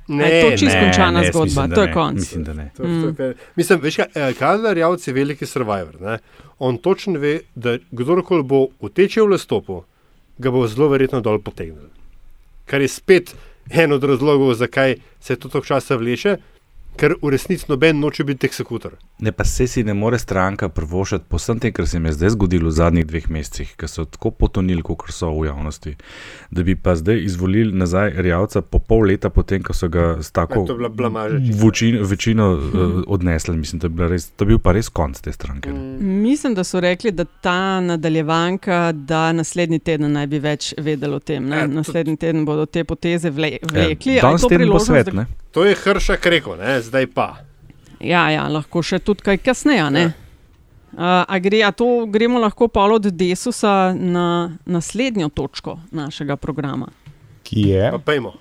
Ne, 0.08 0.30
je 0.30 0.42
to 0.44 0.58
čisto 0.58 0.80
končana 0.80 1.24
zgodba, 1.28 1.68
to 1.76 1.84
je 1.84 1.92
konc. 1.94 2.20
Mislim, 2.20 2.44
da 2.44 2.54
ne. 2.54 2.72
To, 2.78 2.84
mm. 2.84 3.16
to, 3.16 3.28
mislim, 3.56 3.80
veš, 3.80 3.98
Karl 4.40 4.66
Rjavc 4.74 5.08
je 5.08 5.14
veliki 5.14 5.46
survivor. 5.46 6.02
Ne? 6.02 6.18
On 6.60 6.78
točno 6.78 7.20
ve, 7.20 7.40
da 7.56 7.78
kdorkoli 7.92 8.44
bo 8.44 8.66
utečel 8.80 9.28
v 9.28 9.36
lestopu, 9.36 9.84
ga 10.38 10.52
bo 10.52 10.66
zelo 10.68 10.90
verjetno 10.92 11.22
dol 11.22 11.40
potegnil. 11.40 11.88
Kar 12.66 12.82
je 12.82 12.88
spet 12.92 13.36
en 13.70 13.92
od 13.92 14.04
razlogov, 14.04 14.54
zakaj 14.54 14.96
se 15.20 15.36
to 15.36 15.50
tako 15.50 15.66
časa 15.66 15.96
vleče, 15.96 16.38
ker 16.98 17.16
v 17.22 17.30
resnici 17.30 17.66
noben 17.70 18.00
noče 18.00 18.24
biti 18.24 18.46
eksekutor. 18.46 18.92
Ne, 19.20 19.32
pa 19.32 19.44
se 19.44 19.68
si 19.68 19.84
ne 19.84 19.94
more 19.94 20.20
stranka 20.20 20.70
prvošati 20.70 21.26
po 21.30 21.38
vsem 21.38 21.60
tem, 21.60 21.72
kar 21.74 21.88
se 21.88 21.98
jim 21.98 22.06
je 22.06 22.12
zdaj 22.12 22.30
zgodilo 22.30 22.68
v 22.68 22.72
zadnjih 22.72 23.06
dveh 23.06 23.30
mesecih, 23.30 23.76
ki 23.78 23.88
so 23.88 24.06
tako 24.06 24.32
potonili, 24.32 24.82
kot 24.82 24.98
so 25.10 25.32
v 25.32 25.46
javnosti, 25.46 25.96
da 26.52 26.64
bi 26.64 26.76
pa 26.76 26.96
zdaj 26.96 27.24
izvolili 27.24 27.74
nazaj 27.74 28.14
Rjavca 28.18 28.62
po 28.62 28.80
pol 28.80 29.00
leta, 29.02 29.30
potem, 29.30 29.64
ko 29.64 29.74
so 29.74 29.88
ga 29.88 30.18
s 30.22 30.32
tako 30.32 30.60
Ja, 30.60 30.66
to 30.66 30.74
je 30.74 30.78
bila 30.78 30.90
blamaža 30.90 31.40
čisto. 31.40 31.66
večino, 31.66 32.04
večino 32.04 32.52
uh, 32.54 32.62
odnesli. 33.08 33.58
Mislim, 33.58 33.80
to, 33.80 33.86
je 33.86 33.90
bila 33.90 34.08
res, 34.08 34.30
to 34.30 34.44
je 34.44 34.48
bil 34.48 34.60
pa 34.60 34.72
res 34.72 34.90
konc 34.90 35.20
te 35.22 35.32
stranke. 35.32 35.70
Mm. 35.70 36.22
Mislim, 36.22 36.54
da 36.54 36.64
so 36.64 36.80
rekli, 36.80 37.12
da 37.12 37.26
ta 37.26 37.80
nadaljevanka, 37.82 38.92
da 38.92 39.32
naslednji 39.32 39.80
teden 39.80 40.12
naj 40.12 40.28
bi 40.28 40.40
več 40.40 40.74
vedeli 40.78 41.16
o 41.16 41.20
tem. 41.20 41.46
Ne? 41.46 41.68
Naslednji 41.68 42.18
teden 42.18 42.46
bodo 42.46 42.66
te 42.66 42.84
poteze 42.84 43.30
vle, 43.30 43.58
vlekli. 43.64 44.14
Je 44.14 44.22
danes 44.22 44.42
to 44.42 44.50
teden 44.50 44.70
bo 44.70 44.80
svet, 44.80 45.06
da- 45.06 45.12
ne? 45.14 45.26
To 45.52 45.66
je 45.66 45.76
Hršak 45.76 46.26
rekel, 46.26 46.56
ne? 46.58 46.81
Zdaj 46.82 47.08
pa. 47.14 47.30
Ja, 48.00 48.30
ja, 48.34 48.48
lahko 48.50 48.82
še 48.84 49.00
tudi 49.00 49.26
kaj 49.26 49.42
kasneje. 49.46 49.86
Ja. 49.86 50.12
Uh, 50.92 51.24
a 51.24 51.40
gre, 51.40 51.62
a 51.64 51.72
to 51.72 52.06
gremo 52.12 52.40
lahko 52.42 52.68
pa 52.68 52.84
od 52.92 53.06
Desusa 53.16 53.94
na 53.96 54.58
naslednjo 54.66 55.30
točko 55.30 55.80
našega 55.92 56.36
programa. 56.36 56.90
Ki 57.44 57.70
je. 57.70 57.92
Pa 57.92 58.00
pejmo. 58.12 58.34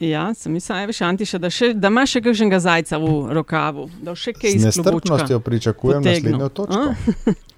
Ja, 0.00 0.34
sem 0.34 0.52
mislil, 0.52 0.86
veš, 0.86 1.00
Antiša, 1.02 1.38
da, 1.42 1.50
še, 1.50 1.72
da 1.74 1.90
imaš 1.90 2.16
še 2.16 2.22
kakšnega 2.22 2.58
zajca 2.62 2.98
v 3.02 3.14
rokavu, 3.34 3.88
da 4.02 4.14
še 4.14 4.34
kaj 4.34 4.52
Z 4.54 4.58
iz 4.60 4.66
nestrpnostjo 4.68 5.40
pričakujem 5.42 6.04
naslednjo 6.06 6.48
točko. 6.54 6.84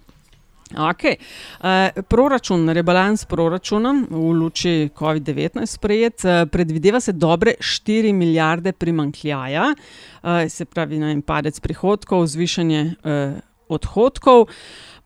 Okay. 0.70 1.16
Uh, 1.60 2.02
proračun, 2.06 2.68
rebalans 2.70 3.24
proračuna 3.26 3.90
v 4.10 4.30
luči 4.38 4.90
COVID-19 4.94 5.66
sprejet, 5.66 6.22
uh, 6.24 6.46
predvideva 6.46 7.00
se 7.00 7.12
dobre 7.12 7.56
4 7.58 8.12
milijarde 8.14 8.72
primankljaja, 8.72 9.74
uh, 9.74 10.30
se 10.48 10.64
pravi 10.64 10.98
na 10.98 11.10
en 11.10 11.22
padec 11.22 11.60
prihodkov, 11.60 12.26
zvišanje 12.26 12.94
odhodkov. 13.68 14.46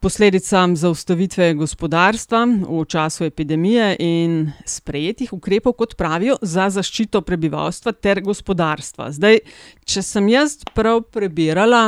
Posledicam 0.04 0.76
zaustavitve 0.76 1.54
gospodarstva 1.56 2.44
v 2.68 2.84
času 2.84 3.24
epidemije 3.24 3.96
in 4.04 4.50
sprejetih 4.68 5.32
ukrepov, 5.32 5.72
kot 5.80 5.96
pravijo, 5.96 6.36
za 6.42 6.68
zaščito 6.68 7.22
prebivalstva 7.24 7.92
ter 7.92 8.20
gospodarstva. 8.20 9.08
Zdaj, 9.16 9.40
če 9.88 10.02
sem 10.04 10.28
jaz 10.28 10.58
prav 10.76 11.06
prebirala 11.08 11.86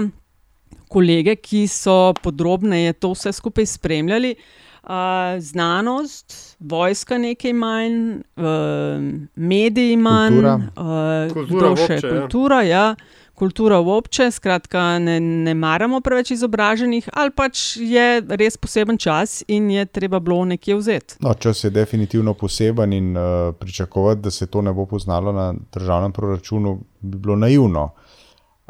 kolege, 0.88 1.36
ki 1.36 1.66
so 1.68 2.14
podrobneje 2.22 2.92
to 2.92 3.12
vse 3.14 3.32
skupaj 3.32 3.66
spremljali. 3.66 4.36
Uh, 4.86 4.92
znanost, 5.42 6.56
vojska 6.60 7.18
nekaj 7.18 7.52
manj, 7.52 7.96
uh, 8.36 8.44
mediji 9.34 9.96
manj, 9.96 10.36
Kultura. 10.36 10.54
uh, 10.54 11.32
Kultura 11.34 11.72
kdo 11.72 11.86
še? 11.86 11.94
ja. 11.94 12.10
kultura, 12.20 12.60
ja. 12.62 12.84
Kultura 13.36 13.80
v 13.84 13.96
obče, 13.98 14.30
skratka, 14.32 14.84
ne, 15.02 15.18
ne 15.20 15.52
maramo 15.58 15.98
preveč 16.00 16.30
izobraženih, 16.38 17.10
ali 17.12 17.34
pač 17.36 17.74
je 17.76 18.22
res 18.38 18.56
poseben 18.56 18.96
čas 18.96 19.42
in 19.52 19.66
je 19.74 19.84
treba 19.90 20.22
bilo 20.24 20.46
nekje 20.48 20.78
vzeti. 20.78 21.18
No, 21.20 21.34
čas 21.34 21.64
je 21.66 21.74
definitivno 21.74 22.32
poseben 22.38 22.94
in 22.96 23.10
uh, 23.12 23.52
pričakovati, 23.58 24.22
da 24.22 24.30
se 24.30 24.46
to 24.46 24.62
ne 24.62 24.72
bo 24.72 24.86
poznalo 24.86 25.34
na 25.34 25.50
državnem 25.74 26.14
proračunu, 26.14 26.78
bi 27.00 27.18
bilo 27.18 27.36
naivno. 27.36 27.90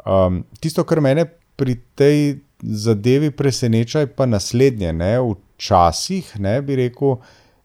Um, 0.02 0.42
tisto, 0.60 0.82
kar 0.84 1.04
mene 1.04 1.28
pri 1.56 1.78
tej 1.94 2.38
zadevi 2.62 3.30
preseneča, 3.30 4.04
je 4.04 4.06
pa 4.06 4.26
naslednje. 4.26 4.92
Ne? 4.92 5.18
Včasih, 5.20 6.40
ne, 6.40 6.60
bi 6.62 6.76
rekel, 6.76 7.16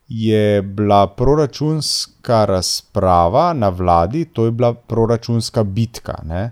je 0.07 0.61
bila 0.61 1.07
proračunska 1.07 2.45
razprava 2.45 3.53
na 3.53 3.69
vladi, 3.69 4.25
to 4.25 4.45
je 4.45 4.51
bila 4.51 4.73
proračunska 4.73 5.63
bitka. 5.63 6.19
Ne? 6.23 6.51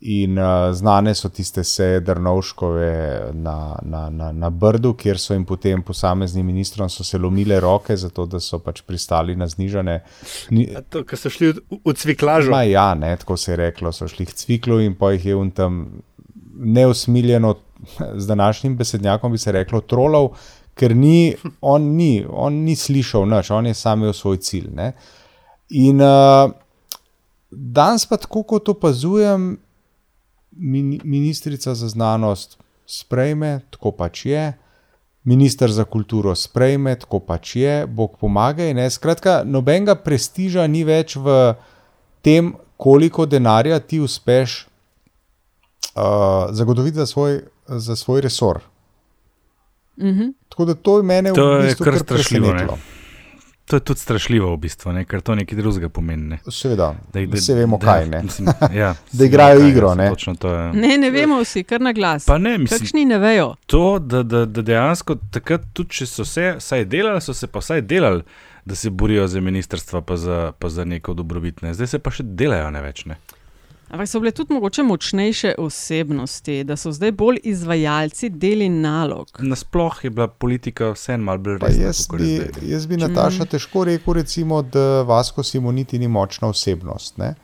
In 0.00 0.38
uh, 0.38 0.44
znane 0.72 1.14
so 1.14 1.28
tiste 1.28 1.64
seje 1.64 2.00
Drnovškove 2.00 3.30
na, 3.32 3.78
na, 3.82 4.10
na, 4.10 4.32
na 4.32 4.50
Brdu, 4.50 4.92
kjer 4.94 5.18
so 5.18 5.34
jim 5.34 5.44
potem 5.44 5.82
posameznim 5.82 6.46
ministrom 6.46 6.90
so 6.90 7.04
se 7.04 7.18
lomile 7.18 7.60
roke, 7.60 7.96
zato 7.96 8.26
da 8.26 8.38
so 8.40 8.60
pač 8.62 8.82
pristali 8.86 9.34
na 9.36 9.48
znižane. 9.48 10.00
Ni, 10.50 10.68
A 10.76 10.82
To, 10.82 11.02
ker 11.02 11.18
so 11.18 11.30
šli 11.34 11.50
v, 11.50 11.80
v 11.82 11.94
cviklažo. 11.98 12.54
Ma 12.54 12.62
ja, 12.62 12.92
ne, 12.94 13.16
tako 13.18 13.36
se 13.36 13.52
je 13.52 13.56
reklo, 13.56 13.92
so 13.92 14.06
šli 14.06 14.26
k 14.26 14.38
cviklu 14.38 14.78
in 14.86 14.94
pa 14.94 15.10
jih 15.16 15.26
je 15.26 15.36
on 15.36 15.50
tam 15.50 15.82
neusmiljeno, 16.58 17.54
z 18.14 18.26
današnjim 18.26 18.76
besednjakom 18.76 19.32
bi 19.32 19.38
se 19.38 19.52
reklo, 19.52 19.80
trolov, 19.80 20.32
ker 20.74 20.96
ni, 20.96 21.34
on 21.60 21.82
ni, 21.82 22.26
on 22.30 22.62
ni 22.66 22.76
slišal 22.76 23.26
nič, 23.28 23.50
on 23.50 23.66
je 23.66 23.74
sam 23.74 24.02
imel 24.02 24.12
svoj 24.12 24.38
cilj. 24.42 24.68
Ne. 24.74 24.92
In 25.70 26.02
uh, 26.02 26.50
danes 27.50 28.06
pa 28.06 28.16
tako 28.16 28.42
kot 28.42 28.68
opazujem, 28.68 29.56
min, 30.50 31.00
ministrica 31.04 31.74
za 31.74 31.88
znanost 31.88 32.58
sprejme, 32.86 33.60
tako 33.70 33.92
pač 33.92 34.26
je. 34.26 34.52
Ministr 35.28 35.70
za 35.70 35.84
kulturo 35.84 36.32
sprejme, 36.34 36.94
tako 36.96 37.20
pač 37.20 37.56
je, 37.56 37.86
Bog 37.86 38.16
pomaga. 38.20 38.64
Ne? 38.72 38.86
Skratka, 38.90 39.42
nobenega 39.44 39.98
prestiža 40.00 40.64
ni 40.66 40.86
več 40.88 41.18
v 41.20 41.52
tem, 42.24 42.54
koliko 42.78 43.26
denarja 43.26 43.80
ti 43.80 44.00
uspeš 44.00 44.62
uh, 45.98 46.04
zagotoviti 46.50 46.96
za 46.96 47.06
svoj, 47.06 47.40
za 47.68 47.96
svoj 47.96 48.20
resor. 48.20 48.60
Mhm. 49.98 50.22
Tako 50.48 50.64
da 50.64 50.74
to 50.74 50.96
je 50.96 51.02
mene 51.02 51.32
To 51.32 51.48
v 51.48 51.54
je 51.54 51.62
bistvu 51.62 51.84
kar 51.84 51.92
kar 51.92 52.02
strašljivo. 52.02 52.78
To 53.64 53.76
je 53.76 53.80
tudi 53.80 54.00
strašljivo, 54.00 54.52
v 54.52 54.58
bistvu, 54.58 54.92
ne? 54.92 55.04
ker 55.04 55.20
to 55.20 55.34
nekaj 55.34 55.58
drugega 55.58 55.88
pomeni. 55.88 56.22
Ne? 56.24 56.38
Seveda, 56.50 56.94
Da- 57.12 57.20
da- 57.20 57.36
vse 57.36 57.54
vemo, 57.54 57.76
da- 57.76 57.86
kaj, 57.86 58.06
ne. 58.06 58.22
mislim, 58.22 58.48
ja, 58.74 58.94
Da 59.12 59.24
igrajo 59.24 59.60
kaj, 59.60 59.68
igro, 59.68 59.94
ne. 59.94 60.08
Točno 60.08 60.34
to 60.34 60.48
je. 60.50 60.72
Ne, 60.72 60.98
ne 60.98 61.10
vemo 61.10 61.40
vsi, 61.40 61.64
kar 61.64 61.80
na 61.80 61.92
glas. 61.92 62.24
Pa 62.24 62.38
ne, 62.38 62.58
mislim- 62.58 62.80
Kakšni 62.80 63.04
ne 63.04 63.18
vejo. 63.18 63.54
To, 63.66 63.98
da, 63.98 64.22
da, 64.22 64.44
da 64.46 64.62
dejansko 64.62 65.16
takrat, 65.30 65.60
tudi 65.72 65.90
če 65.90 66.06
so 66.06 66.24
se 66.24 66.54
vsaj 66.54 66.84
delali, 66.86 67.20
so 67.20 67.34
se 67.34 67.46
pa 67.46 67.58
vsaj 67.58 67.82
delali, 67.82 68.22
da 68.64 68.74
se 68.74 68.90
borijo 68.90 69.28
za 69.28 69.40
ministrstva, 69.40 70.00
pa 70.00 70.16
za, 70.16 70.52
pa 70.58 70.68
za 70.68 70.84
neko 70.84 71.14
dobrobit. 71.14 71.62
Ne. 71.62 71.74
Zdaj 71.74 71.86
se 71.86 71.98
pa 71.98 72.10
še 72.10 72.22
delajo 72.24 72.70
ne 72.70 72.80
več. 72.80 73.04
Ne. 73.04 73.16
Ampak 73.90 74.08
so 74.08 74.20
bile 74.20 74.32
tudi 74.32 74.54
mogoče 74.54 74.82
močnejše 74.82 75.54
osebnosti, 75.58 76.64
da 76.64 76.76
so 76.76 76.92
zdaj 76.92 77.12
bolj 77.12 77.38
izvajalci 77.42 78.28
deli 78.28 78.68
nalog. 78.68 79.28
Nasploh 79.38 80.04
je 80.04 80.10
bila 80.10 80.28
politika 80.28 80.90
vseeno 80.92 81.24
malo 81.24 81.38
bolj 81.38 81.58
Pa 81.58 81.66
resna. 81.66 81.84
jaz 81.84 82.08
je 82.20 82.50
bi, 82.60 82.70
jaz 82.70 82.86
bi 82.86 82.96
Nataša 82.96 83.44
težko 83.44 83.84
rekel, 83.84 84.14
recimo, 84.14 84.62
da 84.62 85.02
Vasko 85.02 85.42
Simoniti 85.42 85.98
ni 85.98 86.08
močna 86.08 86.48
osebnost. 86.48 87.18
Ne? 87.18 87.34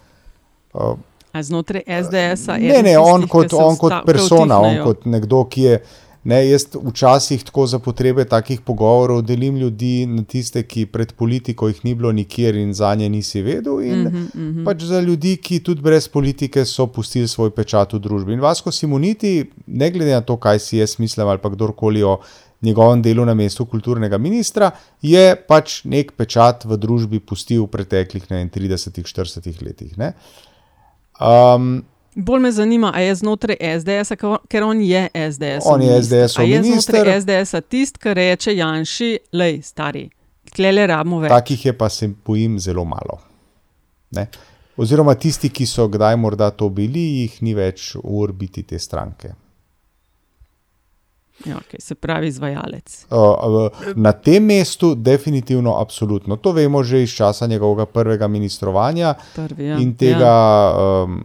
Uh, 0.73 0.99
A 1.33 1.43
znotraj 1.43 1.83
SDS-a 1.87 2.57
Ne, 2.57 2.83
ne, 2.83 2.99
on 2.99 3.29
kot, 3.29 3.53
on 3.53 3.77
kot 3.77 3.93
persona, 4.07 4.61
on 4.61 4.77
kot 4.85 5.05
nekdo, 5.05 5.45
ki 5.51 5.63
je. 5.63 5.79
Ne, 6.25 6.39
jaz 6.49 6.65
včasih 6.73 7.43
tako 7.45 7.67
za 7.69 7.79
potrebe 7.79 8.25
takih 8.25 8.61
pogovorov 8.61 9.23
delim 9.23 9.57
ljudi 9.61 10.07
na 10.09 10.23
tiste, 10.25 10.63
ki 10.63 10.87
pred 10.87 11.13
politiko 11.13 11.69
jih 11.69 11.83
ni 11.85 11.95
bilo 11.95 12.13
nikjer 12.13 12.57
in 12.57 12.73
za 12.75 12.95
nje 12.95 13.09
nisi 13.09 13.43
vedel, 13.43 13.83
in 13.83 14.03
Mhm, 14.03 14.25
mhm. 14.35 14.65
pač 14.65 14.83
za 14.83 15.01
ljudi, 15.01 15.37
ki 15.37 15.61
tudi 15.61 15.83
brez 15.83 16.09
politike 16.09 16.65
so 16.65 16.87
pustili 16.87 17.29
svoj 17.29 17.51
pečat 17.51 17.93
v 17.93 17.99
družbi. 17.99 18.33
In 18.33 18.41
Vasko 18.41 18.73
Simoniti, 18.73 19.51
ne 19.67 19.91
glede 19.91 20.15
na 20.15 20.21
to, 20.21 20.37
kaj 20.37 20.59
si 20.59 20.79
jaz 20.79 20.99
mislim 20.99 21.29
ali 21.29 21.39
pa 21.39 21.49
kdorkoli 21.49 22.03
o 22.03 22.19
njegovem 22.63 23.03
delu 23.03 23.25
na 23.25 23.35
mestu 23.35 23.67
kulturnega 23.67 24.19
ministra, 24.19 24.71
je 25.03 25.37
pač 25.49 25.85
nek 25.85 26.13
pečat 26.17 26.65
v 26.65 26.77
družbi 26.77 27.21
pustil 27.21 27.65
v 27.65 27.71
preteklih 27.71 28.31
ne 28.31 28.37
vem, 28.37 28.51
30-40 28.51 29.63
letih. 29.63 29.99
Ne. 29.99 30.15
Um, 31.21 31.85
Bolj 32.15 32.41
me 32.41 32.53
zanima, 32.53 32.93
ali 32.95 33.05
je 33.05 33.15
znotraj 33.15 33.57
SDS-a, 33.61 34.17
ker- 34.17 34.65
on 34.65 34.81
je 34.81 35.09
SDS. 35.15 35.67
On 35.67 35.83
je 35.83 36.03
SDS-ov 36.03 36.43
Ali 36.43 36.51
je 36.51 36.61
minister. 36.63 36.95
znotraj 36.95 37.21
SDS-a 37.21 37.61
tisti, 37.61 37.99
ki 37.99 38.15
reče 38.15 38.57
Janši, 38.57 39.19
lej, 39.33 39.63
stari, 39.63 40.11
klele 40.57 40.87
rabimo 40.87 41.19
več. 41.19 41.31
Takih 41.31 41.67
je 41.67 41.79
pa 41.79 41.89
se 41.89 42.09
bojim 42.27 42.59
zelo 42.61 42.85
malo. 42.85 43.19
Ne? 44.11 44.29
Oziroma 44.77 45.15
tisti, 45.15 45.49
ki 45.51 45.67
so 45.67 45.89
kdaj 45.89 46.17
morda 46.17 46.51
to 46.51 46.69
bili, 46.69 47.03
jih 47.23 47.43
ni 47.43 47.55
več 47.55 47.95
v 47.95 48.03
orbiti 48.05 48.63
te 48.63 48.79
stranke. 48.79 49.35
Ja, 51.45 51.59
okay, 51.59 51.81
se 51.81 51.95
pravi, 51.95 52.29
izvajalec. 52.31 53.07
Na 53.97 54.13
tem 54.13 54.45
mestu, 54.45 54.95
definitivno, 54.95 55.75
absolutno. 55.81 56.37
To 56.37 56.53
vemo 56.53 56.83
že 56.83 57.03
iz 57.03 57.11
časa 57.11 57.47
njegovega 57.47 57.87
prvega 57.87 58.29
ministrovanja 58.29 59.15
Prvi, 59.35 59.67
ja. 59.67 59.79
in 59.79 59.97
tega 59.97 60.31
ja. 60.31 61.03
um, 61.05 61.23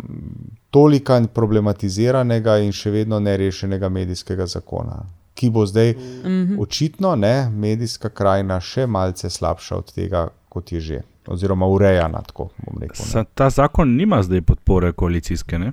tolika 0.72 1.22
problematiziranega 1.30 2.58
in 2.58 2.72
še 2.72 2.92
vedno 2.92 3.20
nerešenega 3.20 3.90
medijskega 3.90 4.46
zakona, 4.48 5.04
ki 5.34 5.50
bo 5.50 5.66
zdaj 5.66 5.94
Mhm. 6.24 6.60
očitno 6.60 7.16
ne, 7.16 7.50
medijska 7.52 8.10
krajina 8.12 8.60
še 8.62 8.88
malce 8.88 9.30
slabša 9.30 9.76
od 9.76 9.92
tega, 9.92 10.22
kot 10.50 10.72
je 10.72 10.80
že, 10.82 11.00
oziroma 11.28 11.66
urejena. 11.68 12.22
Tako, 12.24 12.50
bom 12.60 12.82
rekel, 12.82 13.06
ne. 13.16 13.26
Ta 13.36 13.50
zakon 13.50 13.96
nima 13.96 14.24
zdaj 14.24 14.42
podpore 14.44 14.92
koalicijske. 14.94 15.60
Ne? 15.60 15.72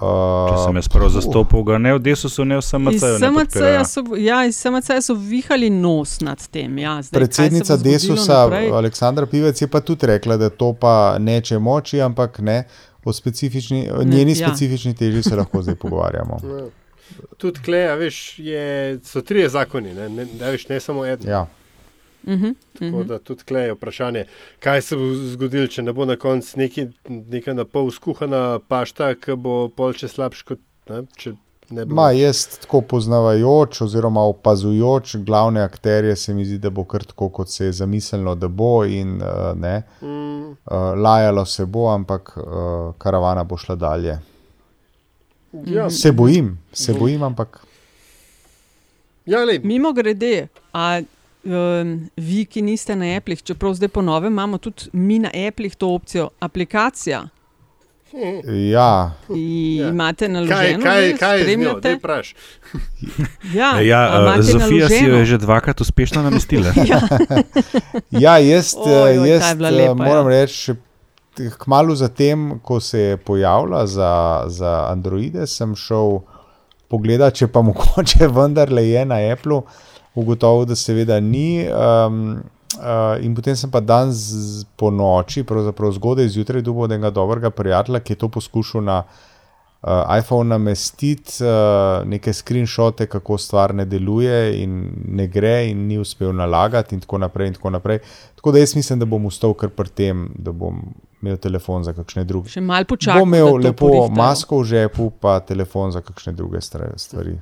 Če 0.00 0.56
sem 0.58 0.76
jaz 0.76 0.88
prav 0.88 1.10
zastopil, 1.10 1.62
ga 1.62 1.76
ne 1.78 1.92
v 1.92 2.00
Desusu, 2.00 2.44
ne 2.44 2.56
v 2.56 2.60
SMC-ju. 2.60 2.90
ne 2.90 3.18
SMC-ja 3.18 3.30
podpirajo. 3.32 3.84
so, 3.84 4.02
ja, 4.16 4.44
iz 4.44 4.56
SMC 4.56 4.96
so 5.00 5.14
vihali 5.16 5.70
nos 5.70 6.20
nad 6.20 6.42
tem. 6.48 6.78
Ja. 6.78 6.96
Zdaj, 6.98 7.14
Predsednica 7.14 7.76
Desusa, 7.78 8.40
naprej? 8.40 8.70
Aleksandra 8.72 9.26
Pivec, 9.26 9.54
je 9.56 9.68
pa 9.68 9.80
tudi 9.80 10.06
rekla, 10.06 10.36
da 10.36 10.48
to 10.50 10.72
pa 10.74 10.94
neče 11.20 11.58
moči, 11.60 12.00
ampak 12.00 12.38
ne 12.40 12.64
o 13.04 13.12
specifični, 13.12 13.90
o 13.90 14.04
njeni 14.04 14.34
ja. 14.38 14.46
specifični 14.46 14.94
teži 14.94 15.22
se 15.22 15.36
lahko 15.36 15.62
zdaj 15.62 15.74
pogovarjamo. 15.74 16.38
Ja. 17.12 17.26
Tudi 17.36 17.60
klej, 17.60 17.90
a 17.90 17.94
veš, 17.94 18.38
je, 18.38 18.98
so 19.04 19.20
trije 19.20 19.48
zakoni, 19.52 19.90
ne, 19.94 20.06
ne, 20.08 20.24
a 20.40 20.52
veš, 20.54 20.68
ne 20.68 20.78
samo 20.80 21.04
eden. 21.04 21.28
Ja. 21.28 21.42
Mhm, 22.24 22.54
Tako 22.72 22.98
mhm. 22.98 23.08
da 23.08 23.18
tudi 23.18 23.44
klej 23.44 23.66
je 23.66 23.74
vprašanje, 23.74 24.24
kaj 24.60 24.82
se 24.82 24.96
bo 24.96 25.10
zgodilo, 25.34 25.66
če 25.66 25.82
ne 25.82 25.92
bo 25.92 26.06
na 26.08 26.16
koncu 26.16 26.58
neki, 26.58 26.86
neka 27.08 27.52
na 27.52 27.66
pol 27.68 27.90
skuhana 27.90 28.60
pašta, 28.68 29.12
ki 29.14 29.36
bo 29.36 29.66
pol 29.68 29.92
če 29.92 30.08
slabš 30.08 30.42
kot. 30.42 30.62
Ne, 30.88 31.02
če 31.18 31.34
ne. 31.34 31.51
Ma, 31.86 32.10
jaz 32.12 32.46
tako 32.62 32.80
poznavajoč 32.80 33.80
oziroma 33.80 34.22
opazujoč 34.30 35.16
glavne 35.16 35.62
akterje, 35.62 36.16
se 36.16 36.34
mi 36.34 36.44
zdi, 36.44 36.58
da 36.58 36.70
bo 36.70 36.84
kar 36.84 37.04
tako, 37.04 37.28
kot 37.28 37.50
se 37.50 37.64
je 37.64 37.72
zamislilo, 37.72 38.34
da 38.34 38.48
bo 38.48 38.84
in 38.84 39.16
uh, 39.22 39.52
ne. 39.56 39.82
Mm. 40.00 40.50
Uh, 40.50 40.54
lajalo 40.96 41.44
se 41.44 41.66
bo, 41.66 41.88
ampak 41.90 42.36
uh, 42.36 42.44
karavana 42.98 43.44
bo 43.44 43.56
šla 43.56 43.76
dalje. 43.76 44.18
Ja. 45.66 45.90
Se 45.90 46.12
bojim, 46.12 46.58
se 46.72 46.94
bojim, 46.94 47.22
ampak 47.22 47.60
Ja, 49.26 49.44
lej, 49.44 49.60
Mimo 49.62 49.92
grede, 49.92 50.48
a 50.72 51.00
um, 51.44 52.10
vi, 52.16 52.44
ki 52.44 52.62
niste 52.62 52.96
na 52.96 53.16
Apple, 53.16 53.36
čeprav 53.36 53.74
zdaj 53.78 53.88
po 53.88 54.02
novem 54.02 54.32
imamo 54.32 54.58
tudi 54.58 54.90
mi 54.92 55.18
na 55.18 55.30
Apple 55.48 55.70
to 55.78 55.94
opcijo, 55.94 56.28
aplikacija. 56.40 57.22
Ja, 58.72 59.12
I, 59.34 59.76
Ja. 59.80 59.88
Imate 59.88 60.26
kaj, 60.26 60.32
naloženo, 60.32 60.82
kaj, 60.82 61.06
že? 61.06 61.16
kaj 61.16 61.38
je 61.38 61.44
njo, 61.44 61.44
spremljate? 61.44 61.94
da 61.94 61.98
praš? 61.98 62.34
Ja, 63.54 63.72
a 63.76 63.80
Ja, 63.80 64.34
uh, 64.38 64.40
Zofija 64.40 64.88
si 64.88 65.04
jo 65.04 65.16
je 65.16 65.24
že 65.24 65.38
dvakrat 65.38 65.80
uspešno 65.80 66.22
namestila. 66.22 66.72
ja 68.24 68.38
jaz, 68.38 68.74
Oj, 68.78 69.18
oj, 69.18 69.28
je 69.28 69.34
jaz 69.34 69.60
lepa, 69.60 69.94
moram 69.94 70.30
ja. 70.30 70.40
reči, 70.40 70.74
kmalo 71.58 71.94
zatem, 71.94 72.60
ko 72.62 72.80
se 72.80 73.00
je 73.00 73.16
pojavila 73.16 73.86
za, 73.86 74.44
za 74.46 74.86
Androide, 74.90 75.46
sem 75.46 75.76
šel 75.76 76.20
pogledat, 76.88 77.34
če 77.34 77.48
pa 77.48 77.62
mogoče 77.62 78.28
vendarle 78.28 78.84
je 78.88 79.04
na 79.04 79.16
Apple, 79.32 79.62
ugotovil, 80.14 80.66
da 80.68 80.76
seveda 80.76 81.20
ni. 81.20 81.64
Um, 81.68 82.42
Uh, 82.82 83.24
in 83.24 83.34
potem 83.34 83.54
sem 83.56 83.70
pa 83.70 83.78
dan 83.80 84.10
z, 84.10 84.64
po 84.76 84.90
noči, 84.90 85.44
pravzaprav 85.46 85.92
zgodaj 85.94 86.32
zjutraj, 86.34 86.64
dobil 86.66 86.88
od 86.88 86.92
enega 86.92 87.12
dobrega 87.14 87.50
prijatelja, 87.54 88.00
ki 88.02 88.16
je 88.16 88.18
to 88.18 88.28
poskušal 88.28 88.82
na 88.82 88.96
uh, 89.06 90.18
iPhone 90.18 90.50
namestiti, 90.50 91.44
uh, 91.46 92.02
neke 92.08 92.32
screenshote, 92.32 93.06
kako 93.06 93.38
stvar 93.38 93.74
ne 93.74 93.86
deluje 93.86 94.64
in 94.64 94.82
ne 95.14 95.28
gre, 95.30 95.68
in 95.70 95.86
ni 95.86 96.00
uspel 96.02 96.34
nalagati, 96.34 96.98
in 96.98 97.04
tako 97.06 97.22
naprej. 97.22 97.52
In 97.52 97.54
tako, 97.54 97.70
naprej. 97.70 98.02
tako 98.34 98.52
da 98.52 98.58
jaz 98.58 98.74
mislim, 98.76 98.98
da 98.98 99.06
bom 99.06 99.30
ustal 99.30 99.54
kar 99.54 99.70
pri 99.70 99.88
tem, 99.88 100.26
da 100.34 100.52
bom 100.52 100.82
imel 101.22 101.36
telefon 101.36 101.86
za 101.86 101.94
kakšne 101.94 102.24
druge. 102.26 102.50
Še 102.50 102.64
malo 102.66 102.90
počakaj. 102.90 103.22
Bom 103.22 103.30
imel 103.30 103.62
lepo 103.62 104.08
masko 104.10 104.58
v 104.64 104.70
žepu, 104.74 105.10
pa 105.22 105.38
telefon 105.46 105.94
za 105.94 106.02
kakšne 106.02 106.34
druge 106.34 106.60
stvari. 106.60 107.38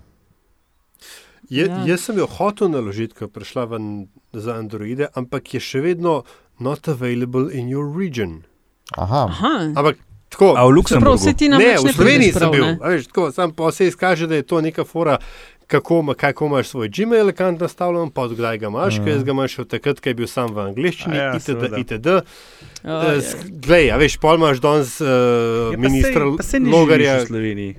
Je, 1.50 1.60
Ja. 1.60 1.76
ja. 1.76 1.86
Jaz 1.86 2.00
sem 2.02 2.16
jo 2.16 2.26
hotel 2.28 2.68
naložiti, 2.68 3.12
ko 3.12 3.24
je 3.24 3.30
prišla 3.30 3.64
ven 3.66 3.86
za 4.32 4.54
Androide, 4.54 5.08
ampak 5.12 5.50
je 5.50 5.60
še 5.60 5.80
vedno 5.82 6.22
not 6.58 6.86
available 6.86 7.50
in 7.50 7.66
your 7.66 7.90
region. 7.90 8.42
Aha, 8.92 9.26
Aha, 9.26 9.52
Ampak 9.72 9.98
tako. 10.28 10.52
A 10.52 10.62
v 10.62 10.70
Luksemburgu? 10.72 11.10
Prav, 11.10 11.18
saj 11.20 11.34
ti 11.34 11.46
Ne, 11.46 11.56
namreč 11.56 11.78
v 11.78 11.84
ne 11.84 11.92
Sloveniji 11.92 12.30
prideš 12.30 12.38
sem 12.38 12.50
bil. 12.50 12.66
Veš, 12.80 13.06
tako, 13.06 13.22
sam 13.30 13.50
pa 13.52 13.70
se 13.70 13.86
izkaže, 13.86 14.26
da 14.26 14.34
je 14.34 14.42
to 14.44 14.60
neka 14.60 14.84
fora, 14.84 15.18
kako, 15.66 16.14
kako 16.14 16.46
imaš 16.46 16.68
svoj 16.68 16.88
Gmail 16.88 17.28
account 17.28 17.60
nastavljen, 17.60 18.10
pa 18.10 18.22
od 18.22 18.32
kdaj 18.32 18.56
ga 18.56 18.66
imaš, 18.66 18.98
ker 18.98 19.08
jaz 19.08 19.22
ga 19.22 19.30
imam 19.30 19.46
še 19.48 19.60
od 19.60 19.68
takrat, 19.68 19.98
ko 19.98 20.06
je 20.06 20.14
bil 20.16 20.26
sam 20.28 20.50
v 20.50 20.58
angleščini, 20.64 21.14
A 21.14 21.22
ja, 21.24 21.30
itd. 21.32 21.66
itd. 21.76 22.08
Eh, 22.08 22.22
oj. 22.84 23.18
s- 23.20 23.34
Glej, 23.60 23.86
a 23.88 23.96
veš, 23.96 24.18
pol 24.18 24.34
imaš 24.36 24.58
danes 24.58 24.98
uh, 25.00 25.08
ministra 25.76 26.26
Logarja. 26.64 27.18
v 27.18 27.26
Sloveniji. 27.26 27.74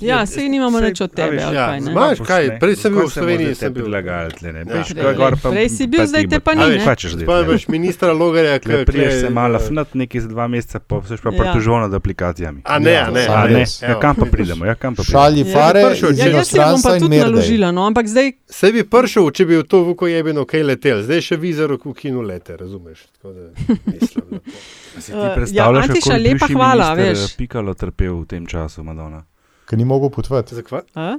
Ja, 0.00 0.26
saj 0.26 0.48
nimamo 0.48 0.80
nič 0.80 1.00
od 1.00 1.10
tebe, 1.10 1.36
ja, 1.36 1.50
kaj, 1.50 1.80
ne? 1.80 1.90
Imaš 1.90 2.18
kaj, 2.20 2.58
prej 2.58 2.76
sem 2.76 2.92
bil 2.92 3.02
v 3.02 3.10
Sloveniji, 3.10 3.54
sem 3.54 3.70
bil. 3.70 3.84
Prilagajati, 3.84 4.44
ne, 4.44 4.50
Ja. 4.50 4.64
Prej- 4.64 4.96
kaj 4.96 5.14
gor 5.14 5.34
pa. 5.36 5.50
prej 5.50 5.68
si 5.68 5.86
bil, 5.86 6.04
zdaj 6.04 6.24
te 6.26 6.38
pa 6.40 6.52
ni, 6.52 6.60
ne? 6.60 6.68
veš, 6.70 6.84
kaj 6.84 6.96
češ 6.96 7.12
zdaj, 7.12 7.26
Pa 7.26 7.34
ne? 7.34 7.44
imaš 7.44 7.68
ministra 7.68 8.12
Logarja, 8.12 8.54
ki 8.54 8.64
Kle 8.66 8.84
priješ 8.84 9.14
se 9.16 9.30
malo 9.30 9.56
eh, 9.56 9.62
fnat, 9.62 9.94
nekaj 9.94 10.20
za 10.20 10.28
dva 10.28 10.46
meseca, 10.46 10.78
pa 10.80 10.98
vseš 10.98 11.20
pa 11.20 11.30
Ja. 11.30 11.36
pritožil 11.38 11.76
nad 11.78 11.94
aplikacijami. 11.94 12.60
A 12.64 12.78
ne, 12.78 12.96
a 12.96 13.08
ne, 13.08 13.24
A 13.26 13.46
ne, 13.46 13.64
ja, 13.80 13.94
kam 13.96 14.14
pa 14.14 14.26
pridemo, 14.26 14.64
ja, 14.64 14.74
kam 14.74 14.94
pa 14.94 15.02
pridemo. 15.02 15.14
šalji 15.14 15.40
Ja, 15.40 15.52
fare, 15.52 15.80
iz 15.92 16.18
Ja, 16.18 16.28
jaz 16.28 16.48
se 16.48 16.58
bom 16.58 16.80
pa 16.80 16.98
tudi 16.98 17.18
naložila, 17.18 17.70
no, 17.70 17.84
ampak 17.84 18.06
zdaj 18.06 18.32
Se 18.46 18.72
bi 18.72 18.84
prišel, 18.84 19.30
če 19.30 19.44
bi 19.44 19.56
v 19.56 19.64
to 19.64 19.82
vuko 19.82 20.06
jebeno 20.06 20.44
kaj 20.44 20.62
letel, 20.64 21.02
zdaj 21.02 21.20
še 21.22 21.36
vizor 21.36 21.72
v 21.74 21.94
kinu 21.94 22.20
lete, 22.22 22.56
razumeš? 22.56 23.04
Tako 23.12 23.32
da 23.32 23.40
mislim, 23.86 24.24
lepo. 24.30 24.50
Si 24.96 25.12
Eh, 25.12 25.14
ti 25.14 25.18
ja, 25.18 25.34
predstavljaš, 25.34 25.84
Antiša, 25.84 26.00
kako 26.00 26.12
je 26.12 26.20
lepa 26.20 26.34
bivši 26.36 26.54
hvala, 26.54 26.94
veš. 26.94 27.18
eh, 27.20 27.34
Pikalo 27.36 27.74
trpel 27.74 28.14
v 28.14 28.26
tem 28.26 28.46
času, 28.46 28.82
Madonna. 28.82 29.24
Ker 29.66 29.78
ni 29.78 29.84
mogel 29.84 30.10
potovati. 30.10 30.54
Ja, 30.54 31.16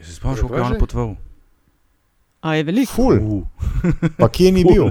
Se 0.00 0.12
spomniš, 0.14 0.40
kako 0.40 0.54
je 0.54 0.60
Zakaj 0.60 0.72
on 0.72 0.78
potoval? 0.78 1.14
A 2.40 2.54
je 2.54 2.62
veliko? 2.62 2.92
Ful, 2.92 3.18
Uh. 3.22 3.42
pa 4.18 4.28
kje 4.28 4.52
ni 4.52 4.64
bil? 4.64 4.90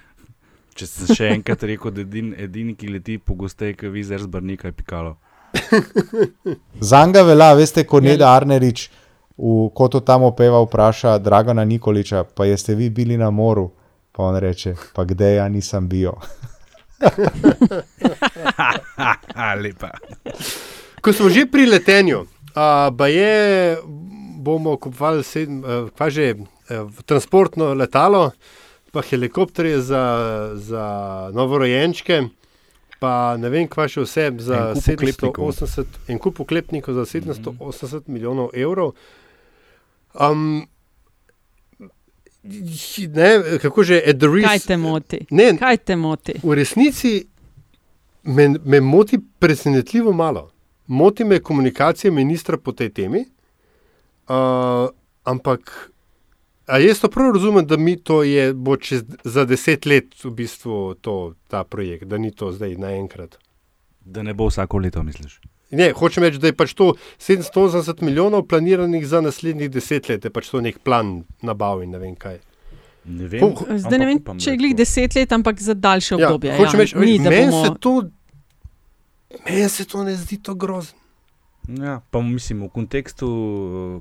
Če 0.74 0.86
sem 0.86 1.14
še 1.14 1.28
enkrat 1.30 1.62
rekel, 1.62 1.92
da 1.94 2.02
edini, 2.02 2.34
edini 2.34 2.74
ki 2.74 2.88
leti 2.90 3.18
pogosteje, 3.18 3.76
kot 3.78 3.92
vizer 3.94 4.18
z 4.18 4.26
brnika, 4.26 4.68
je 4.68 4.72
Pikalo. 4.74 5.12
Zanga 6.90 7.22
velja, 7.22 7.52
veste, 7.54 7.84
ko 7.86 8.00
Ja. 8.02 8.08
Neda 8.10 8.32
Arnerič 8.34 8.88
v 9.38 9.68
kotu 9.74 10.00
tam 10.00 10.22
opeva, 10.26 10.58
vpraša 10.66 11.18
Dragana 11.18 11.64
Nikoliča, 11.64 12.24
pa 12.24 12.44
jeste 12.44 12.74
vi 12.74 12.90
bili 12.90 13.16
na 13.16 13.30
moru, 13.30 13.70
pa 14.12 14.22
on 14.26 14.36
reče, 14.38 14.74
pa 14.94 15.04
kde 15.04 15.34
ja 15.38 15.48
nisem 15.48 15.88
bil. 15.88 16.12
Ha, 19.34 19.54
lepa. 19.58 19.90
Ko 21.04 21.12
smo 21.12 21.28
že 21.28 21.44
pri 21.44 21.66
letenju, 21.68 22.24
a, 22.56 22.88
pa 22.88 23.06
je, 23.12 23.76
bomo 24.40 24.76
kupovali 24.80 25.20
sedem, 25.20 25.60
a, 25.60 25.84
kva 25.92 26.08
že, 26.08 26.32
a, 26.72 26.88
transportno 27.04 27.74
letalo, 27.76 28.32
pa 28.88 29.02
helikopterje 29.04 29.82
za, 29.84 30.04
za 30.56 30.84
novorojenčke, 31.36 32.22
pa 33.04 33.36
ne 33.36 33.50
vem, 33.52 33.68
kva 33.68 33.84
še 33.84 34.06
vse 34.06 34.24
za 34.40 34.60
En 34.72 34.80
kup 34.80 34.96
oklepnikov. 34.96 35.52
780, 35.52 35.98
en 36.08 36.22
kup 36.24 36.40
oklepnikov 36.40 36.96
za 36.96 37.04
780 37.04 38.08
milijonov 38.08 38.54
evrov. 38.56 38.94
Um, 40.14 40.64
ne, 43.12 43.58
kako 43.60 43.84
že, 43.84 44.00
at 44.00 44.16
the 44.16 44.30
Kaj 44.30 44.56
risk. 44.56 44.66
te 44.72 44.80
moti? 44.80 45.20
Ne, 45.36 45.52
Kaj 45.60 45.84
te 45.84 46.00
moti? 46.00 46.38
V 46.40 46.56
resnici 46.56 47.26
me, 48.24 48.54
me 48.64 48.80
moti 48.80 49.20
presenetljivo 49.20 50.16
malo. 50.16 50.53
Moti 50.86 51.24
me 51.24 51.38
komunikacija 51.40 52.12
ministra 52.12 52.56
po 52.56 52.72
tej 52.72 52.90
temi, 52.90 53.24
uh, 54.28 54.88
ampak 55.24 55.90
a 56.66 56.78
jaz 56.78 57.00
to 57.00 57.08
prav 57.08 57.32
razumem, 57.32 57.66
da 57.66 57.76
mi 57.76 57.96
to 57.96 58.22
je 58.22 58.54
bo 58.54 58.76
čez, 58.76 59.02
za 59.24 59.44
deset 59.44 59.86
let 59.86 60.14
v 60.24 60.30
bistvu 60.32 60.94
to, 60.96 61.14
ta 61.48 61.64
projekt, 61.64 62.04
da 62.04 62.18
ni 62.18 62.30
to 62.30 62.52
zdaj 62.52 62.76
naenkrat. 62.76 63.36
Da 64.00 64.22
ne 64.22 64.34
bo 64.34 64.46
vsako 64.46 64.78
leto, 64.78 65.02
misliš? 65.02 65.40
Ne, 65.70 65.92
hočem 65.92 66.22
reči, 66.22 66.38
da 66.38 66.46
je 66.46 66.54
pač 66.54 66.72
to 66.72 66.92
780 67.18 68.02
milijonov 68.02 68.44
planiranih 68.44 69.06
za 69.06 69.20
naslednjih 69.20 69.70
deset 69.70 70.08
let, 70.08 70.24
je 70.24 70.30
pač 70.30 70.48
to 70.48 70.60
nek 70.60 70.78
plan 70.78 71.22
nabav 71.42 71.82
in 71.82 71.90
ne 71.90 71.98
vem 71.98 72.14
kaj. 72.14 72.38
Ne 73.06 73.26
vem. 73.26 73.40
Ko- 73.52 73.66
Zdaj 73.78 73.98
ne 73.98 74.06
vem, 74.06 74.20
če 74.36 74.50
je 74.50 74.56
glih 74.56 74.74
deset 74.74 75.14
let, 75.14 75.32
ampak 75.32 75.60
za 75.60 75.74
daljše 75.74 76.14
Ja, 76.14 76.28
obdobje. 76.28 76.56
hočem 76.56 76.80
reči, 76.80 76.96
Ni, 76.96 77.18
da 77.18 77.30
meni 77.30 77.50
bomo... 77.50 77.64
se 77.64 77.70
to, 77.80 77.94
meni 79.46 79.68
se 79.68 79.84
to 79.84 80.04
ne 80.04 80.16
zdi 80.16 80.38
to 80.42 80.54
grozno. 80.54 80.98
Ja, 81.68 82.00
pa 82.10 82.20
mislim, 82.20 82.62
v 82.62 82.68
kontekstu 82.68 83.28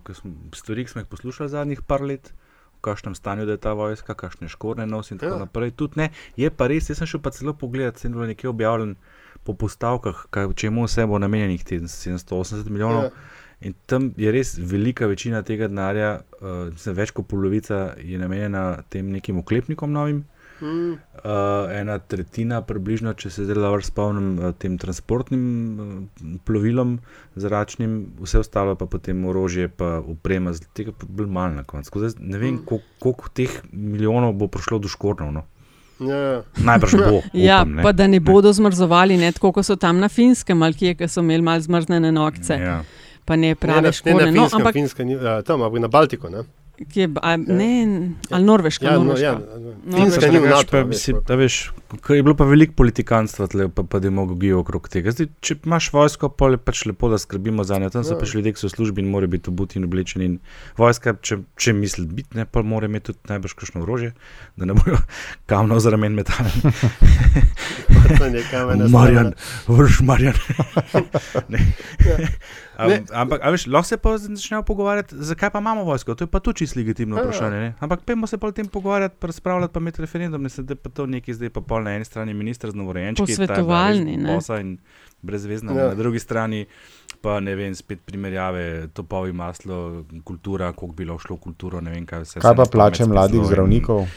eh, 0.10 0.14
smo, 0.14 0.32
stvari, 0.56 0.84
ki 0.86 0.92
smo 0.92 1.02
jih 1.02 1.08
poslušali 1.08 1.50
zadnjih 1.50 1.82
par 1.82 2.02
let, 2.02 2.34
v 2.78 2.82
kakšnem 2.82 3.16
stanju 3.16 3.48
je 3.48 3.58
ta 3.58 3.74
vojska, 3.74 4.14
kakšne 4.14 4.50
škorne 4.52 4.86
nosi 4.86 5.14
in 5.14 5.20
tako 5.20 5.36
Ja. 5.36 5.40
naprej. 5.46 5.72
Tudi 5.72 6.00
ne, 6.00 6.10
je 6.36 6.50
pa 6.52 6.68
res, 6.68 6.90
jaz 6.90 6.98
sem 7.00 7.08
šel 7.08 7.22
pa 7.24 7.32
celo 7.32 7.54
pogledat, 7.54 7.98
sem 7.98 8.12
bil 8.12 8.28
nekje 8.28 8.50
objavljen 8.50 8.96
po 9.44 9.54
postavkah, 9.54 10.26
kaj, 10.30 10.54
čemu 10.56 10.84
vse 10.84 11.06
bo 11.08 11.20
namenjenih 11.20 11.64
teh 11.64 11.82
780 11.82 12.70
milijonov. 12.70 13.04
Ja. 13.04 13.10
In 13.64 13.74
tam 13.88 14.12
je 14.18 14.32
res 14.32 14.58
velika 14.60 15.08
večina 15.08 15.40
tega 15.42 15.68
denarja, 15.72 16.20
uh, 16.42 16.68
mislim, 16.74 16.96
več 16.96 17.12
kot 17.16 17.28
polovica 17.32 17.94
je 17.98 18.20
namenjena 18.20 18.82
tem 18.90 19.08
nekim 19.12 19.38
oklepnikom 19.40 19.92
novim. 19.92 20.26
Mm. 20.62 20.92
Uh, 20.92 21.00
ena 21.72 22.00
tretjina, 22.00 22.62
približno, 22.62 23.14
če 23.14 23.30
se 23.30 23.44
zdaj 23.44 23.56
dobro 23.56 23.82
spomnim, 23.82 24.40
uh, 24.40 24.52
tem 24.54 24.78
transportnim 24.78 25.44
uh, 25.74 25.88
plovilom, 26.46 27.00
zračnim, 27.36 28.14
vse 28.22 28.40
ostalo 28.40 28.76
pa 28.76 28.86
potem 28.86 29.26
orožje, 29.26 29.68
pa 29.68 30.00
uprema, 30.00 30.54
tega 30.74 30.92
pa 30.92 31.06
bolj 31.10 31.28
malo 31.28 31.54
na 31.54 31.64
koncu. 31.64 32.00
Da 32.00 32.10
Ne 32.20 32.38
vem, 32.38 32.54
Mm. 32.54 32.66
koliko, 32.66 32.86
koliko 33.00 33.30
teh 33.30 33.62
milijonov 33.72 34.34
bo 34.34 34.48
prišlo 34.48 34.80
do 34.80 34.88
škornov. 34.88 35.32
No? 35.32 35.44
Ja. 36.00 36.44
Najbrž 36.58 36.92
bo. 36.94 37.22
Ja, 37.34 37.62
upam, 37.62 37.76
ne. 37.76 37.84
pa 37.84 37.92
da 37.92 38.08
ne 38.08 38.20
bodo 38.20 38.54
zmrzovali, 38.54 39.18
ne 39.18 39.32
tako 39.32 39.52
kot 39.52 39.66
so 39.66 39.76
tam 39.76 40.00
na 40.00 40.10
finskem, 40.10 40.62
ali 40.62 40.74
kje, 40.74 40.96
ki 40.96 41.08
so 41.08 41.22
imeli 41.22 41.42
malo 41.42 41.62
zmrznjene 41.62 42.12
nokce. 42.12 42.54
Ja. 42.54 42.84
Pa 43.26 43.36
ne 43.36 43.48
Ne, 43.48 43.56
prave 43.56 43.82
na, 43.82 43.88
ne 43.88 43.92
škole. 43.92 44.26
na 44.26 44.32
No, 44.32 44.42
Finskem, 44.42 44.60
ampak 44.60 44.74
Finska 44.74 45.04
ni, 45.04 45.16
a, 45.16 45.42
tam, 45.42 45.62
ampak 45.62 45.82
na 45.82 45.88
Baltiku. 45.88 46.30
Ne? 46.30 46.44
Kje, 46.86 47.10
a, 47.22 47.38
ne, 47.38 48.10
ali 48.30 48.44
Norveška. 48.44 48.86
Ja, 48.86 48.98
no, 48.98 49.04
Norveška. 49.04 49.26
ja, 49.26 49.40
Norveška. 49.86 50.04
Finska 50.04 50.32
ni 50.32 50.40
v 50.40 50.50
NATO. 50.50 50.72
pa, 50.72 50.78
a 50.78 50.84
veš, 50.84 50.90
mislim, 50.90 51.16
pol. 51.16 51.24
da 51.28 51.36
veš, 51.36 51.72
ko 52.02 52.14
je 52.14 52.24
bilo 52.24 52.36
pa 52.36 52.46
veliko 52.46 52.74
politikanstva 52.74 53.48
tle, 53.48 53.70
pa, 53.70 53.84
pa 53.84 54.00
demagogije 54.00 54.56
okrog 54.56 54.90
tega. 54.90 55.12
Zdaj, 55.12 55.28
če 55.40 55.56
imaš 55.66 55.92
vojsko, 55.94 56.30
pa 56.30 56.50
je 56.50 56.58
pač 56.58 56.86
lepo, 56.86 57.10
da 57.10 57.18
skrbimo 57.18 57.64
za 57.64 57.80
njo. 57.80 57.90
Tam 57.90 58.04
so 58.04 58.14
Ja. 58.14 58.20
pač 58.20 58.34
ljudje, 58.34 58.54
ki 58.54 58.60
so 58.60 58.68
v 58.68 58.72
službi 58.72 59.02
in 59.02 59.10
morajo 59.10 59.28
biti 59.30 59.50
obuti 59.50 59.80
in 59.80 59.86
oblečeni. 59.86 60.26
In 60.26 60.40
vojska, 60.78 61.14
če, 61.22 61.38
če 61.56 61.74
misli 61.74 62.06
biti, 62.08 62.34
ne, 62.34 62.46
pa 62.46 62.62
mora 62.64 62.86
imeti 62.86 63.06
tudi 63.06 63.20
najbrž 63.30 63.54
kakšno 63.54 63.82
orožje, 63.82 64.14
da 64.56 64.66
ne 64.66 64.74
bojo 64.74 64.98
kamno 65.50 65.80
za 65.80 65.90
ramen 65.90 66.14
metali. 66.14 66.50
Nekaj 68.32 68.78
Marjan, 68.90 69.34
vrš 69.68 70.00
Marjan. 70.02 70.34
Ne. 71.50 71.60
Ja. 72.00 72.18
Am, 72.78 72.90
Ne. 72.90 73.04
ampak, 73.14 73.42
veš, 73.46 73.68
lahko 73.68 73.86
se 73.86 73.98
pa 73.98 74.18
začnejo 74.18 74.64
pogovarjati, 74.64 75.16
zakaj 75.16 75.50
pa 75.50 75.60
imamo 75.60 75.84
vojsko. 75.84 76.16
To 76.16 76.24
je 76.24 76.28
pa 76.28 76.40
tudi 76.40 76.58
čisto 76.58 76.80
legitimno 76.80 77.18
Ja, 77.18 77.24
vprašanje. 77.24 77.58
Ne? 77.58 77.74
Ampak 77.80 78.02
pojmo 78.02 78.28
se 78.28 78.38
pa 78.38 78.48
o 78.48 78.52
tem 78.52 78.66
pogovarjati, 78.66 79.16
razpravljati, 79.22 79.74
pa 79.74 79.80
imeti 79.80 80.02
referendum. 80.02 80.44
Ne 80.44 80.50
se 80.50 80.64
da 80.64 80.76
pa 80.76 80.90
to 80.90 81.06
neki 81.06 81.34
zdaj 81.34 81.50
pa 81.50 81.62
pol 81.62 81.83
na 81.84 81.94
eni 81.94 82.06
strani 82.06 82.34
ministr 82.34 82.72
z 82.72 82.76
novorojenčki, 82.76 83.26
Posvetovalni, 83.26 84.18
ne. 84.18 84.36
Bosa 84.36 84.60
in 84.60 84.78
brezvezna. 85.22 85.72
Ja. 85.72 85.88
Na 85.88 85.96
drugi 85.96 86.20
strani 86.20 86.66
pa 87.22 87.40
ne 87.40 87.56
vem, 87.56 87.72
spet 87.72 88.02
primerjave, 88.06 88.64
topovi 88.90 89.32
maslo, 89.32 89.78
kultura, 90.24 90.74
koliko 90.74 90.96
bi 90.96 91.06
lahko 91.06 91.22
šlo 91.22 91.36
v 91.36 91.40
kulturo, 91.40 91.82
ne 91.82 91.92
vem 91.92 92.06
kaj 92.06 92.20
vse. 92.22 92.40
Kaj 92.40 92.56
pa 92.56 92.66
plače 92.68 93.06
mladih 93.06 93.40
in- 93.40 93.46
zdravnikov, 93.46 94.08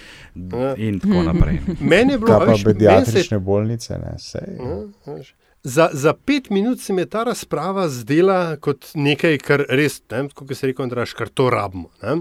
In 0.77 0.99
tako 1.01 1.23
naprej. 1.23 1.61
ne. 1.67 1.77
Meni 1.93 2.13
je 2.13 2.19
bilo, 2.19 2.27
kaj 2.27 2.37
a 2.37 2.39
pa 2.39 2.45
veš, 2.45 2.51
meni 2.51 2.59
se 2.59 2.65
pediatrične 2.65 3.39
bolnice. 3.39 3.99
Ne, 3.99 4.15
sej. 4.19 4.57
Ja, 4.59 4.79
veš. 5.09 5.35
Za, 5.63 5.89
za 5.93 6.13
pet 6.15 6.51
minut 6.51 6.81
se 6.81 6.93
mi 6.93 7.03
je 7.03 7.07
ta 7.07 7.25
razprava 7.25 7.89
zdela 7.89 8.57
kot 8.57 8.91
nekaj, 8.95 9.39
kar 9.39 9.65
res, 9.69 10.03
ne, 10.11 10.29
kot 10.29 10.51
se 10.55 10.67
reče, 10.67 10.83
Andraš, 10.83 11.13
kar 11.13 11.29
to 11.29 11.51
rabimo. 11.51 11.89
Ne. 12.03 12.21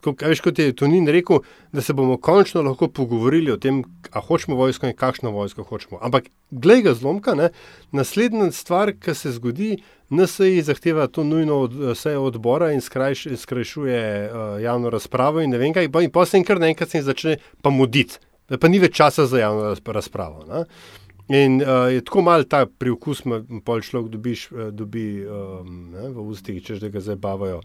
Ko, 0.00 0.14
a 0.16 0.30
veš, 0.32 0.40
kot 0.40 0.58
je 0.58 0.72
Tonin 0.72 1.08
rekel, 1.12 1.42
da 1.76 1.82
se 1.84 1.92
bomo 1.92 2.16
končno 2.16 2.62
lahko 2.64 2.88
pogovorili 2.88 3.52
o 3.52 3.58
tem, 3.60 3.82
a 4.12 4.22
hočemo 4.24 4.56
vojsko 4.56 4.88
in 4.88 4.96
kakšno 4.96 5.32
vojsko 5.34 5.66
hočemo. 5.68 5.98
Ampak, 6.00 6.30
glej 6.50 6.86
ga 6.88 6.94
zlomka, 6.96 7.34
ne, 7.36 7.50
naslednja 7.92 8.48
stvar, 8.56 8.94
ki 8.96 9.14
se 9.14 9.34
zgodi, 9.36 9.74
NSI 10.10 10.62
zahteva 10.66 11.06
to 11.06 11.24
nujno 11.24 11.60
od, 11.66 11.76
sejo 11.98 12.24
odbora 12.30 12.72
in 12.72 12.80
skrajš, 12.80 13.28
skrajšuje 13.36 14.00
uh, 14.00 14.62
javno 14.62 14.90
razpravo 14.90 15.44
in 15.44 15.52
ne 15.54 15.60
vem 15.60 15.74
kaj, 15.76 15.86
in 16.02 16.10
potem 16.10 16.44
kar 16.44 16.58
naenkrat 16.58 16.90
se 16.90 16.98
jim 16.98 17.04
začne 17.06 17.36
pa 17.62 17.70
muditi, 17.70 18.18
pa 18.58 18.68
ni 18.68 18.80
več 18.82 18.96
časa 18.98 19.28
za 19.30 19.38
javno 19.38 19.68
razp- 19.70 19.92
razpravo. 19.94 20.46
Ne. 20.48 20.64
In 21.30 21.60
uh, 21.62 21.86
je 21.92 22.02
tako 22.02 22.24
mal 22.26 22.42
ta 22.42 22.64
priokus, 22.66 23.22
pol 23.64 23.84
človek 23.86 24.10
dobiš, 24.10 24.48
uh, 24.50 24.70
dobi 24.74 25.22
um, 25.22 25.92
ne, 25.92 26.08
v 26.10 26.24
ustih, 26.32 26.58
češ 26.64 26.80
da 26.82 26.90
ga 26.90 27.04
zabavajo. 27.04 27.60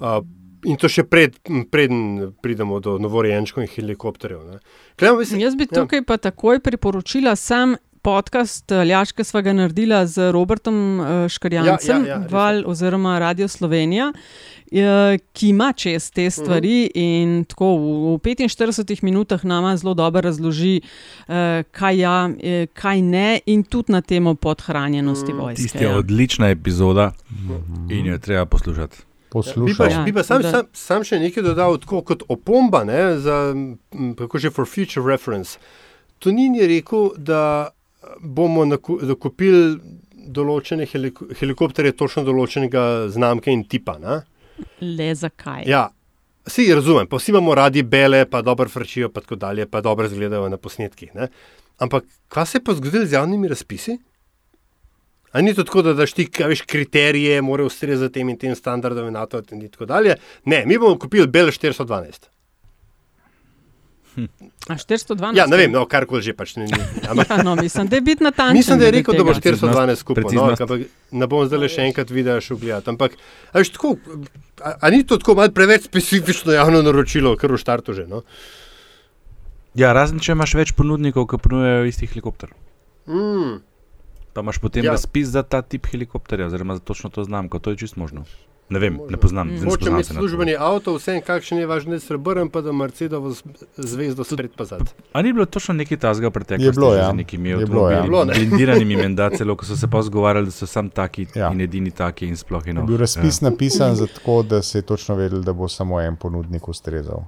Uh, 0.00 0.18
in 0.64 0.76
to 0.76 0.88
še 0.88 1.04
pred, 1.04 1.36
preden 1.70 2.32
pridemo 2.42 2.80
do 2.80 2.98
novorojenčkov 2.98 3.62
in 3.62 3.68
helikopterjev. 3.68 4.44
ne. 4.44 4.58
Klemo, 4.96 5.18
mislim, 5.18 5.40
Jaz 5.40 5.54
bi 5.54 5.66
ja. 5.70 5.80
tukaj 5.80 6.02
pa 6.02 6.16
takoj 6.16 6.60
priporočila 6.60 7.36
sam 7.36 7.76
podcast 8.04 8.68
Ljaš, 8.70 9.12
ki 9.12 9.24
smo 9.24 9.40
ga 9.42 9.52
naredila 9.52 10.02
z 10.06 10.30
Robertom 10.32 11.00
eh, 11.00 11.28
Škarjancem, 11.28 12.04
Ja, 12.04 12.08
ja, 12.08 12.20
ja. 12.20 12.26
Val 12.30 12.62
oziroma 12.66 13.18
Radio 13.18 13.48
Slovenija. 13.48 14.12
eh, 14.72 15.18
Ki 15.32 15.48
ima 15.48 15.72
čez 15.72 16.10
te 16.10 16.30
stvari, 16.30 16.90
in 16.94 17.44
tako 17.44 17.70
v, 17.76 17.86
v 18.14 18.18
45 18.18 19.02
minutah 19.02 19.44
nama 19.44 19.76
zelo 19.76 19.94
dobro 19.94 20.20
razloži, 20.20 20.80
eh, 21.28 21.62
kaj 21.70 21.98
ja, 21.98 22.30
eh, 22.42 22.66
kaj 22.66 23.02
ne, 23.02 23.40
in 23.46 23.62
tudi 23.64 23.92
na 23.92 24.00
temo 24.00 24.34
podhranjenosti 24.34 25.32
vojske. 25.32 25.62
Tisti 25.62 25.78
je 25.78 25.90
ja. 25.90 25.96
odlična 25.96 26.48
epizoda 26.48 27.12
in 27.90 28.06
jo 28.06 28.12
je 28.12 28.18
treba 28.18 28.44
poslušati. 28.44 29.13
Bi 29.34 29.40
pa, 29.42 29.42
Poslušal. 29.42 29.90
Ja, 29.90 30.02
bi 30.02 30.12
pa 30.12 30.22
sam, 30.22 30.42
da- 30.42 30.50
sam, 30.50 30.66
sam 30.72 31.04
še 31.04 31.18
nekaj 31.18 31.42
dodal, 31.42 31.78
tako 31.78 32.02
kot 32.02 32.22
opomba, 32.28 32.84
ne, 32.84 33.18
za, 33.18 33.54
kako 34.14 34.38
že 34.38 34.50
for 34.50 34.64
future 34.64 35.02
reference. 35.04 35.58
Tonin 36.18 36.54
je 36.54 36.66
rekel, 36.68 37.10
da 37.18 37.70
bomo 38.20 38.64
naku- 38.64 39.00
nakupili 39.02 39.80
določene 40.28 40.86
heliko, 40.86 41.26
helikopterje, 41.34 41.92
točno 41.92 42.22
določenega 42.22 43.08
znamke 43.08 43.50
in 43.50 43.64
tipa. 43.64 43.98
Ne? 43.98 44.22
Le 44.80 45.10
zakaj? 45.14 45.66
Ja, 45.66 45.88
vsi 46.46 46.70
razumem, 46.72 47.06
pa 47.06 47.16
vsi 47.16 47.30
imamo 47.30 47.54
radi 47.54 47.82
bele, 47.82 48.24
pa 48.24 48.40
dobro 48.40 48.68
frčijo, 48.68 49.08
pa 49.08 49.20
tako 49.20 49.36
dalje, 49.36 49.66
pa 49.66 49.80
dobro 49.80 50.06
izgledajo 50.06 50.48
na 50.48 50.56
posnetkih. 50.56 51.10
Ne? 51.14 51.28
Ampak 51.78 52.04
kaj 52.28 52.46
se 52.46 52.58
je 52.58 52.64
pa 52.64 52.72
zgodilo 52.72 53.04
z 53.04 53.12
javnimi 53.12 53.48
razpisi? 53.48 53.98
A 55.34 55.42
ni 55.42 55.54
to 55.54 55.64
tako, 55.66 55.82
da 55.82 55.96
daš 55.98 56.12
ti 56.14 56.28
kaj, 56.30 56.52
veš, 56.52 56.62
kriterije, 56.70 57.40
morajo 57.42 57.66
ustrezati 57.66 58.20
tem 58.20 58.28
in 58.30 58.38
tem 58.38 58.54
standardom 58.54 59.08
in 59.10 59.18
NATO 59.18 59.42
in 59.50 59.66
tako 59.68 59.88
dalje? 59.90 60.14
Ne, 60.46 60.62
mi 60.66 60.78
bomo 60.78 60.94
kupili 60.98 61.26
bele 61.26 61.50
412. 61.50 62.30
A 64.68 64.76
412? 64.78 65.34
Ja, 65.36 65.46
ne 65.50 65.58
vem, 65.58 65.72
no, 65.74 65.82
karkoli 65.90 66.22
že 66.22 66.32
pač 66.38 66.54
ne. 66.54 66.68
ni. 66.70 66.78
Ampak, 67.10 67.26
Ja, 67.30 67.42
no, 67.42 67.56
mislim, 67.58 67.90
da 67.90 67.98
je 67.98 68.04
biti 68.06 68.24
natančen. 68.24 68.56
Mislim, 68.56 68.78
da 68.78 68.86
je 68.86 68.94
rekel, 68.94 69.18
da 69.18 69.26
bo 69.26 69.34
tega. 69.34 69.58
412 69.58 69.96
skupaj, 69.96 70.24
no, 70.30 70.46
ampak 70.54 70.86
ne 71.10 71.26
bom 71.26 71.42
zdaj 71.50 71.72
še 71.74 71.88
enkrat 71.90 72.14
videl, 72.14 72.38
šel 72.38 72.62
gledati. 72.62 72.94
Ampak, 72.94 73.18
a, 73.50 73.58
veš, 73.58 73.74
tako, 73.74 73.96
a, 74.62 74.76
a 74.78 74.92
ni 74.94 75.02
to 75.02 75.18
tako 75.18 75.34
malo 75.40 75.50
preveč 75.50 75.90
specifično 75.90 76.54
javno 76.54 76.84
naročilo, 76.86 77.34
kar 77.40 77.52
v 77.52 77.58
štartu 77.58 77.98
že? 77.98 78.06
No? 78.06 78.22
Ja, 79.74 79.90
razen 79.90 80.22
če 80.22 80.38
imaš 80.38 80.54
več 80.54 80.72
ponudnikov, 80.78 81.26
ki 81.26 81.42
ponujajo 81.42 81.90
isti 81.90 82.06
helikopter. 82.06 82.54
Mm. 83.10 83.58
Pa 84.34 84.40
imaš 84.40 84.58
potem 84.58 84.84
Ja. 84.84 84.88
ja. 84.88 84.92
razpis 84.92 85.28
za 85.28 85.42
ta 85.42 85.62
tip 85.62 85.86
helikopterja, 85.86 86.46
oziroma 86.46 86.74
za 86.74 86.80
točno 86.80 87.10
to 87.10 87.24
znamko. 87.24 87.58
To 87.58 87.70
je 87.70 87.76
čisto 87.76 88.00
možno. 88.00 88.24
Ne 88.68 88.78
vem, 88.78 88.98
ne 89.10 89.16
poznam. 89.16 89.48
ne 89.48 89.60
Hoče 89.60 89.84
to. 89.84 90.02
službeni 90.02 90.56
avto, 90.58 90.94
vse 90.96 91.20
kakšen 91.20 91.58
je 91.58 91.66
važno, 91.66 91.98
srebrn, 92.00 92.48
pa 92.48 92.60
da 92.60 92.72
Mercedovo 92.72 93.34
zvezdo 93.76 94.24
spred 94.24 94.50
pa 94.56 94.64
zad. 94.64 94.94
A 95.12 95.22
ni 95.22 95.32
bilo 95.32 95.44
točno 95.46 95.74
nekaj 95.74 95.96
tazga 95.98 96.28
v 96.28 96.30
preteklosti? 96.30 96.66
Je 96.66 96.72
bilo, 96.72 96.94
ja. 96.94 97.10
z 97.10 97.14
nekimi 97.14 97.48
Je 97.48 97.66
bilo, 97.66 97.90
ja. 97.90 97.96
Je 97.96 98.02
bilo, 98.02 98.24
ne. 98.24 98.32
Blindiranimi 98.34 98.96
menda, 99.04 99.30
celo 99.30 99.56
ko 99.56 99.64
so 99.64 99.76
se 99.76 99.86
pa 99.86 100.02
zgovarjali, 100.02 100.46
da 100.46 100.50
so 100.50 100.66
sam 100.66 100.88
taki 100.90 101.26
Ja. 101.34 101.42
ja. 101.42 101.52
in 101.52 101.60
edini 101.60 101.90
taki 101.90 102.26
in 102.26 102.36
sploh 102.36 102.66
eno. 102.66 102.86
bil 102.86 102.96
razpis 102.96 103.42
ja. 103.42 103.50
napisan 103.50 103.94
za 103.94 104.06
tako, 104.06 104.42
da 104.42 104.62
se 104.62 104.78
je 104.78 104.82
točno 104.82 105.14
vedel, 105.14 105.40
da 105.40 105.52
bo 105.52 105.68
samo 105.68 106.00
en 106.00 106.16
ponudnik 106.16 106.68
ustrezal. 106.68 107.20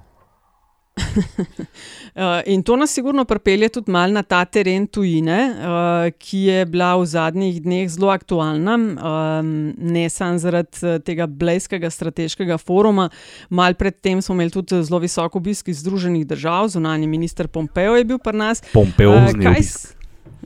Uh, 0.97 2.41
in 2.53 2.63
to 2.63 2.75
nas 2.75 2.93
sigurno 2.93 3.25
pripelje 3.25 3.69
tudi 3.69 3.91
malo 3.91 4.13
na 4.13 4.23
ta 4.23 4.45
teren 4.45 4.87
tujine, 4.87 5.37
uh, 5.53 6.11
ki 6.17 6.37
je 6.37 6.65
bila 6.65 6.95
v 6.97 7.05
zadnjih 7.05 7.61
dneh 7.61 7.89
zelo 7.89 8.09
aktualna, 8.09 8.75
um, 8.75 9.73
ne 9.77 10.09
samo 10.09 10.37
zaradi 10.41 10.81
eh, 10.83 10.99
tega 10.99 11.27
Blejskega 11.27 11.89
strateškega 11.89 12.57
foruma. 12.57 13.09
Mal 13.49 13.73
predtem 13.73 14.21
smo 14.21 14.35
imeli 14.35 14.51
tudi 14.51 14.81
zelo 14.83 14.99
visok 14.99 15.35
obisk 15.35 15.67
iz 15.67 15.83
Združenih 15.83 16.25
držav, 16.27 16.67
zunanji 16.73 17.07
minister 17.07 17.47
Pompeo 17.47 17.95
je 17.95 18.05
bil 18.05 18.17
pri 18.17 18.37
nas. 18.37 18.63
Pompeozni 18.73 19.39
Eh, 19.39 19.43
kaj 19.43 19.61
obisk. 19.61 19.96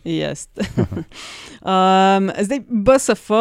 Yes. 0.04 0.48
um, 1.62 2.32
zdaj, 2.42 2.60
BSF, 2.70 3.30
uh, 3.30 3.38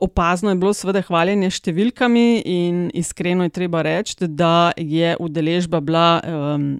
opazno 0.00 0.50
je 0.50 0.56
bilo 0.60 0.74
seveda 0.76 1.00
hvaljenje 1.02 1.50
številkami, 1.50 2.42
in 2.44 2.82
iskreno 2.94 3.46
je 3.46 3.54
treba 3.56 3.80
reči, 3.86 4.28
da 4.28 4.72
je 4.76 5.14
udeležba 5.20 5.80
bila 5.80 6.08
um, 6.20 6.74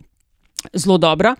zelo 0.76 0.98
dobra. 1.00 1.32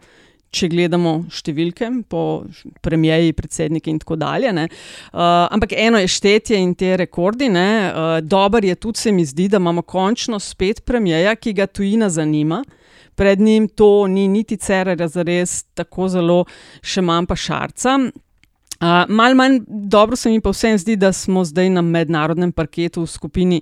Če 0.57 0.71
gledamo 0.73 1.27
številke 1.29 1.91
po 2.09 2.47
premijeji, 2.81 3.35
predsedniki 3.37 3.91
in 3.93 3.99
tako 4.01 4.17
dalje. 4.17 4.53
ne. 4.57 4.69
Uh, 5.13 5.45
ampak 5.53 5.75
eno 5.77 6.01
je 6.01 6.09
štetje 6.09 6.57
in 6.57 6.73
te 6.75 6.95
rekordi. 6.97 7.51
Uh, 7.51 8.23
Dober 8.25 8.65
je 8.65 8.75
tudi, 8.75 8.99
se 8.99 9.13
mi 9.13 9.27
zdi, 9.27 9.51
da 9.53 9.61
imamo 9.61 9.83
končno 9.83 10.41
spet 10.41 10.81
premijeja, 10.87 11.35
ki 11.37 11.53
ga 11.53 11.67
tujina 11.67 12.09
zanima. 12.09 12.63
Pred 13.17 13.41
njim 13.41 13.69
to 13.69 14.07
ni 14.07 14.29
niti 14.29 14.57
Cerera 14.57 15.09
za 15.09 15.25
res 15.25 15.63
tako 15.75 16.09
zelo, 16.13 16.45
še 16.85 17.03
manj 17.03 17.27
pa 17.27 17.37
Šarca. 17.37 17.99
Uh, 18.77 19.09
mal 19.09 19.35
manj 19.35 19.63
dobro 19.67 20.17
se 20.17 20.29
mi 20.29 20.41
pa 20.41 20.51
vsem 20.53 20.77
zdi, 20.79 20.99
da 21.01 21.09
smo 21.13 21.45
zdaj 21.45 21.71
na 21.73 21.81
mednarodnem 21.83 22.51
parketu 22.53 23.07
v 23.07 23.09
skupini, 23.09 23.61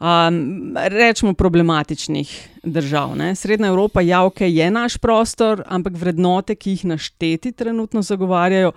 um, 0.00 0.74
rečemo, 0.74 1.34
problematičnih 1.38 2.32
držav. 2.64 3.14
Ne? 3.16 3.34
Srednja 3.38 3.70
Evropa, 3.70 4.02
ja, 4.02 4.24
ok, 4.26 4.40
je 4.50 4.66
naš 4.70 4.98
prostor, 4.98 5.62
ampak 5.66 5.94
vrednote, 5.94 6.58
ki 6.58 6.74
jih 6.74 6.84
našteti 6.90 7.52
trenutno 7.52 8.02
zagovarjajo, 8.02 8.72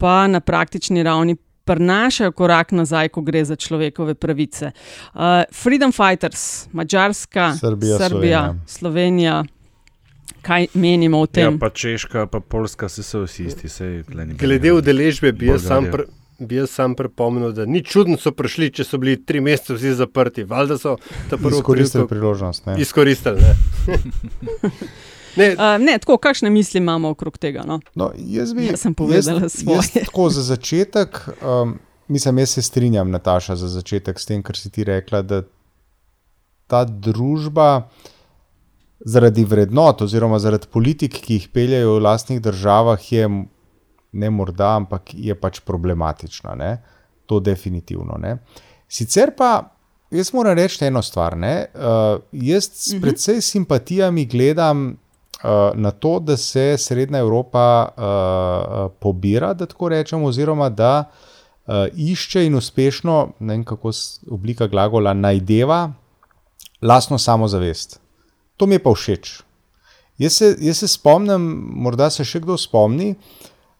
pa 0.00 0.24
na 0.26 0.40
praktični 0.40 1.04
ravni. 1.04 1.36
Prinašajo 1.70 2.32
korak 2.32 2.72
nazaj, 2.72 3.08
ko 3.14 3.22
gre 3.22 3.44
za 3.44 3.56
človekove 3.56 4.14
pravice. 4.14 4.72
Uh, 5.14 5.20
Freedom 5.54 5.92
Fighters, 5.92 6.66
Mačarska, 6.72 7.52
Srbija, 7.60 7.98
Srbija 7.98 8.54
Slovenija. 8.66 9.44
Kaj 10.42 10.66
menimo 10.74 11.18
o 11.20 11.22
Ja, 11.22 11.26
tem? 11.26 11.58
pa 11.58 11.70
Češka, 11.70 12.26
pa 12.26 12.40
Poljska, 12.40 12.86
vse 12.86 13.02
so 13.02 13.22
vsi 13.22 13.44
isti. 13.44 13.68
Glede 14.38 14.72
udeležbe 14.72 15.32
bi 15.32 15.46
jaz 15.46 15.66
sam, 15.68 15.90
pr, 15.92 16.02
bi 16.38 16.56
jaz 16.56 16.70
sam 16.70 16.94
pripomnil, 16.96 17.52
da 17.52 17.66
ni 17.66 17.84
čudno, 17.84 18.16
so 18.16 18.32
prišli, 18.32 18.70
če 18.72 18.84
so 18.84 18.98
bili 18.98 19.18
tri 19.20 19.40
mesece 19.44 19.76
vsi 19.76 19.94
zaprti. 20.00 20.44
Valjda 20.44 20.78
so 20.78 20.96
ta 21.30 21.36
prvo 21.36 21.60
Izkoristili 21.60 22.08
priložnost. 22.08 22.66
Ne? 22.66 22.80
izkoristili. 22.80 23.36
Ne? 23.36 23.54
Ne. 25.36 25.52
Uh, 25.54 25.76
ne, 25.78 25.98
tako, 25.98 26.16
kakšne 26.18 26.50
misli 26.50 26.78
imamo 26.78 27.10
okrog 27.14 27.38
tega? 27.38 27.62
No? 27.66 27.80
No, 27.94 28.10
jaz, 28.16 28.54
bi, 28.54 28.66
Jaz 28.66 28.82
sem 28.82 28.94
povedala 28.94 29.46
jaz, 29.46 29.60
svoje. 29.60 29.76
Jaz, 29.76 29.92
tako 30.06 30.28
za 30.30 30.42
začetek, 30.42 31.20
um, 31.42 31.78
mislim, 32.08 32.38
jaz 32.38 32.56
se 32.58 32.62
strinjam, 32.62 33.10
Nataša, 33.10 33.56
za 33.56 33.68
začetek 33.68 34.20
s 34.20 34.26
tem, 34.26 34.42
kar 34.42 34.58
si 34.58 34.70
ti 34.70 34.84
rekla, 34.84 35.22
da 35.22 35.42
ta 36.70 36.84
družba 36.84 37.88
zaradi 39.00 39.44
vrednot 39.48 40.02
oziroma 40.02 40.38
zaradi 40.38 40.68
politik, 40.72 41.18
ki 41.24 41.38
jih 41.38 41.48
peljejo 41.54 41.96
v 41.96 42.04
lastnih 42.04 42.40
državah, 42.42 43.12
je 43.12 43.28
ne 44.12 44.30
morda, 44.30 44.74
ampak 44.76 45.14
je 45.14 45.34
pač 45.38 45.60
problematična. 45.66 46.54
Ne? 46.58 46.72
To 47.30 47.40
definitivno. 47.40 48.18
Ne? 48.18 48.38
Sicer 48.90 49.34
pa. 49.36 49.76
Jaz 50.10 50.32
moram 50.34 50.56
reči 50.58 50.82
eno 50.88 51.02
stvar. 51.06 51.36
Uh, 51.38 52.18
jaz 52.34 52.66
s 52.74 52.96
predvsej 52.98 53.38
simpatijami 53.46 54.24
gledam 54.26 54.88
uh, 54.88 55.09
na 55.74 55.90
to, 55.90 56.18
da 56.20 56.36
se 56.36 56.74
Srednja 56.78 57.18
Evropa 57.18 57.88
uh, 57.88 58.92
pobira, 59.00 59.54
da 59.54 59.66
tako 59.66 59.88
rečem, 59.88 60.24
oziroma 60.24 60.68
da 60.68 61.04
uh, 61.06 61.74
išče 61.96 62.44
in 62.46 62.54
uspešno, 62.54 63.28
ne 63.38 63.54
vem 63.54 63.64
kako 63.64 63.90
oblika 64.30 64.66
glagola, 64.66 65.14
najdeva 65.14 65.92
lastno 66.82 67.18
samozavest. 67.18 68.00
To 68.56 68.66
mi 68.66 68.74
je 68.74 68.82
pa 68.82 68.92
všeč. 68.94 69.40
Jaz 70.18 70.32
se, 70.36 70.56
jaz 70.60 70.78
se 70.78 70.88
spomnim, 70.88 71.44
morda 71.80 72.10
se 72.10 72.24
še 72.24 72.42
kdo 72.44 72.58
spomni. 72.60 73.14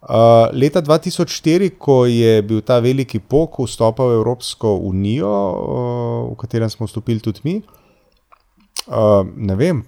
Uh, 0.01 0.49
leta 0.57 0.81
2004, 0.81 1.75
ko 1.77 2.07
je 2.09 2.39
bil 2.41 2.63
ta 2.65 2.79
veliki 2.81 3.19
pok 3.21 3.59
vstopa 3.67 4.07
v 4.09 4.17
Evropsko 4.23 4.79
unijo, 4.89 5.29
uh, 5.29 6.31
v 6.31 6.39
katerem 6.41 6.73
smo 6.73 6.89
vstopili 6.89 7.21
tudi 7.21 7.45
mi, 7.45 7.59
uh, 7.61 9.29
ne 9.37 9.59
vem, 9.61 9.83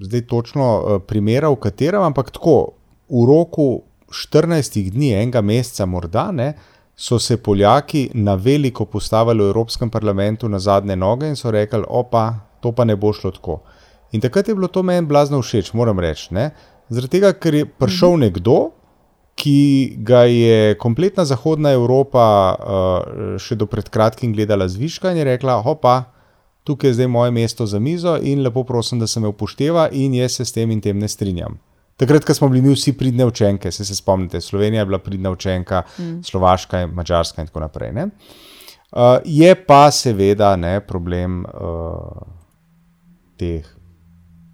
zdaj 0.00 0.26
točno 0.26 0.66
uh, 0.78 1.02
primera, 1.06 1.50
v 1.50 1.56
katerem, 1.60 2.02
ampak 2.02 2.30
tako 2.30 2.72
v 3.10 3.24
roku 3.28 3.82
14 4.10 4.90
dni, 4.90 5.12
enega 5.14 5.40
meseca, 5.40 5.86
morda 5.86 6.30
ne, 6.32 6.54
so 7.00 7.18
se 7.18 7.36
Poljaki 7.36 8.10
na 8.14 8.34
veliko 8.34 8.84
postavili 8.84 9.44
v 9.44 9.48
Evropskem 9.48 9.90
parlamentu 9.90 10.48
na 10.48 10.58
zadnje 10.58 10.96
noge 10.96 11.28
in 11.28 11.36
so 11.36 11.50
rekli: 11.50 11.84
opa, 11.88 12.34
to 12.60 12.72
pa 12.72 12.84
ne 12.84 12.96
bo 12.96 13.12
šlo 13.12 13.30
tako. 13.30 13.60
In 14.12 14.20
takrat 14.20 14.48
je 14.48 14.54
bilo 14.54 14.68
to 14.68 14.82
meni 14.82 15.06
blazno 15.06 15.40
všeč, 15.42 15.72
moram 15.72 15.98
reči. 15.98 16.34
Zaradi 16.88 17.08
tega, 17.08 17.32
ker 17.32 17.54
je 17.54 17.64
prišel 17.64 18.16
mhm. 18.16 18.20
nekdo, 18.20 18.58
ki 19.40 19.96
ga 20.04 20.24
je 20.28 20.74
kompletna 20.74 21.24
Zahodna 21.24 21.72
Evropa 21.72 22.24
uh, 22.52 23.36
še 23.40 23.56
do 23.56 23.66
pred 23.66 23.88
kratkim 23.88 24.34
gledala 24.36 24.68
zviška 24.68 25.14
in 25.14 25.22
je 25.22 25.24
rekla: 25.24 25.62
Hopa, 25.64 26.10
tukaj 26.64 26.90
je 26.90 26.94
zdaj 26.94 27.06
moje 27.06 27.30
mesto 27.30 27.66
za 27.66 27.78
mizo 27.78 28.18
in 28.22 28.42
lepo 28.42 28.64
prosim, 28.64 28.98
da 28.98 29.06
se 29.06 29.20
me 29.20 29.28
upošteva 29.28 29.88
in 29.92 30.14
jaz 30.14 30.32
se 30.32 30.44
s 30.44 30.52
tem 30.52 30.70
in 30.70 30.80
tem 30.80 30.98
ne 30.98 31.08
strinjam. 31.08 31.58
Takrat, 31.96 32.24
ko 32.24 32.34
smo 32.34 32.48
bili 32.48 32.62
mi 32.62 32.74
vsi 32.74 32.92
pridne 32.96 33.26
učenke, 33.28 33.70
se, 33.70 33.84
se 33.84 33.94
spomnite, 33.96 34.40
Slovenija 34.40 34.80
je 34.80 34.86
bila 34.86 34.98
pridna 34.98 35.30
učenka, 35.30 35.82
mm. 35.98 36.22
Slovaška, 36.24 36.86
Mačarska 36.86 37.42
in 37.42 37.48
tako 37.48 37.60
naprej. 37.60 37.92
Uh, 37.92 39.00
je 39.24 39.54
pa 39.66 39.90
seveda 39.90 40.56
ne, 40.56 40.80
problem 40.80 41.44
uh, 41.44 42.22
teh 43.36 43.68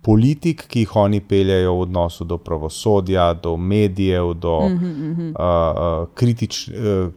politik, 0.02 0.66
ki 0.70 0.84
jih 0.84 0.96
oni 0.96 1.20
peljajo 1.20 1.74
v 1.74 1.84
odnosu 1.86 2.24
do 2.24 2.38
pravosodja, 2.38 3.32
do 3.34 3.56
medijev, 3.56 4.34
do 4.34 4.60
mm 4.68 4.78
-hmm. 4.78 5.30
uh, 5.30 6.08
kritič, 6.14 6.68
uh, 6.68 7.12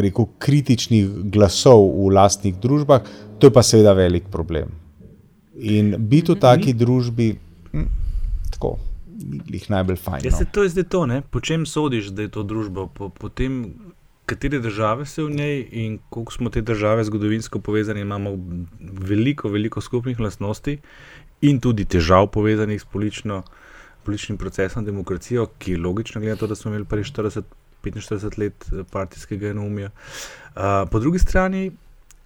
rekel, 0.00 0.26
kritičnih 0.38 1.08
glasov 1.32 1.86
v 1.96 2.12
lastnih 2.14 2.54
družbah, 2.60 3.04
to 3.38 3.48
je 3.48 3.52
pa 3.52 3.62
seveda 3.62 3.92
velik 3.92 4.28
problem. 4.30 4.72
In 5.60 5.94
biti 5.98 6.32
v 6.32 6.40
taki 6.40 6.72
družbi, 6.72 7.32
hm, 7.72 7.86
tako, 8.54 8.78
jih 9.50 9.70
najbolj 9.70 9.96
fajn. 9.96 10.24
Ja, 10.24 10.30
No. 10.30 10.36
se 10.38 10.44
to 10.44 10.62
je 10.62 10.68
zdaj 10.68 10.84
to, 10.84 11.06
ne? 11.06 11.22
po 11.22 11.40
čem 11.40 11.66
sodiš, 11.66 12.12
da 12.16 12.22
je 12.22 12.28
to 12.28 12.42
družba, 12.42 12.86
po, 12.86 13.08
po 13.08 13.28
tem, 13.28 13.74
katere 14.30 14.60
države 14.62 15.06
so 15.06 15.26
v 15.26 15.34
njej 15.34 15.68
in 15.72 15.98
koliko 16.08 16.32
smo 16.32 16.50
te 16.50 16.60
države 16.62 17.04
zgodovinsko 17.04 17.58
povezani, 17.58 18.00
imamo 18.00 18.30
veliko, 18.80 19.48
veliko 19.48 19.80
skupnih 19.80 20.20
lastnosti 20.20 20.78
in 21.40 21.60
tudi 21.60 21.84
težav 21.84 22.28
povezanih 22.30 22.80
s 22.80 22.84
politično, 22.84 23.42
političnim 24.04 24.38
procesom, 24.38 24.84
demokracijo, 24.84 25.46
ki 25.58 25.72
je 25.72 25.78
logično, 25.78 26.20
glede 26.20 26.36
na 26.36 26.40
to, 26.40 26.46
da 26.46 26.54
smo 26.54 26.70
imeli 26.70 26.84
prej 26.84 27.04
40-45 27.84 28.38
let 28.38 28.66
eh, 28.72 28.84
partijskega 28.90 29.54
enoumija. 29.54 29.90
Uh, 29.90 30.62
po 30.90 30.98
drugi 30.98 31.18
strani, 31.18 31.70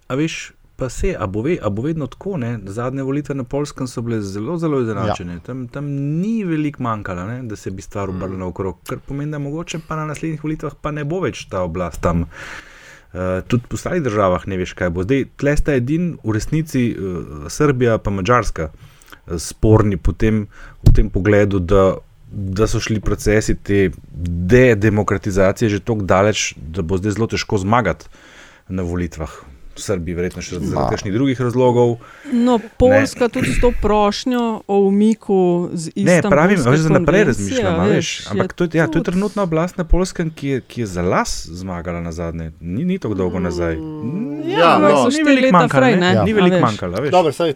a 0.07 0.15
veš, 0.15 0.51
pa 0.75 0.89
se, 0.89 1.15
a 1.19 1.27
bo, 1.27 1.41
ve, 1.41 1.57
a 1.61 1.69
bo 1.69 1.81
vedno 1.81 2.07
tako, 2.07 2.37
ne? 2.37 2.59
zadnje 2.65 3.03
volitve 3.03 3.35
na 3.35 3.43
Polskem 3.43 3.87
so 3.87 4.01
bile 4.01 4.21
zelo, 4.21 4.57
zelo 4.57 4.81
izenačene, 4.81 5.33
ja. 5.33 5.39
tam, 5.39 5.67
tam 5.67 5.85
ni 6.21 6.43
veliko 6.43 6.83
manjkalo, 6.83 7.27
ne? 7.27 7.43
da 7.43 7.55
se 7.55 7.71
bi 7.71 7.81
stvar 7.81 8.09
obrnila 8.09 8.39
naokrog, 8.39 8.81
kar 8.87 8.99
pomeni, 9.07 9.31
da 9.31 9.39
mogoče 9.39 9.79
pa 9.87 9.95
na 9.95 10.05
naslednjih 10.05 10.43
volitvah 10.43 10.75
pa 10.81 10.91
ne 10.91 11.05
bo 11.05 11.21
več 11.23 11.45
ta 11.49 11.63
oblast 11.63 12.01
tam. 12.01 12.25
Uh, 13.15 13.39
tudi 13.47 13.63
po 13.69 13.79
ostalih 13.79 14.03
državah 14.03 14.47
ne 14.51 14.57
veš, 14.59 14.73
kaj 14.75 14.89
bo. 14.91 15.05
Zdaj, 15.07 15.23
tle 15.39 15.55
sta 15.55 15.77
edini 15.79 16.17
v 16.23 16.35
resnici 16.35 16.89
uh, 16.91 17.47
Srbija 17.47 17.95
in 17.95 18.17
Mačarska 18.17 18.67
uh, 18.73 19.37
sporni 19.39 19.97
po 19.97 20.11
tem, 20.11 20.47
v 20.83 20.93
tem 20.95 21.09
pogledu, 21.09 21.59
da, 21.59 21.95
da 22.31 22.67
so 22.67 22.79
šli 22.79 22.99
procesi 22.99 23.55
te 23.55 23.89
de-demokratizacije 24.45 25.69
že 25.69 25.79
tako 25.79 26.01
daleč, 26.01 26.53
da 26.57 26.81
bo 26.81 26.97
zdaj 26.97 27.11
zelo 27.11 27.27
težko 27.27 27.57
zmagati 27.57 28.05
na 28.67 28.83
volitvah. 28.83 29.31
V 29.75 29.83
Srbiji, 29.83 30.15
verjetno 30.15 30.39
še 30.39 30.55
zaradi 30.55 30.95
kakšnih 30.95 31.13
drugih 31.13 31.39
razlogov. 31.43 31.97
No, 32.31 32.53
Poljska 32.79 33.27
tudi 33.27 33.51
s 33.51 33.59
to 33.59 33.73
prošnjo 33.81 34.63
o 34.71 34.77
umiku 34.87 35.67
z 35.73 35.91
Ne, 35.99 36.21
pravim, 36.23 36.55
Istanbulske 36.55 36.71
veš, 36.71 36.85
da 36.87 36.93
naprej 36.95 37.25
konvencije, 37.25 37.57
razmišljam, 37.59 37.89
veš. 37.89 38.11
je 38.19 38.31
Ampak 38.31 38.53
to 38.53 38.63
je, 38.63 38.79
ja, 38.79 38.87
to 38.87 39.03
je 39.03 39.03
trenutna 39.03 39.43
oblast 39.43 39.75
na 39.75 39.83
Polskem, 39.83 40.31
ki 40.31 40.47
je, 40.47 40.61
ki 40.61 40.85
je 40.85 40.87
za 40.87 41.03
las 41.03 41.43
zmagala 41.51 41.99
na 41.99 42.15
zadnje. 42.15 42.53
Ni, 42.61 42.85
ni 42.87 42.95
tako 43.03 43.19
dolgo 43.19 43.43
nazaj. 43.43 43.75
Ja, 44.47 44.77
ampak 44.79 44.95
no. 44.95 45.03
so 45.03 45.11
ni 45.11 45.19
štiri 45.19 45.27
veliko 45.27 45.45
leta 45.45 45.59
manjkalo, 45.59 45.83
prej, 45.83 45.99
ne? 45.99 46.13
ne? 46.13 46.23
Ni 46.23 46.31
A 46.31 46.35
veliko 46.39 46.55
veš. 46.55 46.65
manjkalo, 46.69 47.01
veš. 47.03 47.11
Dobro, 47.11 47.35
saj, 47.35 47.53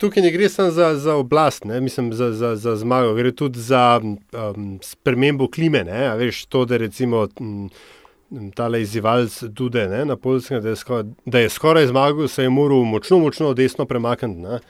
tukaj 0.00 0.22
ne 0.24 0.30
gre 0.32 0.48
samo 0.48 0.70
za, 0.70 0.94
za 0.96 1.14
oblast, 1.20 1.64
ne? 1.64 1.80
mislim 1.80 2.12
za, 2.12 2.32
za, 2.32 2.54
za 2.56 2.76
zmago, 2.76 3.14
gre 3.14 3.32
tudi 3.36 3.60
za 3.60 4.00
um, 4.00 4.78
spremembo 4.82 5.48
klime. 5.50 5.84
Ne? 5.84 6.16
Veš, 6.16 6.44
to, 6.46 6.64
da 6.64 6.76
recimo 6.80 7.26
m, 7.40 7.68
tale 8.56 8.80
izzivalc 8.82 9.42
Dude 9.42 9.88
ne, 9.88 10.04
na 10.04 10.16
Poljskem, 10.16 10.62
da, 10.62 10.68
je 10.72 10.76
skoraj- 10.80 11.12
da 11.26 11.38
je 11.44 11.48
skoraj 11.50 11.86
zmagal, 11.86 12.28
se 12.28 12.42
je 12.42 12.50
moral 12.50 12.84
močno, 12.84 13.18
močno 13.18 13.54
desno 13.54 13.84
premakniti. 13.86 14.40
ne. 14.40 14.60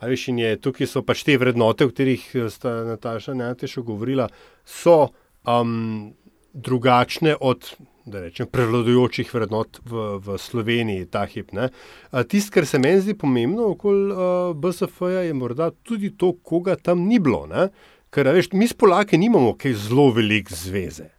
A 0.00 0.06
Veš, 0.06 0.28
in 0.28 0.38
je, 0.38 0.56
tukaj 0.62 0.86
so 0.86 1.02
pač 1.02 1.24
te 1.26 1.34
vrednote, 1.38 1.84
o 1.84 1.90
katerih 1.90 2.22
sta 2.50 2.84
Nataša 2.86 3.34
in 3.34 3.42
Anteša 3.42 3.82
govorila, 3.82 4.28
so 4.64 5.08
um, 5.42 6.14
drugačne 6.54 7.34
od 7.40 7.66
da 8.10 8.20
rečem, 8.20 8.46
prevladujočih 8.50 9.28
vrednot 9.34 9.80
v, 9.84 10.18
v 10.24 10.38
Sloveniji 10.38 11.06
ta 11.10 11.24
hip. 11.26 11.52
ne. 11.52 11.68
Tisto, 12.28 12.54
kar 12.54 12.66
se 12.66 12.78
meni 12.78 13.00
zdi 13.00 13.14
pomembno 13.14 13.70
okoli 13.74 14.12
uh, 14.12 14.56
BSF-ja, 14.56 15.26
je 15.28 15.34
morda 15.34 15.70
tudi 15.82 16.10
to, 16.16 16.32
koga 16.42 16.76
tam 16.76 17.06
ni 17.08 17.18
bilo. 17.18 17.46
Ne? 17.46 17.68
Ker, 18.10 18.28
a 18.28 18.32
veš, 18.32 18.52
mi 18.52 18.68
s 18.68 18.74
Polaki 18.74 19.18
nimamo 19.18 19.54
kaj 19.58 19.76
zelo 19.88 20.10
velik 20.12 20.52
zveze. 20.52 21.10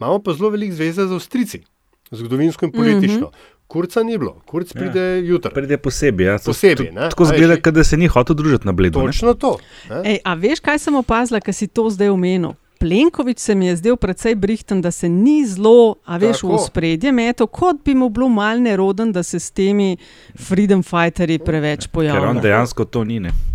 Imamo 0.00 0.18
pa 0.22 0.34
zelo 0.34 0.50
velik 0.50 0.72
zveze 0.74 1.06
z 1.06 1.14
Avstrici, 1.14 1.62
zgodovinsko 2.10 2.66
in 2.66 2.72
politično. 2.72 3.26
Mm 3.26 3.32
-hmm. 3.32 3.52
Kurca 3.66 4.02
ni 4.02 4.18
bilo, 4.18 4.42
kurc 4.46 4.72
pride 4.72 5.00
ja. 5.00 5.16
jutri. 5.16 5.50
Pride 5.54 5.78
posebej. 5.78 6.26
Ja. 6.26 6.38
Posebej, 6.44 6.90
ne. 6.92 7.08
Tako 7.10 7.24
zgleda, 7.24 7.70
da 7.70 7.84
se 7.84 7.96
ni 7.96 8.06
hotel 8.06 8.36
družiti 8.36 8.66
na 8.66 8.72
bledu. 8.72 8.98
ne. 8.98 9.06
Točno 9.06 9.34
to. 9.34 9.58
Ne? 9.90 10.02
Ej, 10.04 10.18
a 10.24 10.34
veš, 10.34 10.60
kaj 10.60 10.78
sem 10.78 10.94
opazila, 10.94 11.40
ker 11.40 11.54
si 11.54 11.66
to 11.66 11.90
zdaj 11.90 12.08
omenil? 12.08 12.52
Plenković 12.84 13.38
se 13.38 13.54
mi 13.54 13.66
je 13.66 13.76
zdel 13.76 13.96
precej 13.96 14.34
brihten, 14.34 14.82
da 14.82 14.90
se 14.90 15.08
ni 15.08 15.46
zelo, 15.46 15.94
a 16.04 16.16
veš, 16.16 16.40
Tako. 16.40 16.56
v 16.56 16.58
spredje 16.66 17.12
metal, 17.12 17.46
kot 17.46 17.76
bi 17.84 17.94
mu 17.94 18.08
bilo 18.08 18.28
mal 18.28 18.60
neroden, 18.60 19.12
da 19.12 19.22
se 19.22 19.40
s 19.40 19.50
temi 19.50 19.96
freedom 20.36 20.82
fighterji 20.82 21.38
preveč 21.38 21.86
Ker 21.86 21.88
on 21.88 21.92
pojavlja. 21.92 22.40
dejansko 22.40 22.84
to 22.84 23.04
ni. 23.04 23.20
Ne. 23.20 23.53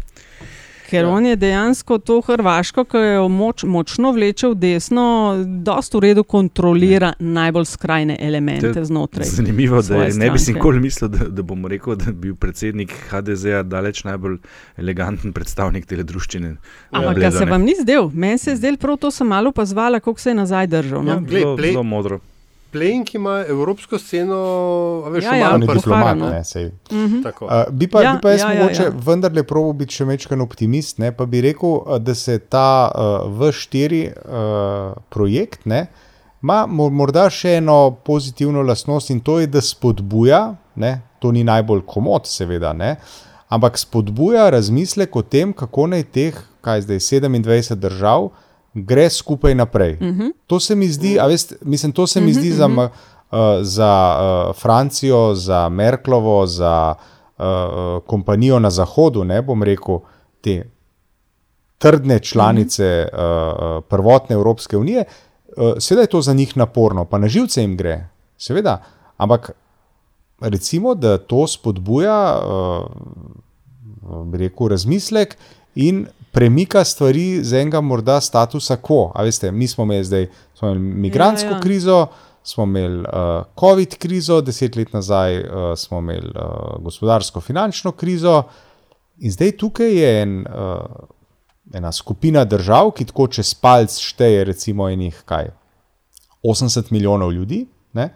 Ker 0.90 1.06
on 1.06 1.26
je 1.26 1.36
dejansko 1.36 1.98
to 1.98 2.22
Hrvaško, 2.22 2.84
ki 2.90 2.98
jo 2.98 3.28
moč, 3.30 3.64
močno 3.64 4.12
vleče 4.12 4.48
v 4.48 4.56
desno, 4.56 5.06
dosta 5.46 5.98
v 5.98 6.02
redu 6.10 6.24
kontrolira 6.24 7.14
najbolj 7.20 7.66
skrajne 7.66 8.18
elemente 8.20 8.74
To 8.74 8.86
znotraj. 8.86 9.26
Zanimivo, 9.26 9.82
da 9.82 10.04
je, 10.04 10.14
ne 10.18 10.32
bi 10.32 10.40
si 10.40 10.54
nikoli 10.54 10.80
mislil, 10.80 11.10
da, 11.10 11.30
da 11.30 11.42
bom 11.46 11.66
rekel, 11.66 11.96
da 11.96 12.12
bi 12.12 12.30
bil 12.30 12.36
predsednik 12.36 12.94
HDZ-a 13.10 13.64
daleč 13.64 14.04
najbolj 14.04 14.40
eleganten 14.78 15.34
predstavnik 15.34 15.86
te 15.86 15.98
družščine. 16.04 16.56
Ampak 16.92 17.16
Bledo, 17.16 17.26
ja, 17.26 17.32
se 17.32 17.46
vam 17.46 17.62
ni 17.62 17.76
zdel? 17.82 18.10
Meni 18.14 18.38
se 18.38 18.52
je 18.52 18.58
zdel 18.58 18.78
prav 18.78 18.98
to, 18.98 19.12
sem 19.12 19.28
malo 19.28 19.50
opazvala, 19.50 20.00
kako 20.00 20.20
se 20.20 20.30
je 20.30 20.36
nazaj 20.36 20.68
držal. 20.68 21.04
No? 21.04 21.12
Ja, 21.12 21.20
glej, 21.20 21.42
zelo, 21.42 21.58
play- 21.58 22.20
modro. 22.70 22.80
Plenk 22.80 23.14
ima 23.14 23.46
evropsko 23.46 23.98
sceno, 23.98 24.36
a 25.06 25.10
veš, 25.10 25.24
Ja, 25.24 25.36
ja, 25.36 25.52
On 25.54 25.62
je 25.62 25.68
diplomat, 25.68 26.18
ne, 26.18 26.44
sej. 26.44 26.72
Mhm. 26.92 27.22
Tako. 27.24 27.46
Uh, 27.46 27.52
bi, 27.72 27.88
pa, 27.88 28.02
Ja, 28.02 28.14
bi 28.14 28.22
pa 28.22 28.32
jaz 28.32 28.42
ja, 28.42 28.52
ja, 28.52 28.60
mogoče 28.60 28.82
ja, 28.82 28.88
ja. 28.88 28.94
vendarle 29.06 29.44
probo 29.44 29.74
biti 29.74 29.94
še 29.94 30.06
mečken 30.06 30.42
optimist, 30.42 30.98
ne, 30.98 31.12
pa 31.12 31.26
bi 31.26 31.42
rekel, 31.42 31.70
uh, 31.78 31.98
da 31.98 32.16
se 32.16 32.40
ta 32.40 32.88
uh, 32.88 33.02
V4 33.32 34.04
uh, 34.08 34.94
projekt 35.10 35.66
ne, 35.66 35.88
ima 36.44 36.66
mo- 36.68 36.90
morda 36.90 37.30
še 37.30 37.58
eno 37.58 37.92
pozitivno 38.06 38.62
lastnost 38.62 39.10
in 39.10 39.20
to 39.20 39.40
je, 39.40 39.48
da 39.48 39.62
spodbuja, 39.62 40.56
ne, 40.76 41.02
to 41.20 41.32
ni 41.32 41.44
najbolj 41.44 41.82
komod, 41.86 42.28
seveda, 42.28 42.74
ne, 42.74 42.96
ampak 43.50 43.78
spodbuja 43.78 44.50
razmislek 44.50 45.16
o 45.16 45.22
tem, 45.22 45.54
kako 45.54 45.88
naj 45.88 46.04
teh 46.04 46.38
kaj 46.62 46.82
zdaj, 46.82 47.00
27 47.00 47.76
držav, 47.76 48.30
gre 48.86 49.10
skupaj 49.10 49.56
naprej. 49.56 49.94
Uh 49.94 50.00
-huh. 50.00 50.32
To 50.48 50.60
se 50.60 50.76
mi 50.76 50.88
zdi, 50.88 51.20
a 51.20 51.28
veste, 51.28 51.56
mislim, 51.62 51.92
to 51.92 52.08
se 52.08 52.22
mi 52.22 52.34
zdi 52.34 52.52
za, 52.52 52.68
uh, 52.68 52.90
za 53.62 54.18
uh, 54.20 54.56
Francijo, 54.56 55.36
za 55.36 55.70
Merklovo, 55.70 56.48
za 56.48 56.96
uh, 57.38 57.46
kompanijo 58.08 58.60
na 58.60 58.70
Zahodu, 58.70 59.24
ne 59.24 59.42
bom 59.42 59.64
rekel, 59.64 60.00
te 60.42 60.70
trdne 61.78 62.20
članice 62.20 63.08
uh 63.14 63.20
-huh. 63.20 63.78
uh, 63.78 63.84
prvotne 63.90 64.34
Evropske 64.34 64.78
unije. 64.78 65.04
Uh, 65.58 65.74
seveda 65.80 66.02
je 66.02 66.08
to 66.08 66.22
za 66.22 66.34
njih 66.34 66.58
naporno, 66.58 67.06
pa 67.06 67.18
na 67.18 67.28
živce 67.28 67.62
jim 67.62 67.78
gre, 67.78 68.08
seveda, 68.38 68.84
ampak 69.18 69.52
recimo, 70.40 70.96
da 70.96 71.18
to 71.18 71.48
spodbuja, 71.48 72.40
uh, 72.40 74.26
bi 74.26 74.38
rekel, 74.38 74.68
razmislek 74.68 75.38
in 75.76 76.08
premika 76.32 76.84
stvari 76.84 77.44
z 77.44 77.62
enega 77.62 77.82
morda 77.82 78.22
statusa 78.22 78.78
quo. 78.78 79.12
A 79.16 79.24
veste, 79.24 79.52
mi 79.52 79.68
smo 79.68 79.84
imeli 79.84 80.04
zdaj 80.04 80.28
smo 80.54 80.70
imeli 80.70 80.80
migransko 80.80 81.50
ja, 81.50 81.54
ja. 81.54 81.60
krizo, 81.60 82.08
smo 82.44 82.64
imeli 82.64 83.00
uh, 83.00 83.44
COVID 83.60 83.98
krizo, 83.98 84.42
deset 84.42 84.76
let 84.76 84.94
nazaj 84.94 85.40
uh, 85.40 85.46
smo 85.78 86.00
imeli 86.00 86.32
uh, 86.36 86.84
gospodarsko-finančno 86.84 87.92
krizo, 87.92 88.44
in 89.20 89.32
zdaj 89.32 89.52
tukaj 89.58 89.94
je 89.94 90.22
en, 90.22 90.46
uh, 90.48 90.86
ena 91.74 91.92
skupina 91.92 92.46
držav, 92.46 92.92
ki 92.92 93.06
tako 93.06 93.28
čez 93.28 93.54
palc 93.54 94.00
šteje, 94.00 94.44
recimo, 94.44 94.90
enih 94.90 95.24
kaj. 95.26 95.52
80 96.44 96.92
milijonov 96.92 97.34
ljudi, 97.34 97.66
ne, 97.94 98.10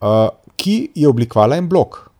uh, 0.00 0.28
ki 0.56 0.90
je 0.94 1.08
oblikovala 1.08 1.56
en 1.56 1.68
blok. 1.68 2.10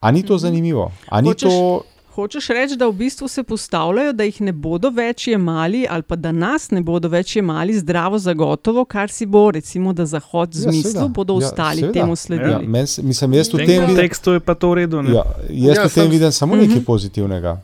A 0.00 0.10
ni 0.10 0.22
to 0.22 0.38
zanimivo? 0.38 0.90
A 1.08 1.20
ni 1.20 1.28
Hočeš- 1.28 1.48
to. 1.48 1.93
Hočeš 2.14 2.48
reči, 2.48 2.76
da 2.76 2.86
v 2.86 2.92
bistvu 2.94 3.28
se 3.28 3.42
postavljajo, 3.44 4.12
da 4.12 4.24
jih 4.24 4.40
ne 4.40 4.52
bodo 4.54 4.90
več 4.90 5.26
jemali, 5.26 5.86
ali 5.88 6.02
pa 6.02 6.16
da 6.16 6.30
nas 6.32 6.70
ne 6.70 6.80
bodo 6.80 7.08
več 7.08 7.36
jemali 7.36 7.74
zdravo 7.74 8.18
za 8.18 8.32
gotovo, 8.34 8.84
kar 8.86 9.10
si 9.10 9.26
bo, 9.26 9.50
recimo, 9.50 9.92
da 9.92 10.06
Zahod 10.06 10.52
zmislil, 10.52 10.82
seveda. 10.92 11.08
bodo 11.10 11.34
Ja, 11.34 11.38
ostali 11.40 11.80
seveda. 11.80 11.92
temu 11.94 12.16
sledili. 12.16 12.50
Ja, 12.52 12.58
men, 12.60 12.86
mislim, 13.02 13.32
jaz 13.32 13.48
v 13.48 13.56
tem 13.56 13.66
tem 13.66 13.86
kontekstu 13.86 14.30
je 14.30 14.40
pa 14.40 14.54
to 14.54 14.70
v 14.70 14.74
redu. 14.76 15.02
ne? 15.02 15.10
ja, 15.10 15.24
jaz 15.50 15.76
Ja, 15.76 15.82
v 15.82 15.90
tem 15.90 16.02
sam- 16.02 16.10
vidim 16.10 16.32
samo 16.32 16.56
nekaj 16.56 16.84
pozitivnega. 16.84 17.56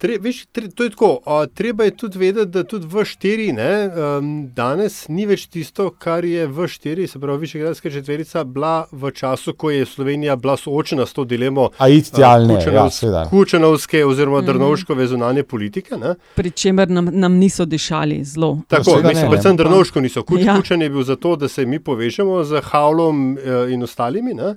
Tre, 0.00 0.16
veš, 0.18 0.46
tre, 0.48 0.68
to 0.68 0.82
je 0.82 0.90
tako. 0.90 1.20
A, 1.26 1.46
treba 1.46 1.84
je 1.84 1.90
tudi 1.92 2.18
vedeti, 2.18 2.46
da 2.48 2.62
tudi 2.64 2.86
V4 2.86 3.52
ne, 3.52 3.72
um, 4.16 4.28
danes 4.48 5.08
ni 5.08 5.26
več 5.26 5.44
tisto, 5.46 5.90
kar 5.92 6.24
je 6.24 6.46
V4, 6.48 7.06
se 7.06 7.18
pravi 7.18 7.38
Višegradska 7.40 7.90
četverica, 7.90 8.44
bila 8.46 8.70
v 8.90 9.10
času, 9.12 9.52
ko 9.52 9.70
je 9.70 9.84
Slovenija 9.84 10.36
bila 10.36 10.56
soočena 10.56 11.04
s 11.04 11.12
to 11.12 11.24
dilemo 11.26 11.68
A 11.76 11.88
iti 11.90 12.24
ali 12.24 12.46
ne, 12.46 12.54
ja, 12.54 12.60
Kučanovs- 12.60 12.90
seveda. 12.94 13.26
Kučanovske 13.26 14.00
oziroma 14.02 14.38
Mhm. 14.38 14.46
Drnovškove 14.46 15.06
zunanje 15.06 15.42
politike. 15.44 15.96
Ne. 15.96 16.14
Pri 16.34 16.50
čemer 16.52 16.88
nam, 16.90 17.10
nam 17.12 17.32
niso 17.34 17.64
dišali 17.66 18.24
zelo. 18.24 18.58
Tako, 18.68 18.84
seveda 18.86 19.08
mislim, 19.08 19.24
ne, 19.24 19.30
predvsem 19.30 19.56
Drnovško 19.58 20.00
niso. 20.00 20.22
Kuč, 20.22 20.40
Ja. 20.40 20.46
ja. 20.46 20.56
Kučan 20.56 20.82
je 20.82 20.90
bil 20.90 21.02
zato, 21.04 21.36
da 21.36 21.48
se 21.48 21.66
mi 21.66 21.78
povežemo 21.78 22.44
z 22.44 22.60
Havlom 22.62 23.36
eh, 23.36 23.42
in 23.68 23.82
ostalimi, 23.82 24.32
ne. 24.34 24.54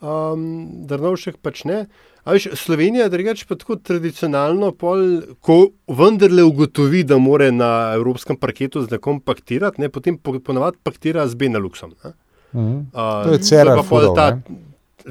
um, 0.00 0.46
Drnovšek 0.82 1.36
pač 1.38 1.64
ne. 1.64 1.86
Veš, 2.30 2.48
Slovenija 2.54 3.04
je 3.04 3.12
drugače 3.12 3.46
pa 3.48 3.54
tako 3.54 3.76
tradicionalno, 3.76 4.72
pol, 4.72 5.04
ko 5.40 5.58
vendarle 5.88 6.42
ugotovi, 6.42 7.04
da 7.04 7.18
more 7.18 7.52
na 7.52 7.92
evropskem 7.94 8.36
parketu 8.36 8.82
z 8.82 8.90
nekom 8.90 9.20
paktirati, 9.20 9.80
ne, 9.80 9.88
potem 9.88 10.18
po, 10.18 10.38
ponavadi 10.40 10.76
paktira 10.82 11.26
z 11.28 11.34
Beneluxom. 11.34 11.94
Ne. 12.04 12.12
Mhm. 12.54 12.76
Uh, 12.92 13.24
To 13.24 13.32
je 13.32 13.38
Cerar 13.38 13.76
pa 13.76 13.82
pol 13.82 14.00
furov, 14.02 14.16
ta-. 14.16 14.40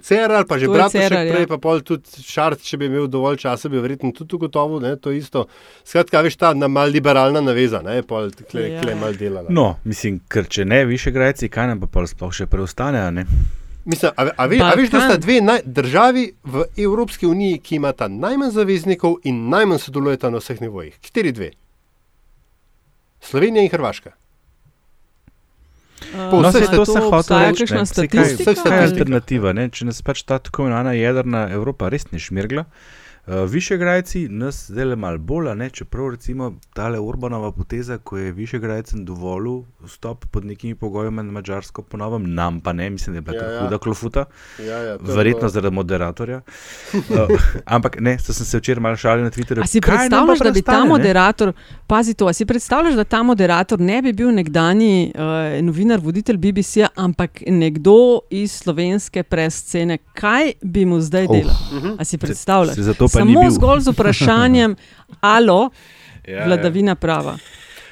Cerar, 0.02 0.46
pa 0.46 0.60
že 0.62 0.68
Bratušek 0.70 1.02
Cerar, 1.02 1.26
ja. 1.26 1.34
prej, 1.34 1.48
pa 1.50 1.58
pol 1.58 1.80
tudi 1.82 2.22
Šart, 2.22 2.62
če 2.62 2.78
bi 2.78 2.86
imel 2.86 3.08
dovolj 3.10 3.40
časa, 3.42 3.72
bi 3.74 3.80
verjetno 3.82 4.12
tudi 4.14 4.36
ugotovil, 4.38 4.78
ne, 4.84 4.92
to 5.02 5.10
isto. 5.12 5.48
Skratka, 5.84 6.22
veš, 6.22 6.38
ta 6.38 6.52
na 6.54 6.68
mal 6.70 6.94
liberalna 6.94 7.42
naveza, 7.42 7.82
ne, 7.82 8.04
pol 8.06 8.30
tle, 8.30 8.68
Ja. 8.70 8.82
tle 8.84 8.94
mal 8.96 9.18
delala. 9.18 9.50
No, 9.50 9.80
mislim, 9.84 10.20
ker 10.30 10.46
če 10.46 10.66
ne, 10.66 10.84
višegrajci, 10.86 11.50
kaj 11.50 11.68
nam 11.74 11.80
pa 11.82 11.88
pol 11.90 12.06
sploh 12.08 12.30
še 12.32 12.46
preostane, 12.46 13.02
ne? 13.12 13.26
Mislim, 13.86 14.12
a, 14.16 14.28
a, 14.38 14.46
ve, 14.46 14.60
a 14.62 14.74
veš, 14.76 14.90
da 14.90 15.02
sta 15.02 15.18
dve 15.18 15.40
naj, 15.42 15.62
državi 15.66 16.26
v 16.44 16.64
Evropski 16.78 17.28
uniji, 17.28 17.60
ki 17.64 17.76
imata 17.80 18.08
najmanj 18.08 18.52
zaveznikov 18.52 19.18
in 19.24 19.48
najmanj 19.50 19.80
sodelujeta 19.80 20.30
na 20.30 20.42
vseh 20.44 20.62
nivojih. 20.62 21.00
Kateri 21.02 21.32
dve? 21.32 21.52
Slovenija 23.22 23.64
in 23.64 23.72
Hrvaška. 23.72 24.12
Po 26.30 26.42
No, 26.42 26.50
vseh 26.50 26.66
saj 26.66 26.76
to 26.76 26.86
to 26.86 26.94
hotel 26.94 27.08
obstaja 27.08 27.50
reči. 27.50 27.66
Kaj 27.68 28.30
je 28.30 28.56
ali? 28.66 28.84
alternativa? 28.84 29.54
Ne? 29.54 29.70
Če 29.70 29.90
nas 29.90 30.02
pač 30.02 30.24
ta 30.24 30.40
tako 30.40 30.68
imenovana 30.68 30.94
jedrna 30.96 31.48
Evropa 31.52 31.90
res 31.90 32.12
ne 32.12 32.20
šmirgla, 32.20 32.64
uh, 32.68 32.99
višegrajci 33.46 34.28
nas 34.30 34.72
zdaj 34.72 34.86
le 34.86 34.96
malo 34.96 35.18
bolj, 35.18 35.50
a 35.50 35.54
ne? 35.54 35.70
čeprav 35.70 36.10
recimo 36.10 36.54
tale 36.74 37.00
Urbanova 37.00 37.52
poteza, 37.52 37.98
ko 37.98 38.18
je 38.18 38.32
višegrajcem 38.32 39.06
dovolil 39.06 39.64
vstop 39.86 40.26
pod 40.26 40.46
nekimi 40.46 40.76
pogoji 40.76 41.12
na 41.12 41.24
Mačarsko, 41.24 41.82
ponovim, 41.82 42.34
nam 42.34 42.60
pa 42.62 42.74
ne, 42.74 42.90
mislim, 42.90 43.14
da 43.14 43.18
je 43.18 43.22
bila 43.22 43.36
Ja, 43.40 43.52
ja. 43.52 43.62
huda 43.62 43.78
klofuta. 43.78 44.26
Ja, 44.60 44.78
ja, 44.78 44.98
Verjetno 45.02 45.40
bilo- 45.40 45.50
zaradi 45.50 45.76
moderatorja. 45.76 46.42
Uh, 46.94 47.02
ampak 47.66 48.00
ne, 48.00 48.20
sem 48.20 48.36
se 48.36 48.58
včeraj 48.58 48.82
malo 48.82 48.96
šalil 48.96 49.24
na 49.24 49.30
Twitterju. 49.32 49.64
A 49.64 49.68
si 49.68 49.82
Kaj 49.82 50.10
nam 50.10 50.28
pa 50.28 50.34
predstavljaš, 50.34 50.40
da 50.40 50.52
bi 50.52 50.62
ta 50.62 50.66
preostane, 50.66 50.84
ne? 50.84 50.90
moderator, 50.90 51.54
pazi 51.88 52.14
to, 52.14 52.34
si 52.34 52.46
predstavljaš, 52.46 52.94
da 52.94 53.04
ta 53.04 53.24
moderator 53.24 53.80
ne 53.80 54.02
bi 54.02 54.14
bil 54.14 54.32
nekdani 54.32 55.14
uh, 55.16 55.22
novinar, 55.64 56.00
voditelj 56.00 56.38
BBC-ja, 56.38 56.88
ampak 56.96 57.42
nekdo 57.48 58.20
iz 58.30 58.52
slovenske 58.54 59.24
prescene, 59.24 59.98
kaj 60.14 60.52
bi 60.62 60.86
mu 60.86 61.02
zdaj 61.02 61.26
Uf. 61.26 61.32
delal? 61.32 61.56
A 62.00 62.04
si 62.04 62.18
predstavljaš? 62.18 62.76
Se 62.76 63.19
ni 63.19 63.19
Samo 63.20 63.50
zgolj 63.52 63.80
z 63.82 63.92
vprašanjem, 63.92 64.76
alo, 65.36 65.70
Ja, 66.24 66.36
ja. 66.36 66.46
vladavina 66.46 66.96
prava. 66.96 67.38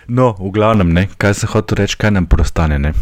No, 0.08 0.32
v 0.34 0.52
glavnem, 0.52 0.92
ne, 0.92 1.08
kaj 1.18 1.34
se 1.34 1.48
hoče 1.48 1.76
reči, 1.76 1.98
kaj 1.98 2.12
nam 2.12 2.26
preostane. 2.26 2.80
Ne? 2.80 2.94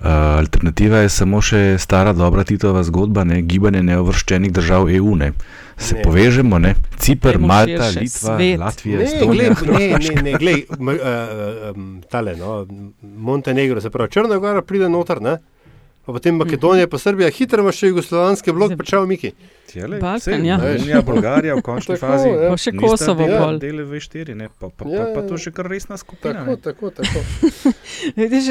Uh, 0.00 0.06
alternativa 0.38 0.98
je 0.98 1.08
samo 1.10 1.40
še 1.40 1.76
stara, 1.78 2.12
dobra 2.12 2.44
Titova 2.44 2.82
zgodba, 2.82 3.24
ne? 3.24 3.42
gibanje 3.42 3.82
neovrščenih 3.82 4.52
držav 4.52 4.86
EU. 4.90 5.16
Ne? 5.16 5.32
Se 5.76 5.94
Ne. 5.94 6.02
povežemo, 6.02 6.58
ne? 6.58 6.74
Cipr, 6.96 7.38
Malta, 7.38 7.90
Litva, 7.90 8.06
svet. 8.08 8.58
Latvija, 8.58 9.00
Estonija. 9.00 9.54
glej, 9.54 9.90
ne, 9.90 9.98
ne, 10.14 10.22
ne, 10.22 10.32
glej, 10.34 10.64
uh, 10.70 10.86
um, 11.72 12.00
tale, 12.08 12.36
no, 12.36 12.66
Montenegro, 13.02 13.80
se 13.80 13.90
pravi 13.90 14.10
Črna 14.10 14.38
Gora 14.38 14.62
pride 14.62 14.88
noter, 14.88 15.20
ne? 15.20 15.36
Pa 16.08 16.14
potem 16.14 16.36
Makedonija, 16.36 16.88
pa 16.88 16.96
Srbija, 16.98 17.28
hitro 17.28 17.60
imaš 17.60 17.76
še 17.76 17.88
jugoslovanski 17.88 18.52
blok, 18.52 18.72
pa 18.74 18.84
čau 18.84 19.02
Miki. 19.04 19.34
Tjele, 19.68 19.98
Balkan, 20.00 20.40
ja. 20.42 20.56
Romunija, 20.56 21.02
Bolgarija 21.02 21.54
v 21.54 21.60
končni 21.60 21.92
Tako, 21.94 22.06
fazi. 22.06 22.28
ja. 22.30 22.46
Pa 22.48 22.56
še 22.56 22.72
Kosovo 22.72 23.20
dela- 23.22 23.40
pol. 23.42 23.58
Dele 23.58 23.84
V4, 23.84 24.32
ne, 24.34 24.48
pa, 24.50 24.70
pa, 24.70 24.88
Ja, 24.88 25.02
pa, 25.04 25.12
pa 25.12 25.20
ja, 25.20 25.26
to 25.26 25.34
ja. 25.34 25.38
še 25.38 25.52
kar 25.52 25.66
resna 25.66 25.98
skupina. 25.98 26.40
Tako, 26.40 26.50
ne. 26.50 26.56
tako, 26.58 26.90
tako. 26.90 27.18
Vidiš, 28.16 28.44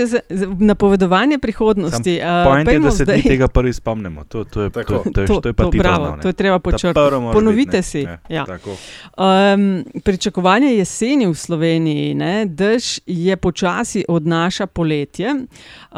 napovedovanje 0.60 1.40
prihodnosti. 1.40 2.20
Uh, 2.20 2.46
Point 2.46 2.70
je, 2.70 2.80
da 2.80 2.92
se 2.92 3.06
zdaj- 3.06 3.24
tega 3.24 3.48
prvi 3.50 3.74
spomnimo. 3.74 4.24
To, 4.26 4.44
to, 4.46 4.62
je, 4.62 4.70
to, 4.70 4.80
Tako. 4.80 4.94
to, 5.08 5.22
je, 5.22 5.28
to 5.42 5.50
je 5.50 5.54
pa 5.56 5.64
to, 5.64 5.70
bravo, 5.72 6.18
to 6.22 6.28
je 6.28 6.34
treba 6.36 6.60
počrtati. 6.60 7.16
Ponovite 7.34 7.82
si. 7.82 8.06
Ja. 8.30 8.46
Tako. 8.46 8.78
Um, 9.18 9.66
pričakovanje 10.00 10.76
jeseni 10.76 11.26
v 11.26 11.34
Sloveniji, 11.36 12.14
ne, 12.14 12.46
dež 12.46 13.00
je 13.08 13.38
počasi 13.38 14.06
odnaša 14.08 14.68
poletje, 14.68 15.34
uh, 15.34 15.98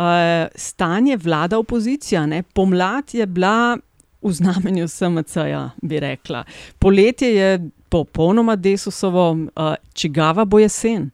stanje 0.56 1.18
vlada 1.50 1.60
opozicija. 1.60 2.26
Ne, 2.26 2.44
pomlad 2.44 3.14
je 3.14 3.26
bila 3.26 3.78
v 4.22 4.32
znamenju 4.32 4.88
SMC-ja, 4.88 5.70
bi 5.82 6.00
rekla. 6.00 6.44
Poletje 6.80 7.30
je 7.30 7.60
popolnoma 7.90 8.56
desusovo, 8.56 9.32
uh, 9.32 9.48
čigava 9.94 10.46
bo 10.46 10.60
jesen. 10.60 11.10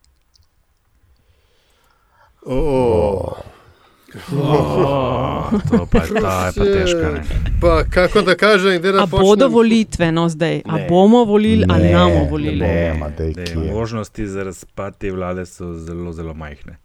Oh. 2.41 3.33
Oh, 4.31 5.49
to 5.69 5.85
pa, 5.87 5.99
je- 5.99 6.13
ta 6.13 6.45
je 6.45 6.53
pa 6.53 6.63
težka. 6.63 7.11
Ne. 7.11 7.23
Pa 7.61 7.83
kako 7.85 8.21
da 8.21 8.35
kaže, 8.35 8.79
da 8.79 8.89
A 8.89 8.91
ne 8.93 9.07
bodo 9.07 9.47
volitve, 9.49 10.07
no 10.09 10.29
zdaj, 10.29 10.61
a 10.65 10.77
Ne. 10.77 10.87
bomo 10.89 11.23
volili 11.25 11.65
ali 11.69 11.83
Ne, 11.83 11.89
ne 11.89 11.99
bomo 11.99 12.15
ne 12.15 12.29
volili. 12.29 12.59
Ne, 12.59 13.11
daj, 13.17 13.27
ne, 13.29 13.45
kje. 13.45 13.71
možnosti 13.73 14.27
za 14.27 14.43
razpad 14.43 14.97
te 14.97 15.11
vlade 15.11 15.45
so 15.45 15.73
zelo, 15.75 16.13
zelo 16.13 16.33
majhne. 16.33 16.77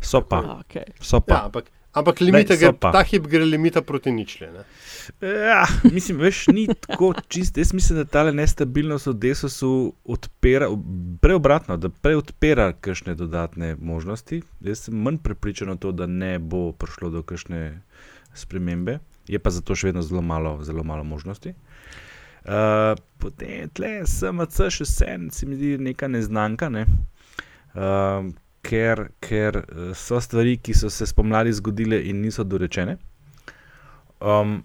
So 0.00 0.20
pa. 0.20 0.36
Okay. 0.60 0.84
So 1.00 1.20
pa. 1.20 1.34
Ja, 1.34 1.44
ampak, 1.44 1.64
ampak 1.92 2.20
limita, 2.20 2.56
so 2.56 2.60
gre, 2.60 2.92
ta 2.92 3.02
hip 3.02 3.26
gre 3.30 3.44
limita 3.44 3.82
proti 3.82 4.12
ničle. 4.12 4.50
Ne? 4.52 4.64
Ja, 5.22 5.64
mislim, 5.92 6.18
veš, 6.18 6.46
ni 6.52 6.66
tako 6.68 7.12
čist. 7.28 7.58
Jaz 7.58 7.72
mislim, 7.74 7.98
da 7.98 8.04
ta 8.04 8.24
nestabilnost 8.30 9.06
v 9.06 9.14
desusu 9.14 9.72
odpira, 10.04 10.68
prej 11.20 11.38
obratno, 11.40 11.76
da 11.76 11.88
prej 11.88 12.20
odpira 12.22 12.72
kakšne 12.72 13.14
dodatne 13.14 13.76
možnosti. 13.80 14.42
Jaz 14.60 14.86
sem 14.88 14.96
manj 14.96 15.22
prepričan 15.24 15.72
o 15.74 15.76
to, 15.76 15.92
da 15.92 16.06
ne 16.06 16.38
bo 16.38 16.72
prišlo 16.72 17.10
do 17.10 17.22
kakšne 17.22 17.80
spremembe, 18.34 18.98
je 19.28 19.38
pa 19.38 19.50
zato 19.50 19.74
še 19.74 19.90
vedno 19.90 20.02
zelo 20.04 20.22
malo, 20.22 20.58
zelo 20.64 20.84
malo 20.84 21.04
možnosti. 21.04 21.54
Uh, 22.48 22.94
potem 23.20 23.68
tle 23.76 24.06
SMC 24.06 24.68
še 24.72 24.86
vsem, 24.86 25.28
se 25.34 25.46
mi 25.46 25.58
zdi 25.58 25.74
neka 25.82 26.08
neznanka, 26.08 26.70
ne? 26.72 26.86
uh, 27.74 28.28
ker, 28.68 29.08
ker 29.24 29.62
eh, 29.62 29.92
so 29.96 30.20
stvari, 30.20 30.58
ki 30.62 30.76
so 30.76 30.90
se 30.92 31.08
spomladi 31.08 31.54
zgodile 31.56 32.00
in 32.10 32.20
niso 32.22 32.44
dorečene. 32.44 32.98
Um, 34.20 34.60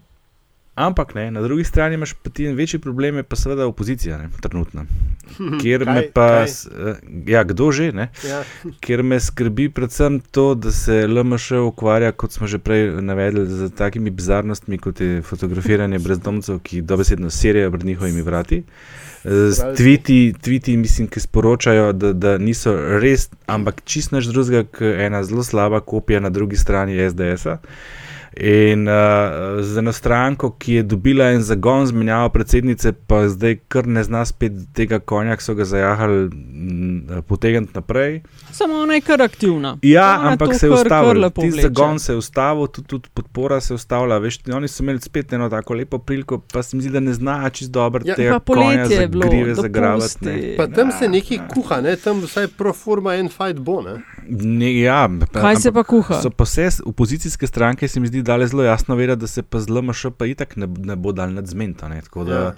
Ampak 0.76 1.14
ne, 1.14 1.30
na 1.30 1.42
drugi 1.42 1.64
strani 1.64 1.94
imaš 1.94 2.14
en 2.38 2.54
večji 2.54 2.78
problem, 2.78 3.24
pa 3.28 3.36
seveda 3.36 3.66
opozicija, 3.66 4.18
ne, 4.18 4.28
trenutno. 4.40 4.86
Kjer 5.62 5.86
me 5.86 5.92
Kaj- 5.94 6.10
pa, 6.12 6.28
kaj? 6.28 6.90
eh, 6.90 6.94
ja, 7.26 7.44
kdo 7.44 7.72
že, 7.72 7.92
ne? 7.92 8.08
Ja. 8.28 8.42
Ker 8.80 9.02
me 9.02 9.20
skrbi 9.20 9.68
predvsem 9.68 10.20
to, 10.20 10.54
da 10.54 10.72
se 10.72 11.06
LMŠ 11.06 11.50
ukvarja, 11.62 12.12
kot 12.12 12.32
smo 12.32 12.46
že 12.46 12.58
prej 12.58 12.90
navedli, 13.00 13.46
z 13.46 13.70
takimi 13.70 14.10
bizarnostmi, 14.10 14.78
kot 14.78 15.00
je 15.00 15.22
fotografiranje 15.22 15.98
brezdomcev, 15.98 16.58
ki 16.58 16.82
dobesedno 16.82 17.30
serijo 17.30 17.70
pred 17.70 17.84
njihovimi 17.84 18.22
vrati. 18.22 18.62
Eh, 19.24 19.30
Z 19.50 19.76
tviti, 19.76 20.34
tviti, 20.42 20.76
mislim, 20.76 21.06
ki 21.08 21.20
sporočajo, 21.20 21.92
da, 21.92 22.12
da 22.12 22.38
niso 22.38 22.74
res, 22.98 23.28
ampak 23.46 23.84
čist 23.84 24.10
nič 24.12 24.26
drugega, 24.26 24.66
ena 24.98 25.22
zelo 25.24 25.42
slaba 25.42 25.80
kopija 25.80 26.20
na 26.20 26.30
drugi 26.30 26.56
strani 26.56 26.98
SDS-a. 27.00 27.58
In 28.36 28.82
uh, 28.82 28.94
z 29.62 29.78
eno 29.78 29.92
stranko, 29.92 30.50
ki 30.52 30.74
je 30.74 30.82
dobila 30.84 31.24
en 31.26 31.42
zagon 31.42 31.86
zmenjavo 31.86 32.28
predsednice, 32.30 32.92
pa 32.94 33.28
zdaj 33.28 33.58
kar 33.68 33.86
ne 33.86 34.02
zna 34.02 34.24
spet 34.24 34.52
tega 34.72 34.98
konja, 35.00 35.36
ki 35.36 35.42
so 35.42 35.54
ga 35.54 35.64
zajahali, 35.64 36.24
mm, 36.26 36.98
potegniti 37.22 37.72
naprej. 37.74 38.22
Samo 38.50 38.74
ona 38.76 38.94
je 38.94 39.00
kar 39.02 39.22
aktivna. 39.22 39.76
Ja, 39.84 40.16
Ona 40.16 40.30
ampak 40.30 40.48
se 40.50 40.66
je 40.66 40.70
kar- 40.70 40.76
kar 40.78 40.82
ustavil. 40.82 41.20
lepo 41.20 41.42
Ti 41.42 41.48
vleče. 41.48 41.62
zagon 41.64 41.98
se 41.98 42.12
je 42.12 42.16
ustavil, 42.16 42.66
tudi, 42.68 42.88
tudi 42.88 43.08
podpora 43.10 43.60
se 43.60 43.72
je 43.72 43.76
ustavila. 43.76 44.18
Veš, 44.18 44.38
oni 44.48 44.68
so 44.68 44.82
imeli 44.82 45.00
spet 45.00 45.32
eno 45.32 45.48
tako 45.48 45.74
lepo 45.74 45.98
priliko, 46.00 46.38
pa 46.44 46.62
se 46.62 46.76
mi 46.76 46.82
zdi, 46.82 46.90
da 46.90 47.00
ne 47.00 47.14
znajo 47.14 47.50
čist 47.50 47.70
dobro 47.70 48.02
Ja, 48.04 48.14
tega 48.14 48.40
konja 48.40 48.70
je 48.82 49.08
bilo, 49.08 49.22
zagrive, 49.22 49.54
zagravati. 49.54 50.02
dopusti. 50.02 50.26
ne. 50.26 50.56
Pa 50.56 50.66
tam 50.68 50.90
se 50.92 51.08
nekaj 51.08 51.38
kuha, 51.48 51.80
ne? 51.80 51.96
tam 51.96 52.20
vsaj 52.20 52.46
pro 52.48 52.72
forma 52.74 53.14
en 53.14 53.28
fight 53.28 53.58
bo. 53.60 53.82
Ne? 53.82 53.94
Ne, 54.28 54.74
ja, 54.76 55.08
pa- 55.22 55.40
Kaj 55.40 55.56
se 55.58 55.72
pa 55.72 55.82
kuha? 55.84 56.14
So 56.16 56.30
pa 56.30 56.44
vse 56.44 56.68
opozicijske 56.84 57.46
stranke, 57.46 57.88
se 57.88 58.00
mi 58.00 58.06
zdi, 58.06 58.23
dale 58.24 58.46
zelo 58.46 58.64
jasno 58.64 58.96
vedeti, 58.96 59.20
da 59.20 59.26
se 59.28 59.42
pa 59.42 59.60
z 59.60 59.68
LMŠ 59.70 60.06
pa 60.18 60.26
itak 60.26 60.56
ne, 60.56 60.66
ne 60.66 60.96
bo 60.96 61.12
dal 61.12 61.32
nadzmenta. 61.32 61.88
Ne? 61.88 62.00
Tako 62.00 62.24
da 62.24 62.34
Ja. 62.34 62.54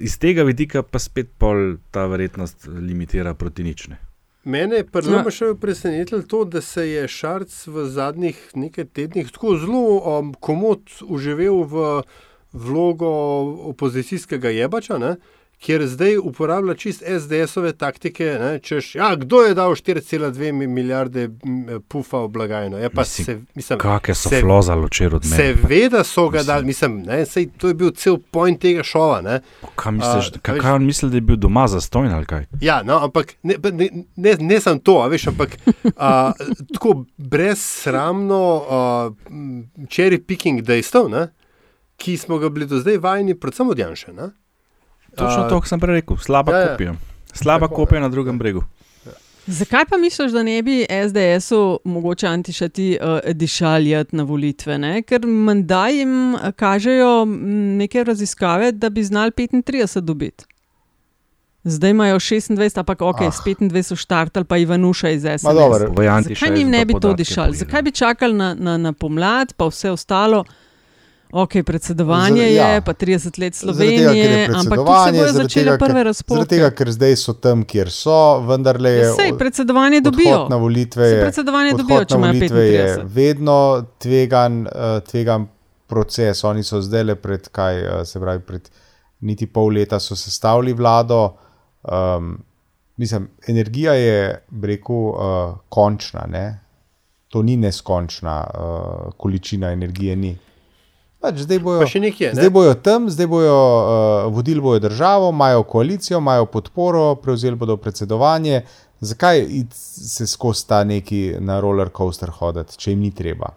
iz 0.00 0.18
tega 0.18 0.42
vidika 0.42 0.82
pa 0.82 0.98
spet 0.98 1.30
pol 1.38 1.56
ta 1.90 2.06
verjetnost 2.06 2.66
limitira 2.68 3.34
proti 3.34 3.62
nične. 3.62 3.98
Mene 4.44 4.76
je 4.76 4.82
Ja. 4.82 4.90
prvo 4.92 5.30
še 5.30 5.52
presenetilo 5.54 6.22
to, 6.22 6.44
da 6.44 6.60
se 6.60 6.82
je 6.84 7.08
Šarc 7.08 7.52
v 7.66 7.84
zadnjih 7.86 8.38
nekaj 8.54 8.84
tednih 8.86 9.30
tako 9.30 9.56
zelo 9.56 9.82
um, 10.18 10.32
komod 10.34 10.80
uživel 11.02 11.62
v 11.64 12.02
vlogo 12.52 13.08
opozicijskega 13.68 14.50
jebača, 14.50 14.98
ne? 14.98 15.16
Kjer 15.62 15.84
zdaj 15.86 16.16
uporablja 16.18 16.74
čist 16.76 17.02
SDS-ove 17.04 17.70
taktike. 17.74 18.24
Ne? 18.36 18.58
Češ, 18.58 18.94
ja, 18.94 19.12
kdo 19.14 19.40
je 19.40 19.54
dal 19.54 19.70
4,2 19.72 20.02
mi- 20.52 20.66
milijarde 20.68 21.28
pufa 21.86 22.18
v 22.18 22.28
blagajno? 22.28 22.78
Je 22.78 22.90
pa 22.90 23.00
Mislim, 23.02 23.24
se, 23.24 23.40
mislim, 23.54 23.78
Kakšne 23.78 24.14
so 24.14 24.28
se- 24.28 24.40
flozali 24.40 24.86
včeraj 24.86 25.14
od 25.14 25.24
mene? 25.24 25.36
Seveda 25.38 26.04
so 26.04 26.28
ga 26.28 26.42
dali, 26.42 26.66
mislim, 26.66 26.98
ne, 27.02 27.20
sej, 27.24 27.46
to 27.52 27.68
je 27.68 27.74
bil 27.74 27.90
cel 27.92 28.18
point 28.20 28.60
tega 28.60 28.82
šova. 28.82 29.20
Ne. 29.22 29.40
Kaj 29.74 29.92
misliš, 29.92 30.28
A, 30.28 30.38
kaj, 30.40 30.58
kaj 30.58 30.72
on 30.72 30.84
misli, 30.84 31.10
da 31.10 31.16
je 31.16 31.20
bil 31.22 31.36
doma 31.38 31.68
zastojn 31.68 32.10
ali 32.10 32.26
kaj? 32.26 32.46
Ja, 32.60 32.82
no, 32.82 32.98
ampak 32.98 33.34
ne, 33.42 33.54
ne, 33.72 33.88
ne, 34.16 34.36
ne 34.36 34.60
samo 34.60 34.78
to, 34.80 34.98
a 34.98 35.08
veš, 35.08 35.26
ampak 35.28 35.56
a, 35.96 36.32
tako 36.72 36.96
brezsramno 37.18 38.42
cherry 39.86 40.18
picking 40.18 40.62
dejstev, 40.62 41.08
ne, 41.08 41.28
ki 41.96 42.16
smo 42.16 42.38
ga 42.38 42.48
bili 42.48 42.66
do 42.66 42.78
zdaj 42.78 42.98
vajeni, 42.98 43.34
predvsem 43.36 43.68
od 43.68 43.78
Janša. 43.78 44.12
Ne. 44.12 44.30
Točno 45.16 45.48
to, 45.48 45.60
kar 45.60 45.68
sem 45.68 45.80
prej 45.80 45.94
rekel, 46.00 46.16
slaba 46.16 46.52
ja, 46.52 46.58
ja, 46.58 46.64
ja. 46.64 46.70
kopija. 46.72 46.94
Slaba 47.32 47.66
Tako, 47.68 47.74
kopija 47.74 48.00
na 48.00 48.08
drugem 48.08 48.38
bregu. 48.38 48.62
Zakaj 49.46 49.84
pa 49.90 49.96
misliš, 49.96 50.32
da 50.32 50.42
ne 50.42 50.62
bi 50.62 50.86
SDS-u 51.08 51.80
mogoče 51.84 52.26
antišati 52.26 52.98
uh, 53.02 53.30
dišaljati 53.34 54.16
na 54.16 54.22
volitve? 54.22 54.78
Ne? 54.78 55.02
Ker 55.02 55.26
menda 55.26 55.88
jim 55.88 56.34
eh, 56.34 56.52
kažejo 56.52 57.22
m, 57.22 57.76
neke 57.76 58.04
raziskave, 58.04 58.72
da 58.72 58.90
bi 58.90 59.04
znali 59.04 59.30
35 59.30 60.00
dobiti. 60.00 60.44
Zdaj 61.64 61.90
imajo 61.90 62.16
26, 62.16 62.78
ampak 62.78 63.00
ok, 63.02 63.20
Ah. 63.20 63.30
s 63.32 63.40
25 63.46 63.82
so 63.82 63.96
štartali, 63.96 64.44
pa 64.44 64.56
Ivanuša 64.56 65.10
iz 65.10 65.24
Jantiša 66.04 66.46
Zakaj 66.46 66.58
jim 66.58 66.70
ne 66.70 66.84
bi 66.84 66.94
to 67.00 67.14
dišali? 67.14 67.56
Zakaj 67.56 67.82
bi 67.82 67.90
čakali 67.90 68.34
na, 68.34 68.54
na, 68.54 68.76
na 68.78 68.92
pomlad, 68.92 69.52
pa 69.56 69.66
vse 69.66 69.90
ostalo? 69.90 70.44
Ok, 71.32 71.62
predsedovanje 71.62 72.36
Zaradi- 72.36 72.50
je, 72.50 72.74
ja. 72.74 72.80
pa 72.80 72.92
30 72.94 73.38
let 73.38 73.54
Zaradi 73.56 73.78
tega, 73.88 74.10
je 74.10 74.24
Slovenije, 74.44 74.48
ampak 74.54 74.78
tu 74.78 74.92
se 75.16 75.32
začele 75.32 75.64
tega, 75.64 75.72
ker- 75.72 75.78
prve 75.80 76.04
razpoke. 76.04 76.34
Zaradi 76.34 76.48
tega, 76.50 76.70
ker 76.70 76.90
zdaj 76.90 77.16
so 77.16 77.32
tam, 77.34 77.64
kjer 77.64 77.90
so, 77.90 78.16
vendarle 78.42 78.90
je 78.90 78.98
Ja, 79.00 79.14
sej, 79.14 79.32
predsedovanje 79.34 80.00
dobijo. 80.02 80.46
na 80.48 80.56
volitve. 80.58 81.06
Je- 81.06 81.22
predsedovanje 81.22 81.72
dobijo, 81.72 82.04
če 82.04 82.14
imajo 82.16 82.32
volitve 82.32 82.60
je 82.62 82.84
35. 82.86 83.06
vedno 83.06 83.56
tvegan, 83.98 84.60
uh, 84.62 84.72
tvegan 85.02 85.46
proces. 85.86 86.44
Oni 86.44 86.62
so 86.62 86.80
zdaj 86.80 87.04
le 87.04 87.14
pred, 87.16 87.48
kaj 87.50 87.80
uh, 87.80 88.04
se 88.04 88.20
pravi, 88.20 88.40
pred 88.40 88.68
niti 89.22 89.46
pol 89.46 89.68
leta 89.68 89.98
so 89.98 90.16
sestavili 90.16 90.72
vlado. 90.74 91.32
Um, 91.82 92.42
mislim, 92.96 93.28
energija 93.46 93.92
je, 93.94 94.20
rekel, 94.62 94.94
uh, 94.96 95.16
končna. 95.68 96.26
Ne? 96.26 96.60
To 97.28 97.42
ni 97.42 97.56
neskončna 97.56 98.44
uh, 98.46 98.60
količina 99.16 99.70
energije. 99.70 100.16
Ni. 100.16 100.38
Pač 101.22 101.44
zdaj 101.44 101.60
bojo, 101.62 101.82
Pa 101.84 101.86
še 101.86 102.00
nekaj, 102.02 102.32
ne? 102.32 102.40
zdaj 102.40 102.50
bojo 102.50 102.74
tam, 102.82 103.06
zdaj 103.06 103.28
bojo 103.30 103.54
uh, 103.54 104.30
vodili 104.34 104.60
bojo 104.60 104.80
državo, 104.82 105.30
imajo 105.30 105.62
koalicijo, 105.70 106.18
imajo 106.18 106.48
podporo, 106.50 107.04
prevzeli 107.22 107.56
bodo 107.56 107.76
predsedovanje. 107.78 108.64
Zakaj 109.02 109.44
se 109.74 110.26
skozi 110.26 110.66
ta 110.66 110.80
neki 110.84 111.36
na 111.38 111.60
roller 111.62 111.92
coaster 111.94 112.30
hoditi, 112.34 112.74
če 112.78 112.90
jim 112.90 113.04
ni 113.06 113.10
treba? 113.14 113.52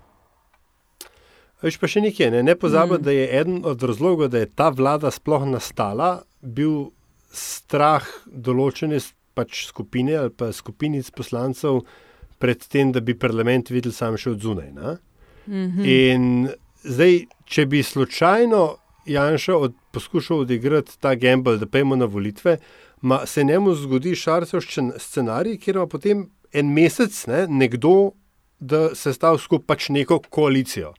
Veš 1.66 1.80
pa 1.82 1.90
še 1.90 2.04
nekaj, 2.06 2.30
ne, 2.36 2.44
ne 2.46 2.54
pozabi, 2.60 3.00
mm. 3.00 3.06
da 3.06 3.14
je 3.16 3.26
eden 3.40 3.58
od 3.66 3.84
razlogov, 3.90 4.30
da 4.34 4.44
je 4.44 4.50
ta 4.54 4.70
vlada 4.70 5.10
sploh 5.14 5.48
nastala, 5.50 6.20
bil 6.42 6.92
strah 7.34 8.06
določene 8.30 9.00
pač 9.36 9.66
skupine 9.72 10.14
ali 10.20 10.32
pa 10.32 10.52
skupinic 10.54 11.10
poslancev 11.18 11.82
pred 12.40 12.62
tem, 12.70 12.94
da 12.94 13.02
bi 13.02 13.18
parlament 13.18 13.74
videl 13.74 13.96
sam 13.96 14.20
še 14.22 14.36
od 14.36 14.46
zunaj. 14.46 14.70
Ne? 14.76 14.96
Mhm. 15.50 15.82
In 15.86 16.30
zdaj, 16.86 17.26
če 17.46 17.66
bi 17.66 17.84
slučajno 17.84 18.78
Janša 19.06 19.58
od, 19.58 19.74
poskušal 19.92 20.40
odigrati 20.40 20.98
ta 21.00 21.16
gamble, 21.16 21.58
da 21.58 21.68
pojmo 21.70 21.96
na 21.96 22.06
volitve, 22.06 22.58
ma, 23.02 23.26
se 23.26 23.44
njemu 23.44 23.76
zgodi 23.76 24.16
šarcev 24.16 24.64
scen- 24.66 24.96
scenarij, 24.98 25.60
kjer 25.62 25.76
ima 25.76 25.88
potem 25.88 26.26
en 26.54 26.74
mesec 26.74 27.26
ne, 27.28 27.46
nekdo, 27.48 28.12
da 28.60 28.96
se 28.96 29.14
stavi 29.14 29.40
skupaj 29.40 29.68
pač 29.68 29.90
neko 29.90 30.20
koalicijo. 30.30 30.94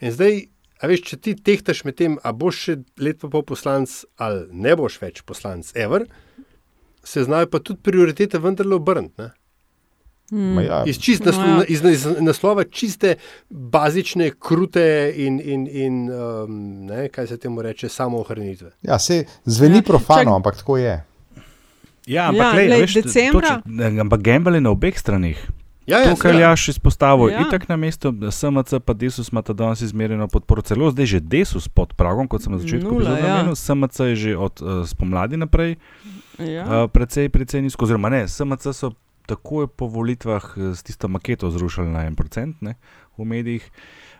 In 0.00 0.12
zdaj, 0.12 0.46
a 0.80 0.90
veš, 0.90 1.04
če 1.10 1.16
ti 1.22 1.34
tehtaš 1.36 1.84
med 1.84 1.96
tem, 2.00 2.18
a 2.22 2.32
boš 2.32 2.62
še 2.64 2.76
let 3.00 3.20
pa 3.22 3.30
pol 3.32 3.44
poslanc 3.46 3.92
ali 4.16 4.46
ne 4.52 4.74
boš 4.76 4.98
več 5.00 5.22
poslanc, 5.28 5.70
ever, 5.76 6.06
se 7.06 7.22
znajo 7.24 7.50
pa 7.52 7.60
tudi 7.62 7.84
prioritete 7.86 8.40
vendarle 8.42 8.80
obrniti. 8.80 9.30
Ma 10.30 10.62
Ja, 10.62 10.82
Iz, 10.84 10.98
čist 10.98 11.20
No, 11.20 11.26
naslo, 11.26 11.44
ja. 11.44 11.64
iz, 11.66 11.82
iz 11.84 12.06
naslova 12.20 12.64
čiste, 12.64 13.14
bazične, 13.48 14.30
krute 14.32 14.84
in, 15.16 15.40
in, 15.40 15.66
in 15.68 15.94
um, 16.06 16.50
ne, 16.84 17.08
kaj 17.08 17.26
se 17.26 17.36
temu 17.36 17.62
reče, 17.62 17.88
samoohranitve. 17.88 18.70
ja, 18.82 18.98
se 18.98 19.20
zveni 19.44 19.74
Ja, 19.74 19.78
ja, 19.78 19.82
profano, 19.84 20.22
čak- 20.22 20.34
ampak 20.34 20.56
tako 20.56 20.76
je. 20.78 21.04
Ja, 22.06 22.24
ampak 22.24 22.42
Ja, 22.44 22.52
lej, 22.52 22.66
glej, 22.66 22.80
veš, 22.80 22.94
decembra- 22.96 23.62
točno- 23.62 24.00
ampak 24.00 24.20
gamble 24.22 24.52
je 24.52 24.60
na 24.60 24.70
obeh 24.70 24.94
stranih. 24.94 25.38
Ja, 25.86 25.98
To, 26.00 26.16
kar 26.16 26.30
je 26.30 26.34
seveda. 26.34 26.40
Jaš 26.40 26.68
izpostavil, 26.68 27.28
Ja. 27.28 27.34
ja. 27.36 27.46
itak 27.46 27.68
na 27.68 27.76
mestu 27.76 28.10
SMC 28.24 28.80
pa 28.80 28.92
Desus 28.92 29.28
ima 29.28 29.38
ta 29.40 29.52
danes 29.52 29.80
izmerjeno 29.80 30.26
podporo, 30.26 30.58
celo 30.60 30.90
zdaj 30.90 31.06
že 31.06 31.20
Desus 31.20 31.68
pod 31.68 31.94
pragom, 31.94 32.26
kot 32.26 32.42
sem 32.42 32.50
na 32.50 32.58
začetku 32.58 32.90
Nula, 32.92 33.10
ja. 33.12 33.34
omenil, 33.36 33.54
SMC 33.54 34.00
je 34.04 34.16
že 34.16 34.36
od 34.36 34.54
uh, 34.58 34.82
spomladi 34.82 35.36
naprej 35.36 35.76
Ja. 36.40 36.62
uh, 36.64 36.90
precej, 36.90 37.28
precej 37.28 37.62
nizko, 37.62 37.84
oziroma 37.84 38.08
ne, 38.08 38.24
SMC 38.24 38.66
so 38.72 38.90
takoj 39.26 39.68
po 39.68 39.88
volitvah 39.90 40.54
eh, 40.56 40.74
s 40.74 40.82
tisto 40.86 41.08
maketo 41.08 41.50
zrušili 41.50 41.90
na 41.90 42.06
1% 42.10 42.54
ne, 42.60 42.74
v 43.18 43.24
medijih. 43.24 43.70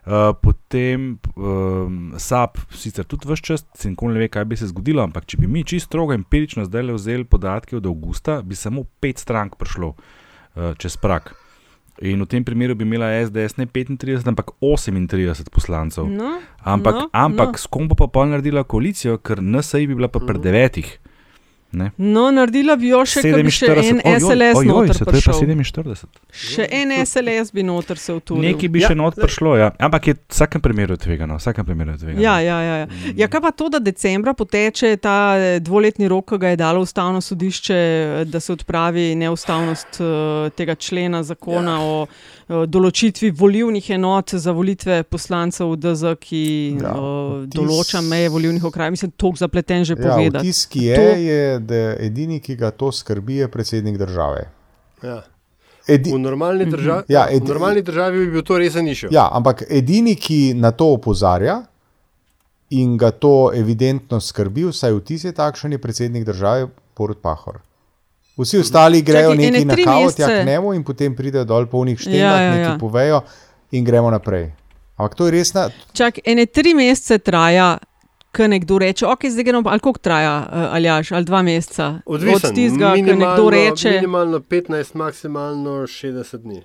Uh, 0.06 0.30
potem 0.38 1.18
um, 1.34 2.12
SAP, 2.14 2.60
sicer 2.70 3.02
tudi 3.10 3.26
vse 3.26 3.42
čas, 3.42 3.64
se 3.74 3.90
nikoli 3.90 4.14
ne 4.14 4.20
ve, 4.22 4.28
kaj 4.30 4.44
bi 4.46 4.56
se 4.56 4.68
zgodilo, 4.70 5.02
ampak 5.02 5.26
če 5.26 5.40
bi 5.42 5.50
mi 5.50 5.64
čisto 5.66 5.90
strogo 5.90 6.14
empirično 6.14 6.62
zdaj 6.68 6.84
le 6.86 6.94
vzeli 6.94 7.26
podatke 7.26 7.74
od 7.76 7.88
avgusta, 7.90 8.36
bi 8.46 8.54
samo 8.54 8.84
pet 9.02 9.18
strank 9.18 9.56
prišlo 9.58 9.88
uh, 9.96 10.78
čez 10.78 10.94
prak. 11.02 11.34
In 12.04 12.20
v 12.22 12.28
tem 12.28 12.44
primeru 12.44 12.76
bi 12.76 12.84
imela 12.84 13.08
SDS 13.24 13.56
ne 13.56 13.66
35, 13.66 14.28
ampak 14.28 14.52
38 14.60 15.50
poslancev. 15.50 16.06
No, 16.06 16.36
Ampak, 16.60 16.94
no, 16.94 17.08
ampak 17.12 17.56
no. 17.56 17.58
s 17.58 17.66
kom 17.66 17.88
bo 17.88 17.96
pa 17.96 18.06
pol 18.06 18.28
naredila 18.28 18.66
koalicijo, 18.68 19.16
ker 19.18 19.40
NSA 19.40 19.80
bi 19.88 19.96
bila 19.96 20.12
pa 20.12 20.20
pri 20.20 20.38
devetih. 20.38 20.98
Ne? 21.76 21.90
No, 21.96 22.30
naredila 22.32 22.76
bi 22.80 22.88
jo 22.88 23.02
še, 23.04 23.20
če 23.20 23.42
bi 23.44 23.52
še 23.52 23.68
en 23.82 23.98
SLS 24.00 24.60
ojoj, 24.62 24.68
noter 24.70 25.00
prišel. 25.04 25.40
47. 25.44 26.06
Še 26.32 26.68
en 26.72 26.94
SLS 27.02 27.52
bi 27.52 27.64
noter 27.66 28.00
se 28.00 28.14
uturil. 28.16 28.46
Nekaj 28.46 28.70
bi 28.72 28.80
Ja, 28.80 28.90
še 28.92 28.96
not 28.96 29.18
prišlo, 29.20 29.56
ja. 29.60 29.68
ampak 29.82 30.08
je 30.08 30.14
v 30.16 30.22
vsakem 30.32 30.64
primeru 30.64 30.96
tvegano. 31.00 31.36
v 31.36 31.44
Vsakem 31.44 31.68
primeru 31.68 31.98
tvegano. 32.00 32.22
Ja, 32.22 32.38
ja, 32.40 32.58
ja, 32.64 32.76
ja. 32.82 32.86
ja, 33.20 33.28
kaj 33.28 33.44
pa 33.44 33.52
to, 33.52 33.68
da 33.72 33.82
decembra 33.82 34.32
poteče 34.36 34.94
ta 35.04 35.18
eh, 35.36 35.58
dvoletni 35.60 36.08
rok, 36.08 36.32
ki 36.32 36.40
ga 36.40 36.54
je 36.54 36.60
dalo 36.62 36.80
ustavno 36.86 37.20
sodišče, 37.20 37.76
eh, 37.76 38.24
da 38.24 38.40
se 38.40 38.56
odpravi 38.56 39.10
neustavnost 39.20 40.00
eh, 40.00 40.50
tega 40.56 40.74
člena 40.80 41.22
zakona 41.26 41.76
ja. 41.76 41.84
o 41.84 42.06
določitvi 42.48 43.30
volivnih 43.32 43.90
enot 43.90 44.30
za 44.32 44.52
volitve 44.52 45.02
poslancev 45.04 45.66
v 45.66 45.76
DZ, 45.78 46.14
ki 46.16 46.42
Ja, 46.76 46.92
uh, 46.92 47.42
vtis- 47.42 47.50
določa 47.52 48.00
meje 48.00 48.28
volivnih 48.28 48.62
okrajev. 48.62 48.90
Mislim, 48.92 49.10
toliko 49.12 49.38
zapleten 49.38 49.84
že 49.84 49.92
Ja, 49.92 50.02
povedati. 50.04 50.42
vtis, 50.42 50.66
ki 50.66 50.80
je, 50.80 50.94
To- 50.96 51.16
je, 51.20 51.40
da 51.60 51.74
edini, 52.00 52.40
ki 52.40 52.56
ga 52.56 52.70
to 52.70 52.92
skrbi, 52.92 53.34
je 53.36 53.48
predsednik 53.48 53.96
države. 53.96 54.46
Ja. 55.02 55.22
Edi, 55.88 56.10
V 56.10 56.18
normalni 56.18 56.64
državi, 56.66 57.04
Ja, 57.08 57.26
v 57.26 57.32
edi- 57.32 57.46
normalni 57.46 57.82
državi 57.82 58.18
bi 58.18 58.30
bil 58.32 58.42
to 58.42 58.58
resen 58.58 58.86
išel. 58.86 59.08
ja, 59.10 59.28
ampak 59.28 59.62
edini, 59.68 60.16
ki 60.16 60.54
na 60.54 60.70
to 60.70 60.86
opozarja 60.88 61.62
in 62.70 62.96
ga 62.96 63.10
to 63.12 63.52
evidentno 63.52 64.18
skrbi, 64.20 64.64
vsaj 64.64 64.92
vtis 64.94 65.24
je 65.24 65.32
takšen, 65.32 65.72
je 65.72 65.78
predsednik 65.78 66.24
države 66.24 66.66
Borut 66.96 67.18
Pahor. 67.18 67.60
Vsi 68.36 68.58
ostali 68.58 69.02
grejo 69.02 69.30
Čakaj, 69.30 69.50
neki 69.50 69.64
na 69.64 69.76
kavo, 69.84 70.12
tja 70.12 70.26
k 70.26 70.46
njemu 70.46 70.74
in 70.74 70.84
potem 70.84 71.16
pridejo 71.16 71.44
dol 71.44 71.66
polnih 71.66 71.98
štengah, 72.00 72.20
Ja, 72.20 72.40
ja, 72.40 72.42
ja, 72.42 72.54
ja, 72.54 72.68
neki 72.68 72.80
povejo 72.80 73.20
in 73.70 73.84
gremo 73.84 74.10
naprej. 74.10 74.52
Ampak 74.96 75.14
to 75.14 75.26
je 75.26 75.30
resna. 75.30 75.70
Čak, 75.92 76.18
ene 76.24 76.46
tri 76.46 76.74
mesece 76.74 77.18
traja, 77.18 77.78
ko 78.36 78.46
nekdo 78.48 78.78
reče, 78.78 79.06
ok, 79.06 79.26
zdaj 79.32 79.44
gremo, 79.44 79.62
ali 79.68 79.80
koliko 79.80 79.98
traja, 79.98 80.36
uh, 80.38 80.74
aljaš, 80.74 81.12
ali 81.12 81.24
dva 81.24 81.42
meseca. 81.42 82.00
Odvisno. 82.06 82.48
Od 82.48 82.54
tistega, 82.54 82.94
ko 82.94 83.16
nekdo 83.16 83.50
reče. 83.50 83.90
Minimalno 83.90 84.38
15, 84.38 84.94
maksimalno 84.94 85.70
60 85.70 86.36
dni. 86.36 86.62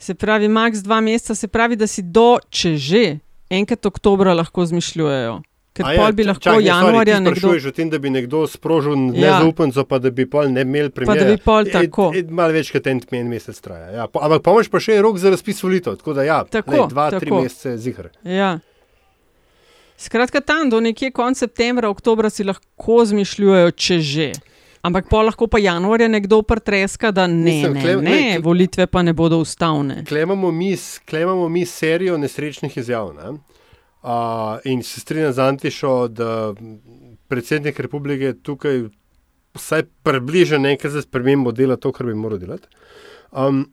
Se 0.00 0.14
pravi, 0.14 0.48
max 0.48 0.80
dva 0.84 1.00
meseca, 1.00 1.34
se 1.34 1.48
pravi, 1.48 1.76
da 1.76 1.86
si 1.86 2.02
do, 2.02 2.38
če 2.50 2.76
že, 2.76 3.04
enkrat 3.50 3.86
oktobra 3.86 4.34
lahko 4.34 4.64
zmišljujejo. 4.66 5.40
Ker 5.72 5.84
A 5.84 5.92
ja, 5.92 6.00
pol 6.00 6.12
bi 6.12 6.24
lahko 6.24 6.42
čak, 6.42 6.56
januarja 6.60 7.14
nekdo. 7.16 7.30
nekdo. 7.30 7.40
Sprašuješ 7.40 7.64
o 7.64 7.72
tem, 7.72 7.88
da 7.88 7.98
bi 7.98 8.10
nekdo 8.10 8.42
sprožil 8.44 8.92
Ja. 9.14 9.38
nezaupnico, 9.38 9.84
pa 9.84 9.98
da 9.98 10.10
bi 10.10 10.26
pol 10.26 10.48
ne 10.48 10.60
imel 10.62 10.90
Pa 10.90 11.14
da 11.14 11.24
bi 11.24 11.36
pol 11.38 11.64
tako. 11.66 12.10
Malo 12.28 12.52
več 12.52 12.70
kot 12.70 12.86
en, 12.86 12.98
en 13.12 13.28
mesec 13.28 13.54
traja. 13.56 13.90
Ja. 13.92 14.06
Po- 14.06 14.18
Ampak 14.20 14.42
pomoč 14.42 14.66
pa 14.66 14.78
še 14.78 14.92
je 14.92 15.00
rok 15.00 15.14
za 15.16 15.30
razpis 15.30 15.60
volitev. 15.60 15.94
Tako 15.94 16.12
da 16.12 16.22
ja, 16.22 16.40
Tako, 16.44 16.70
lej, 16.72 16.82
dva, 16.88 17.06
tri 17.12 17.20
tako. 17.22 17.42
mesece 17.42 17.78
zihar. 17.78 18.10
Ja. 18.24 18.58
Skratka, 19.96 20.40
tam 20.40 20.70
do 20.70 20.80
nekje 20.80 21.10
konca 21.10 21.38
septembra, 21.40 21.86
oktobra 21.86 22.26
si 22.28 22.42
lahko 22.42 23.04
zmišljujejo, 23.04 23.70
če 23.72 23.98
že. 24.00 24.28
Ampak 24.80 25.06
pa 25.06 25.20
lahko 25.20 25.44
pa 25.46 25.58
januarja 25.58 26.08
nekdo 26.08 26.40
pretreska, 26.42 27.10
da 27.10 27.26
ne, 27.26 27.34
Mislim, 27.44 27.74
ne, 27.74 27.80
klem- 27.80 28.02
ne, 28.02 28.10
kl- 28.32 28.42
volitve 28.42 28.86
pa 28.86 29.02
ne 29.02 29.12
bodo 29.12 29.36
ustavne. 29.36 30.02
Klemamo 30.04 30.50
mi, 30.50 30.72
klemamo 31.04 31.48
mi 31.48 31.66
serijo 31.66 32.16
nesrečnih 32.16 32.72
izjav. 32.74 33.12
Ne? 33.12 33.36
Uh, 34.02 34.58
in 34.64 34.82
se 34.82 35.00
strinjam 35.00 35.32
z 35.32 35.38
Antišo, 35.38 36.08
da 36.08 36.54
predsednik 37.28 37.80
republike 37.80 38.32
tukaj 38.42 38.86
vsaj 39.54 39.82
približa 40.02 40.58
nekaj 40.58 40.90
za 40.90 41.02
spremembo 41.02 41.52
dela 41.52 41.76
to, 41.76 41.92
kar 41.92 42.06
bi 42.06 42.14
moral 42.14 42.38
delati. 42.38 42.68
Um, 43.32 43.66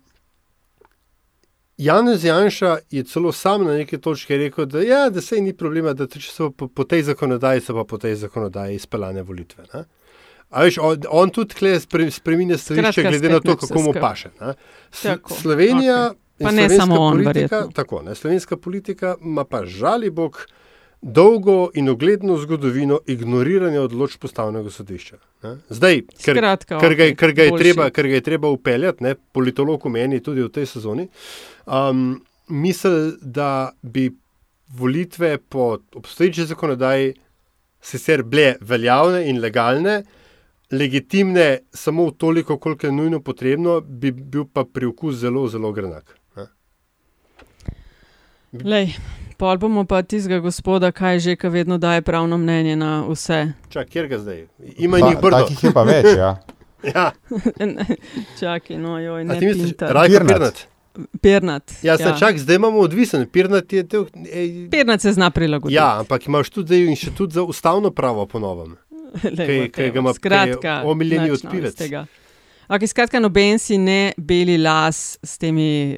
Janez 1.77 2.23
Janša 2.23 2.77
je 2.89 3.03
celo 3.03 3.31
sam 3.31 3.63
na 3.63 3.73
neki 3.77 3.97
točki 3.97 4.37
rekel, 4.37 4.65
da, 4.65 4.81
ja, 4.81 5.09
da 5.09 5.21
se 5.21 5.41
ni 5.41 5.53
problema, 5.53 5.93
da 5.93 6.07
če 6.07 6.31
so 6.31 6.49
po, 6.49 6.67
po 6.67 6.83
tej 6.83 7.03
zakonodaji, 7.11 7.61
so 7.61 7.75
pa 7.77 7.83
po 7.85 7.97
tej 8.01 8.15
zakonodaji 8.15 8.75
izpeljane 8.75 9.23
volitve. 9.23 9.63
Ne? 9.73 9.83
A 10.49 10.63
veš, 10.63 10.79
on, 10.81 11.05
on 11.09 11.29
tudi 11.29 11.55
tle 11.55 11.75
spre- 11.79 12.09
spreminja 12.11 12.57
stališče, 12.57 13.03
glede 13.03 13.29
na 13.29 13.39
to, 13.39 13.57
kako 13.57 13.81
mu 13.81 13.93
paše. 13.93 14.31
Slovenija 15.41 15.99
okej. 16.11 16.26
Pa 16.39 16.51
ne 16.51 16.69
samo 16.69 16.95
on, 16.95 17.11
politika, 17.13 17.31
verjetno. 17.31 17.71
tako, 17.73 18.01
ne, 18.01 18.15
slovenska 18.15 18.57
politika 18.57 19.15
ima 19.21 19.43
pa 19.43 19.65
žali 19.65 20.09
bog 20.09 20.45
dolgo 21.01 21.69
in 21.73 21.89
ogledno 21.89 22.37
zgodovino 22.37 22.99
ignoriranja 23.07 23.81
odločb 23.81 24.23
ustavnega 24.23 24.69
sodišča. 24.69 25.17
Ne. 25.43 25.57
Zdaj, 25.69 26.01
ker, 26.17 26.35
Skratka, 26.35 26.79
ker, 26.79 26.95
ga, 26.95 27.03
je- 27.03 27.07
okej, 27.07 27.15
ker, 27.17 27.31
ga 27.31 27.43
je 27.43 27.49
boljši. 27.49 27.63
treba, 27.63 27.89
ker 27.89 28.07
ga 28.07 28.13
je 28.13 28.21
treba 28.21 28.47
upeljati, 28.49 29.03
ne, 29.03 29.15
politolog 29.31 29.85
v 29.85 29.89
meni 29.89 30.19
tudi 30.19 30.41
v 30.41 30.49
tej 30.49 30.65
sezoni, 30.65 31.07
um, 31.65 32.21
misli, 32.47 32.91
da 33.21 33.49
bi 33.81 34.11
volitve 34.69 35.37
po 35.39 35.67
obstoječi 35.93 36.45
zakonodaji 36.45 37.13
sicer 37.81 38.23
bile 38.23 38.55
veljavne 38.61 39.29
in 39.29 39.39
legalne, 39.39 40.03
legitimne 40.71 41.59
samo 41.71 42.05
v 42.05 42.11
toliko, 42.11 42.57
koliko 42.57 42.87
je 42.87 42.91
nujno 42.91 43.19
potrebno, 43.19 43.81
bi 43.81 44.11
bil 44.11 44.45
pa 44.45 44.63
priokus 44.65 45.15
zelo, 45.15 45.47
zelo 45.47 45.71
grenak. 45.71 46.17
Lej, 48.51 48.95
pol 49.37 49.57
bomo 49.57 49.83
pa 49.85 50.01
tistega 50.03 50.39
gospoda, 50.39 50.91
kaj 50.91 51.19
že, 51.19 51.35
ki 51.35 51.49
vedno 51.51 51.77
daje 51.77 52.01
pravno 52.01 52.37
mnenje 52.37 52.75
na 52.75 53.03
vse. 53.09 53.51
Čak, 53.69 53.89
kjer 53.89 54.07
ga 54.07 54.19
zdaj? 54.19 54.47
Ima 54.77 54.99
njih 54.99 55.17
brdo. 55.21 55.43
takih 55.43 55.63
je 55.63 55.73
pa 55.73 55.83
več, 55.83 56.05
ja. 56.17 56.37
ja. 56.95 57.11
Čakaj, 58.39 58.77
no, 58.77 58.99
joj, 58.99 59.21
A 59.21 59.23
ne 59.23 59.39
ti 59.39 59.45
misliš. 59.45 59.75
Rajko 59.79 60.25
Pirnat? 60.27 60.67
Pirnat. 61.21 61.73
Ja, 61.83 61.97
ja. 61.99 62.15
čak, 62.17 62.39
zdaj 62.39 62.55
imamo 62.55 62.79
odvisen. 62.79 63.27
Pirnat 63.29 63.73
je 63.73 63.83
te, 63.87 63.97
ej, 64.31 64.69
Pernat 64.71 65.01
se 65.01 65.13
zna 65.13 65.29
prilagoditi. 65.29 65.75
Ja, 65.75 65.99
ampak 65.99 66.27
imaš 66.27 66.49
tudi 66.49 66.85
inštitut 66.85 67.31
za 67.31 67.43
ustavno 67.43 67.91
pravo 67.91 68.25
po 68.25 68.39
novem. 68.39 68.77
Lej, 69.37 69.47
Kaj- 69.47 69.69
kaj 69.71 69.91
ga 69.91 69.99
ima 69.99 70.13
Skratka, 70.13 70.81
novega 70.83 71.33
odpivec. 71.33 71.81
Okay, 72.67 72.87
skratka, 72.87 73.19
noben 73.23 73.55
si 73.63 73.77
ne 73.79 74.11
beli 74.19 74.57
las 74.59 75.15
s 75.23 75.37
temi 75.39 75.95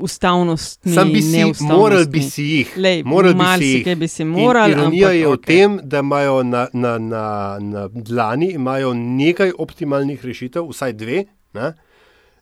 ustavnostmi. 0.00 0.94
Sam 0.94 1.10
bi 1.12 1.20
si, 1.20 1.42
moral 1.60 2.06
bi 2.08 2.22
si 2.24 2.46
jih. 2.54 2.70
Lej, 2.80 3.02
moral 3.04 3.34
bi 3.36 3.48
si 3.60 3.68
jih. 3.74 3.90
bi 4.00 4.08
si 4.08 4.22
In 4.24 4.30
moral, 4.32 4.72
Ironija 4.72 5.10
ampak 5.10 5.18
je 5.18 5.26
v 5.26 5.32
okej. 5.34 5.44
tem, 5.44 5.76
da 5.84 6.00
imajo 6.00 6.38
na, 6.42 6.62
na, 6.72 6.96
na, 6.98 7.24
na 7.60 7.84
dlani 7.92 8.48
imajo 8.56 8.94
nekaj 8.96 9.52
optimalnih 9.58 10.24
rešitev, 10.24 10.64
vsaj 10.72 10.96
dve, 10.96 11.26
ne? 11.52 11.74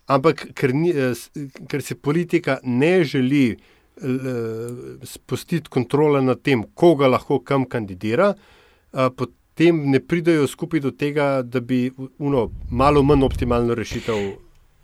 ampak 0.06 0.46
ker, 0.54 0.70
ni, 0.70 0.94
eh, 0.94 1.26
ker 1.66 1.82
se 1.82 1.98
politika 1.98 2.60
ne 2.62 3.02
želi 3.04 3.48
eh, 3.50 3.58
spustiti 5.02 5.66
kontrole 5.68 6.22
nad 6.22 6.42
tem, 6.46 6.62
koga 6.74 7.10
lahko 7.10 7.40
kam 7.42 7.66
kandidira, 7.66 8.36
eh, 8.94 9.10
potem 9.54 9.90
ne 9.90 10.00
pridajo 10.00 10.46
skupaj 10.46 10.80
do 10.80 10.90
tega, 10.90 11.42
da 11.42 11.60
bi 11.60 11.92
uno, 12.18 12.50
malo 12.70 13.02
manj 13.02 13.22
optimalno 13.24 13.74
rešitev 13.74 14.16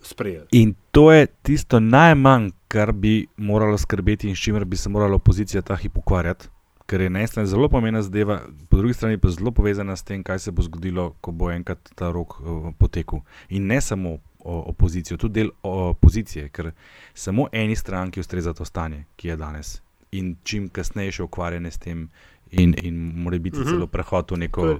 sprejeli. 0.01 0.47
In 0.51 0.73
to 0.91 1.11
je 1.11 1.27
tisto 1.27 1.79
najmanj, 1.79 2.49
kar 2.67 2.91
bi 2.91 3.27
moralo 3.37 3.77
skrbeti 3.77 4.29
in 4.29 4.35
s 4.35 4.39
čimer 4.39 4.65
bi 4.65 4.77
se 4.77 4.89
morala 4.89 5.15
opozicija 5.15 5.61
ta 5.61 5.75
hip 5.75 5.97
ukvarjati. 5.97 6.47
Ker 6.85 7.01
je 7.01 7.09
na 7.09 7.19
eni 7.19 7.27
strani 7.27 7.47
zelo 7.47 7.69
pomembna 7.69 8.01
zadeva, 8.01 8.41
po 8.69 8.77
drugi 8.77 8.93
strani 8.93 9.17
pa 9.17 9.29
zelo 9.29 9.51
povezana 9.51 9.95
s 9.95 10.03
tem, 10.03 10.23
kaj 10.23 10.39
se 10.39 10.51
bo 10.51 10.61
zgodilo, 10.61 11.15
ko 11.21 11.31
bo 11.31 11.51
enkrat 11.51 11.91
ta 11.95 12.11
rok 12.11 12.39
uh, 12.39 12.73
potekel. 12.77 13.19
In 13.49 13.67
ne 13.67 13.81
samo 13.81 14.17
opozicijo, 14.39 15.17
tudi 15.17 15.33
del 15.33 15.49
opozicije, 15.63 16.49
ker 16.49 16.71
samo 17.13 17.47
eni 17.51 17.75
stranki 17.75 18.19
ustreza 18.19 18.53
to 18.53 18.65
stanje, 18.65 19.03
ki 19.15 19.27
je 19.27 19.35
danes. 19.35 19.81
In 20.11 20.35
čim 20.43 20.69
kasneje 20.69 21.11
še 21.11 21.23
ukvarjanje 21.23 21.71
s 21.71 21.77
tem, 21.77 22.09
in, 22.51 22.75
in 22.81 22.95
mora 23.15 23.37
biti 23.39 23.57
Mhm. 23.57 23.65
celo 23.65 23.87
prehod 23.87 24.31
v 24.31 24.37
neko 24.37 24.61
To 24.61 24.67
je- 24.67 24.79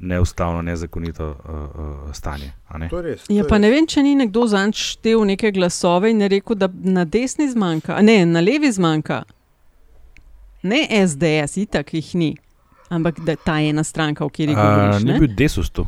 neustavno, 0.00 0.62
nezakonito 0.62 1.28
uh, 1.28 1.50
uh, 2.06 2.12
stanje. 2.12 2.52
a 2.68 2.78
Ne? 2.78 2.88
To 2.88 2.96
je 2.96 3.02
res. 3.04 3.20
Ja, 3.28 3.44
pa 3.44 3.58
ne 3.58 3.70
vem, 3.70 3.86
če 3.86 4.02
ni 4.02 4.14
nekdo 4.14 4.46
zanj 4.46 4.72
štel 4.74 5.24
neke 5.24 5.50
glasove 5.50 6.10
in 6.10 6.20
je 6.20 6.28
rekel, 6.28 6.56
da 6.56 6.68
na 6.74 7.04
desni 7.04 7.46
zmanjka, 7.48 7.94
a 7.94 8.02
ne 8.02 8.26
na 8.26 8.40
levi 8.40 8.66
zmanjka. 8.68 9.22
Ne 10.62 10.86
SDS, 11.06 11.56
itak 11.56 11.94
jih 11.94 12.14
ni, 12.14 12.36
ampak 12.88 13.20
da 13.20 13.36
ta 13.36 13.60
ena 13.60 13.82
stranka, 13.82 14.24
o 14.24 14.28
kateri 14.28 14.52
A, 14.52 14.56
govoriš. 14.56 15.04
Ni 15.04 15.12
ne? 15.12 15.18
bil 15.18 15.34
desus 15.36 15.70
tu. 15.70 15.86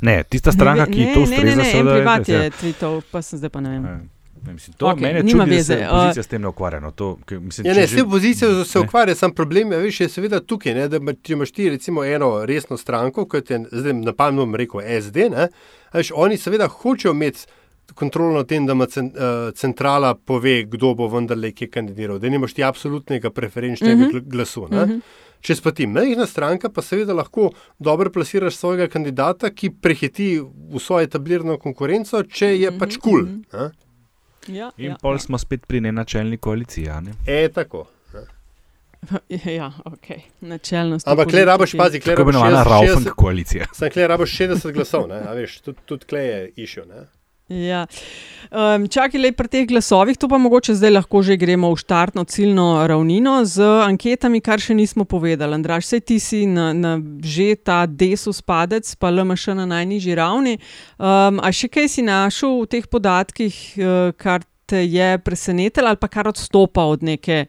Ne, 0.00 0.22
tista 0.24 0.52
stranka, 0.52 0.84
ne, 0.84 0.92
ki 0.92 1.00
ne, 1.00 1.12
to 1.14 1.18
ne, 1.18 1.24
ustreza, 1.24 1.44
ne, 1.46 1.56
ne, 1.56 1.62
en 1.62 1.72
seveda, 1.72 1.94
privat 1.94 2.20
SDS, 2.20 2.28
ja. 2.28 2.42
je 2.42 2.50
tvitov, 2.52 3.02
pa 3.10 3.22
sem 3.22 3.38
zdaj 3.38 3.50
pa 3.50 3.60
ne 3.60 3.70
vem. 3.70 4.10
Ne, 4.46 4.52
mislim, 4.52 4.74
to 4.78 4.86
okay, 4.86 5.02
meni 5.02 5.18
je 5.18 5.22
nima 5.22 5.30
čudno, 5.30 5.44
da 5.44 5.56
veze, 5.56 5.74
se 5.74 5.86
uh, 5.86 5.92
opozicija 5.92 6.22
s 6.22 6.26
tem 6.26 6.42
ne 6.42 6.48
ukvarja. 6.48 6.80
No, 6.80 6.90
to, 6.90 7.18
ker, 7.26 7.40
mislim, 7.40 7.66
Ja, 7.66 7.74
ne, 7.74 7.86
že- 7.86 7.94
vse 7.96 8.02
opozicije 8.02 8.64
se 8.64 8.78
ukvarja, 8.78 9.14
sam 9.14 9.34
problem 9.34 9.72
je, 9.72 9.78
veš, 9.78 10.00
je 10.00 10.08
seveda 10.08 10.40
tukaj, 10.40 10.74
ne, 10.74 10.88
da 10.88 10.98
če 11.22 11.32
imaš 11.32 11.52
ti 11.52 11.70
recimo 11.70 12.04
eno 12.04 12.44
resno 12.46 12.76
stranko, 12.76 13.26
kot 13.28 13.50
je 13.50 13.64
zdaj 13.72 13.92
na 13.92 14.12
pamet 14.12 14.56
rekel 14.56 14.80
SD, 15.02 15.30
ne, 15.30 15.48
a 15.90 15.98
veš, 15.98 16.12
oni 16.14 16.36
seveda 16.36 16.68
hočejo 16.68 17.12
imeti 17.12 17.46
kontrolo 17.94 18.34
nad 18.34 18.46
tem, 18.46 18.66
da 18.66 18.72
ima 18.72 18.84
uh, 18.84 19.54
centrala 19.54 20.14
pove, 20.14 20.62
kdo 20.64 20.94
bo 20.94 21.08
vendarle 21.08 21.52
kje 21.52 21.70
kandidiral, 21.70 22.18
da 22.18 22.28
nimaš 22.28 22.54
ti 22.54 22.64
absolutnega 22.64 23.30
preferenčnega 23.30 23.96
mm 23.96 24.10
-hmm. 24.10 24.28
glasu. 24.28 24.68
Ne. 24.70 24.84
Mhm. 24.86 24.98
Če 25.40 25.54
pa 25.62 25.70
ti 25.70 25.86
majhna 25.86 26.26
stranka, 26.26 26.68
pa 26.68 26.82
seveda 26.82 27.14
lahko 27.14 27.50
dobro 27.78 28.10
plasiraš 28.10 28.56
svojega 28.56 28.88
kandidata, 28.88 29.50
ki 29.50 29.70
prehiti 29.70 30.42
vso 30.74 31.00
etablirano 31.00 31.58
konkurenco, 31.58 32.22
če 32.22 32.58
je 32.58 32.78
pač 32.78 32.96
kul. 32.96 33.26
Cool, 33.52 33.70
Ja, 34.48 34.70
In 34.76 34.90
ja, 34.90 34.96
pol 35.02 35.18
smo 35.18 35.38
spet 35.38 35.66
pri 35.66 35.80
nenačelni 35.80 36.36
koaliciji. 36.36 36.88
a 36.88 37.00
Ne? 37.00 37.12
e, 37.26 37.48
tako. 37.48 37.86
ja, 39.58 39.72
ok. 39.84 40.06
Načelnost. 40.40 41.08
Ampak 41.08 41.32
le 41.32 41.44
rabaš, 41.44 41.72
pazi, 41.78 42.00
kle 42.00 42.14
Tako 42.14 42.30
rabaš 42.30 42.34
imenovana 42.34 42.64
60 42.64 42.70
Raufeng 42.70 43.14
koalicija. 43.16 43.66
Sam 43.72 43.90
kle 43.90 44.06
rabaš 44.08 44.38
60 44.38 44.72
glasov, 44.72 45.08
ne? 45.08 45.20
a 45.28 45.32
veš, 45.32 45.60
tudi, 45.60 45.78
tudi 45.84 46.04
kle 46.04 46.24
je 46.24 46.50
išel. 46.56 46.88
Ne? 46.88 47.06
Ja. 47.48 47.86
Um, 48.52 48.84
čakaj, 48.88 49.20
le 49.20 49.30
pri 49.32 49.48
teh 49.48 49.64
glasovih, 49.68 50.16
to 50.20 50.28
pa 50.28 50.36
mogoče 50.40 50.74
zdaj 50.76 50.92
lahko 50.92 51.22
že 51.24 51.36
gremo 51.36 51.70
v 51.72 51.80
štartno 51.80 52.24
ciljno 52.24 52.86
ravnino 52.88 53.40
z 53.44 53.64
anketami, 53.84 54.40
kar 54.44 54.60
še 54.60 54.76
nismo 54.76 55.04
povedali. 55.08 55.56
Andraš, 55.56 55.88
sej 55.88 56.00
ti 56.00 56.18
si 56.20 56.44
na, 56.44 56.72
na 56.76 57.00
že 57.24 57.56
ta 57.56 57.86
desus 57.88 58.44
padec, 58.44 58.84
pa 59.00 59.08
LMŠ 59.08 59.56
na 59.56 59.64
najnižji 59.64 60.16
ravni. 60.16 60.60
Um, 61.00 61.40
a 61.40 61.48
še 61.48 61.72
kaj 61.72 61.88
si 61.88 62.04
našel 62.04 62.64
v 62.64 62.68
teh 62.68 62.84
podatkih, 62.84 63.56
uh, 63.80 64.12
kar 64.16 64.44
te 64.68 64.82
je 64.84 65.18
presenetilo, 65.24 65.88
ali 65.88 65.96
pa 65.96 66.08
kar 66.12 66.28
odstopa 66.28 66.84
od 66.84 67.02
neke 67.02 67.46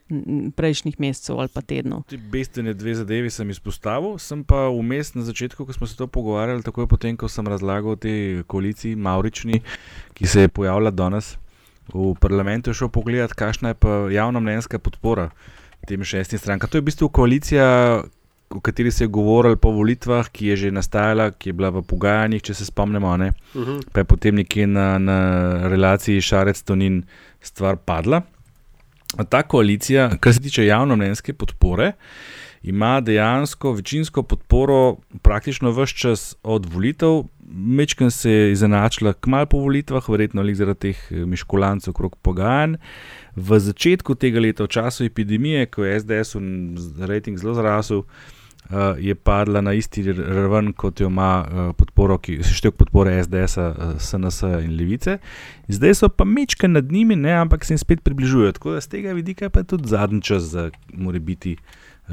prejšnjih 0.55 0.99
mesecev 1.03 1.39
ali 1.39 1.51
pa 1.53 1.61
tednov? 1.61 2.05
Ti 2.07 2.17
bistvene 2.17 2.73
dve 2.73 2.95
zadevi 2.95 3.29
sem 3.33 3.49
izpostavil, 3.51 4.15
sem 4.23 4.43
pa 4.47 4.69
vmes 4.71 5.13
na 5.17 5.25
začetku, 5.27 5.65
ko 5.67 5.75
smo 5.75 5.87
se 5.87 5.97
to 5.99 6.07
pogovarjali, 6.07 6.63
takoj 6.63 6.87
potem, 6.87 7.17
ko 7.19 7.27
sem 7.27 7.47
razlagal 7.47 7.97
o 7.97 7.99
tej 7.99 8.43
koaliciji 8.47 8.95
Maurični, 8.95 9.59
ki 10.15 10.27
se 10.27 10.47
je 10.47 10.53
pojavila 10.53 10.95
danes 10.95 11.35
v 11.93 12.13
parlamentu, 12.21 12.73
šel 12.73 12.87
pogledat, 12.93 13.35
kakšna 13.35 13.73
je 13.73 13.81
pa 13.83 14.05
javna 14.13 14.39
mnenjska 14.39 14.79
podpora 14.79 15.31
tem 15.87 16.03
šestim 16.03 16.39
strankam. 16.39 16.69
To 16.69 16.77
je 16.77 16.81
v 16.81 16.89
bistvu 16.91 17.09
koalicija, 17.09 17.67
o 18.49 18.59
kateri 18.59 18.91
se 18.91 19.03
je 19.03 19.07
govorilo 19.07 19.55
po 19.55 19.71
volitvah, 19.71 20.29
ki 20.29 20.47
je 20.47 20.55
že 20.57 20.71
nastajala, 20.71 21.31
ki 21.31 21.49
je 21.49 21.53
bila 21.53 21.69
v 21.69 21.83
pogajanjih, 21.85 22.41
če 22.41 22.53
se 22.53 22.65
spomnimo, 22.65 23.17
ne? 23.17 23.31
Mhm. 23.55 23.93
pa 23.93 24.01
je 24.01 24.05
potem 24.05 24.35
nekje 24.35 24.67
na, 24.67 24.97
na 24.97 25.19
relaciji 25.69 26.21
Šarec-Tonin 26.21 27.03
stvar 27.41 27.77
padla. 27.77 28.21
Ta 29.29 29.43
koalicija, 29.43 30.09
kar 30.21 30.33
se 30.33 30.41
tiče 30.41 30.65
javnomnenjske 30.65 31.33
podpore, 31.33 31.93
ima 32.63 32.99
dejansko 33.01 33.71
večinsko 33.71 34.23
podporo 34.23 34.97
praktično 35.21 35.71
vse 35.71 35.95
čas 35.95 36.35
od 36.43 36.65
volitev. 36.65 37.23
Mečken 37.49 38.11
se 38.11 38.31
je 38.31 38.51
izenačila 38.51 39.13
kmalu 39.13 39.45
po 39.45 39.57
volitvah, 39.57 40.09
verjetno 40.09 40.41
ali 40.41 40.55
zaradi 40.55 40.79
teh 40.79 40.97
eh, 41.11 41.25
miškulancev 41.25 41.91
okrog 41.91 42.15
pogajanj. 42.21 42.75
V 43.35 43.59
začetku 43.59 44.15
tega 44.15 44.39
leta, 44.39 44.63
v 44.63 44.67
času 44.67 45.05
epidemije, 45.05 45.65
ko 45.65 45.85
je 45.85 45.99
SDS 45.99 46.35
rejting 46.99 47.37
zelo 47.37 47.53
zrasel, 47.53 47.97
uh, 47.97 48.38
je 48.99 49.15
padla 49.15 49.61
na 49.61 49.73
isti 49.73 50.03
raven, 50.11 50.73
kot 50.73 51.01
jo 51.01 51.07
ima 51.07 51.31
uh, 51.41 51.75
podporo, 51.75 52.17
ki 52.17 52.39
seštevek 52.43 52.77
podpore 52.77 53.15
SDS, 53.23 53.57
uh, 53.57 53.95
SNS 53.99 54.41
in 54.61 54.75
Levice. 54.77 55.17
Zdaj 55.67 55.95
so 55.95 56.09
pa 56.09 56.25
mečken 56.25 56.77
nad 56.77 56.91
njimi, 56.91 57.15
ne, 57.15 57.33
ampak 57.33 57.65
se 57.65 57.73
jim 57.73 57.81
spet 57.81 58.03
približujejo. 58.03 58.51
Tako 58.51 58.77
da 58.77 58.81
z 58.81 58.87
tega 58.87 59.13
vidika 59.13 59.45
je 59.45 59.49
pa 59.49 59.63
tudi 59.63 59.89
zadnji 59.89 60.21
čas 60.21 60.43
za 60.43 60.69
mora 60.93 61.19
biti 61.19 61.57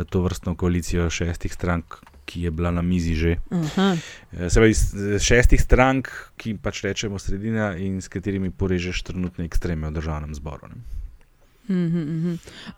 to 0.05 0.21
vrstno 0.21 0.55
koalicijo 0.55 1.11
šestih 1.11 1.53
strank. 1.53 1.85
Ki 2.27 2.43
je 2.43 2.51
bila 2.51 2.71
na 2.71 2.83
mizi 2.83 3.15
že. 3.15 3.37
Aha. 3.51 3.97
Eh, 4.33 4.51
Se 4.51 4.61
pravi, 4.61 4.75
šestih 5.21 5.61
strank, 5.63 6.09
ki 6.37 6.57
pač 6.63 6.83
rečemo 6.83 7.19
sredina 7.19 7.77
in 7.77 8.01
s 8.03 8.09
katerimi 8.09 8.51
porežeš 8.51 9.03
trenutne 9.03 9.45
ekstreme 9.45 9.87
v 9.89 9.95
državnem 9.95 10.35
zboru. 10.35 10.67
Ne. 10.69 10.83
Mhm, 11.69 11.99
mhm. 11.99 12.33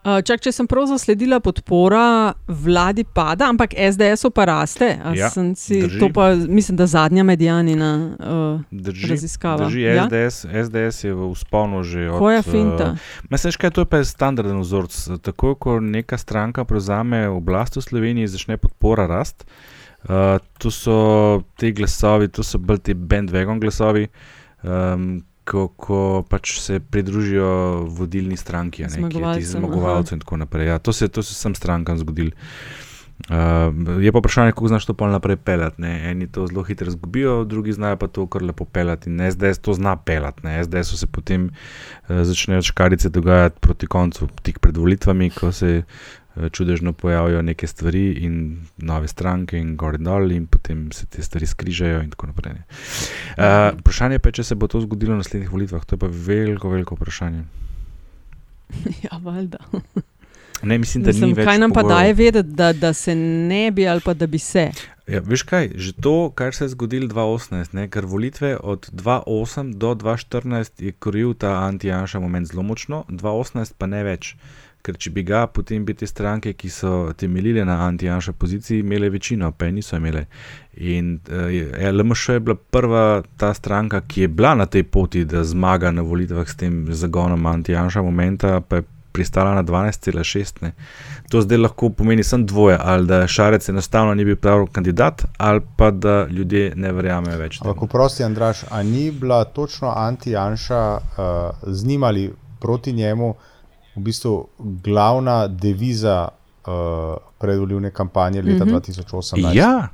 Uh, 0.04 0.22
čak, 0.24 0.40
če 0.40 0.52
sem 0.52 0.66
prav 0.66 0.86
zasledila, 0.86 1.40
podpora 1.40 2.32
vladi 2.48 3.04
pada, 3.04 3.48
ampak 3.48 3.74
SDS-u 3.74 4.30
pa 4.30 4.44
raste. 4.44 4.96
A 5.04 5.12
Ja, 5.14 5.30
si, 5.30 5.82
drži. 5.82 5.98
to 5.98 6.08
pa 6.08 6.34
mislim, 6.34 6.76
da 6.76 6.86
zadnja 6.86 7.22
medijanina 7.22 7.90
uh, 8.18 8.60
Drži, 8.70 9.06
raziskava. 9.06 9.66
drži 9.66 9.82
ja? 9.82 10.06
SDS, 10.06 10.46
SDS 10.64 11.04
je 11.04 11.14
v 11.14 11.26
usponu 11.26 11.82
že 11.82 12.10
od. 12.10 12.18
Koja 12.18 12.42
finta? 12.42 12.92
Uh, 12.92 12.98
Mislim, 13.30 13.52
kaj 13.52 13.70
to 13.70 13.80
je 13.80 13.84
pa 13.84 14.04
standarden 14.04 14.60
vzorec. 14.60 15.08
Takoj, 15.22 15.54
ko 15.54 15.80
neka 15.80 16.18
stranka 16.18 16.64
prevzame 16.64 17.28
oblast 17.28 17.76
v 17.76 17.82
Sloveniji, 17.82 18.26
začne 18.28 18.56
podpora 18.56 19.06
rast. 19.06 19.44
Uh, 20.04 20.38
to 20.58 20.70
so 20.70 20.96
ti 21.56 21.72
glasovi, 21.72 22.28
to 22.28 22.42
so 22.42 22.58
bolj 22.58 22.78
ti 22.78 22.94
bandwagon 22.94 23.60
glasovi, 23.60 24.06
um, 24.62 25.22
ko, 25.48 25.68
ko 25.68 26.00
pač 26.28 26.58
se 26.60 26.80
pridružijo 26.80 27.86
vodilni 27.96 28.36
stranki, 28.36 28.84
ne, 28.84 28.88
ki 28.88 28.94
je 28.94 29.00
Zmagovalcem, 29.08 29.48
zmagovalcev 29.54 30.18
in 30.18 30.26
tako 30.26 30.42
naprej. 30.44 30.68
Ja, 30.74 30.78
to 30.78 30.92
se, 30.92 31.08
to 31.08 31.24
se 31.24 31.32
vsem 31.36 31.56
strankam 31.58 31.98
zgodilo. 31.98 32.36
Uh, 33.18 33.74
je 33.98 34.12
pa 34.14 34.20
vprašanje, 34.22 34.52
kako 34.54 34.68
znaš 34.70 34.84
to 34.86 34.94
pa 34.94 35.08
naprej 35.10 35.36
pelati. 35.36 35.82
ne. 35.82 36.10
Eni 36.10 36.28
to 36.30 36.46
zelo 36.46 36.62
hitro 36.62 36.86
izgubijo, 36.86 37.44
drugi 37.44 37.72
znajo 37.72 37.96
pa 37.96 38.06
to 38.06 38.26
kar 38.26 38.42
lepo 38.42 38.64
pelati. 38.64 39.10
In 39.10 39.18
SDS 39.30 39.58
to 39.58 39.74
zna 39.74 39.96
pelati. 39.96 40.46
ne. 40.46 40.64
SDS-u 40.64 40.96
se 40.96 41.06
potem 41.06 41.48
uh, 41.48 42.22
začnejo 42.22 42.62
škarice 42.62 43.08
dogajati 43.08 43.60
proti 43.60 43.86
koncu, 43.86 44.28
tik 44.42 44.58
pred 44.58 44.76
volitvami, 44.76 45.30
ko 45.30 45.52
se 45.52 45.82
čudežno 46.50 46.92
pojavijo 46.92 47.42
neke 47.42 47.66
stvari 47.66 48.12
in 48.12 48.66
nove 48.76 49.08
stranke 49.08 49.58
in 49.58 49.76
gor 49.76 49.94
in 49.94 50.04
dol, 50.04 50.32
in 50.32 50.46
potem 50.46 50.92
se 50.92 51.06
te 51.06 51.22
stvari 51.22 51.46
skrižajo 51.46 52.02
in 52.02 52.10
tako 52.10 52.26
naprej. 52.26 52.52
Uh, 52.52 53.78
vprašanje 53.80 54.18
pa 54.18 54.28
je, 54.28 54.40
če 54.40 54.44
se 54.44 54.54
bo 54.54 54.68
to 54.68 54.80
zgodilo 54.80 55.16
na 55.16 55.24
naslednjih 55.24 55.52
volitvah. 55.52 55.84
To 55.84 55.96
je 55.96 56.04
pa 56.04 56.10
veliko, 56.10 56.70
veliko 56.70 56.94
vprašanje. 56.94 57.44
ja, 59.04 59.18
valjda. 59.22 59.58
Ne, 60.62 60.78
mislim, 60.78 61.04
da 61.04 61.08
Mislim, 61.14 61.30
ni 61.30 61.34
več 61.38 61.46
kaj 61.46 61.58
nam 61.58 61.72
pa 61.72 61.82
pogojev. 61.82 61.98
daje 61.98 62.14
vedeti, 62.14 62.48
da, 62.48 62.72
da 62.72 62.92
se 62.92 63.14
ne 63.14 63.70
bi 63.70 63.86
ali 63.88 64.00
pa 64.04 64.14
da 64.14 64.26
bi 64.26 64.38
se? 64.38 64.70
Ja, 65.08 65.22
veš 65.24 65.42
kaj, 65.48 65.70
že 65.74 65.92
to, 65.92 66.30
kar 66.36 66.54
se 66.54 66.66
je 66.66 66.74
zgodilo 66.74 67.08
2018, 67.08 67.72
ne, 67.72 67.86
ker 67.88 68.04
volitve 68.04 68.56
od 68.60 68.90
2008 68.92 69.74
do 69.74 69.94
2014 69.94 70.82
je 70.84 70.92
koril 70.92 71.34
ta 71.34 71.54
anti-janša 71.64 72.20
moment 72.20 72.50
zelo 72.50 72.62
močno, 72.62 73.04
2018 73.08 73.78
pa 73.78 73.86
ne 73.86 74.02
več. 74.04 74.34
Ker 74.82 74.96
če 74.96 75.10
bi 75.10 75.24
ga, 75.26 75.46
potem 75.52 75.84
bi 75.84 75.94
te 75.98 76.06
stranke, 76.06 76.52
ki 76.56 76.70
so 76.72 77.12
temeljile 77.18 77.64
na 77.66 77.80
anti-janša 77.88 78.32
poziciji, 78.32 78.80
imele 78.80 79.10
večino, 79.10 79.50
pa 79.52 79.66
je 79.66 79.72
niso 79.72 79.96
imele. 79.96 80.24
In 80.76 81.18
je, 81.28 81.92
LMŠ 81.92 82.28
je 82.28 82.40
bila 82.40 82.54
prva 82.56 83.22
ta 83.36 83.50
stranka, 83.54 84.00
ki 84.00 84.20
je 84.20 84.28
bila 84.28 84.54
na 84.54 84.66
tej 84.66 84.86
poti, 84.86 85.24
da 85.24 85.44
zmaga 85.44 85.90
na 85.90 86.02
volitvah 86.02 86.48
s 86.48 86.56
tem 86.56 86.86
zagonom 86.90 87.46
anti-janša 87.46 88.02
momenta, 88.02 88.60
pa 88.60 88.80
je 88.80 88.88
pristala 89.18 89.54
na 89.54 89.62
12,6. 89.62 90.62
ne. 90.62 90.72
To 91.30 91.42
zdaj 91.42 91.58
lahko 91.58 91.90
pomeni 91.90 92.22
samo 92.24 92.44
dvoje, 92.44 92.78
ali 92.80 93.06
da 93.06 93.26
Šarec 93.26 93.68
enostavno 93.68 94.14
ni 94.14 94.24
bil 94.24 94.36
pravi 94.36 94.66
kandidat, 94.72 95.24
ali 95.36 95.60
pa 95.76 95.90
da 95.90 96.26
ljudje 96.30 96.72
ne 96.76 96.92
verjamejo 96.92 97.38
več. 97.38 97.60
Ampak, 97.60 97.82
oprosti, 97.82 98.24
Andraš, 98.24 98.62
a 98.70 98.82
ni 98.82 99.10
bila 99.10 99.44
točno 99.44 99.90
anti-Janša 99.96 100.82
uh, 100.96 101.02
z 101.66 101.86
njim 101.86 102.04
ali 102.04 102.30
proti 102.60 102.92
njemu 102.92 103.34
v 103.98 104.02
bistvu 104.02 104.48
glavna 104.58 105.48
deviza 105.48 106.28
uh, 106.28 106.72
predvoljivne 107.38 107.90
kampanje 107.90 108.42
leta 108.42 108.64
mm 108.64 108.68
-hmm. 108.68 108.80
2018? 108.80 109.54
Ja, 109.54 109.88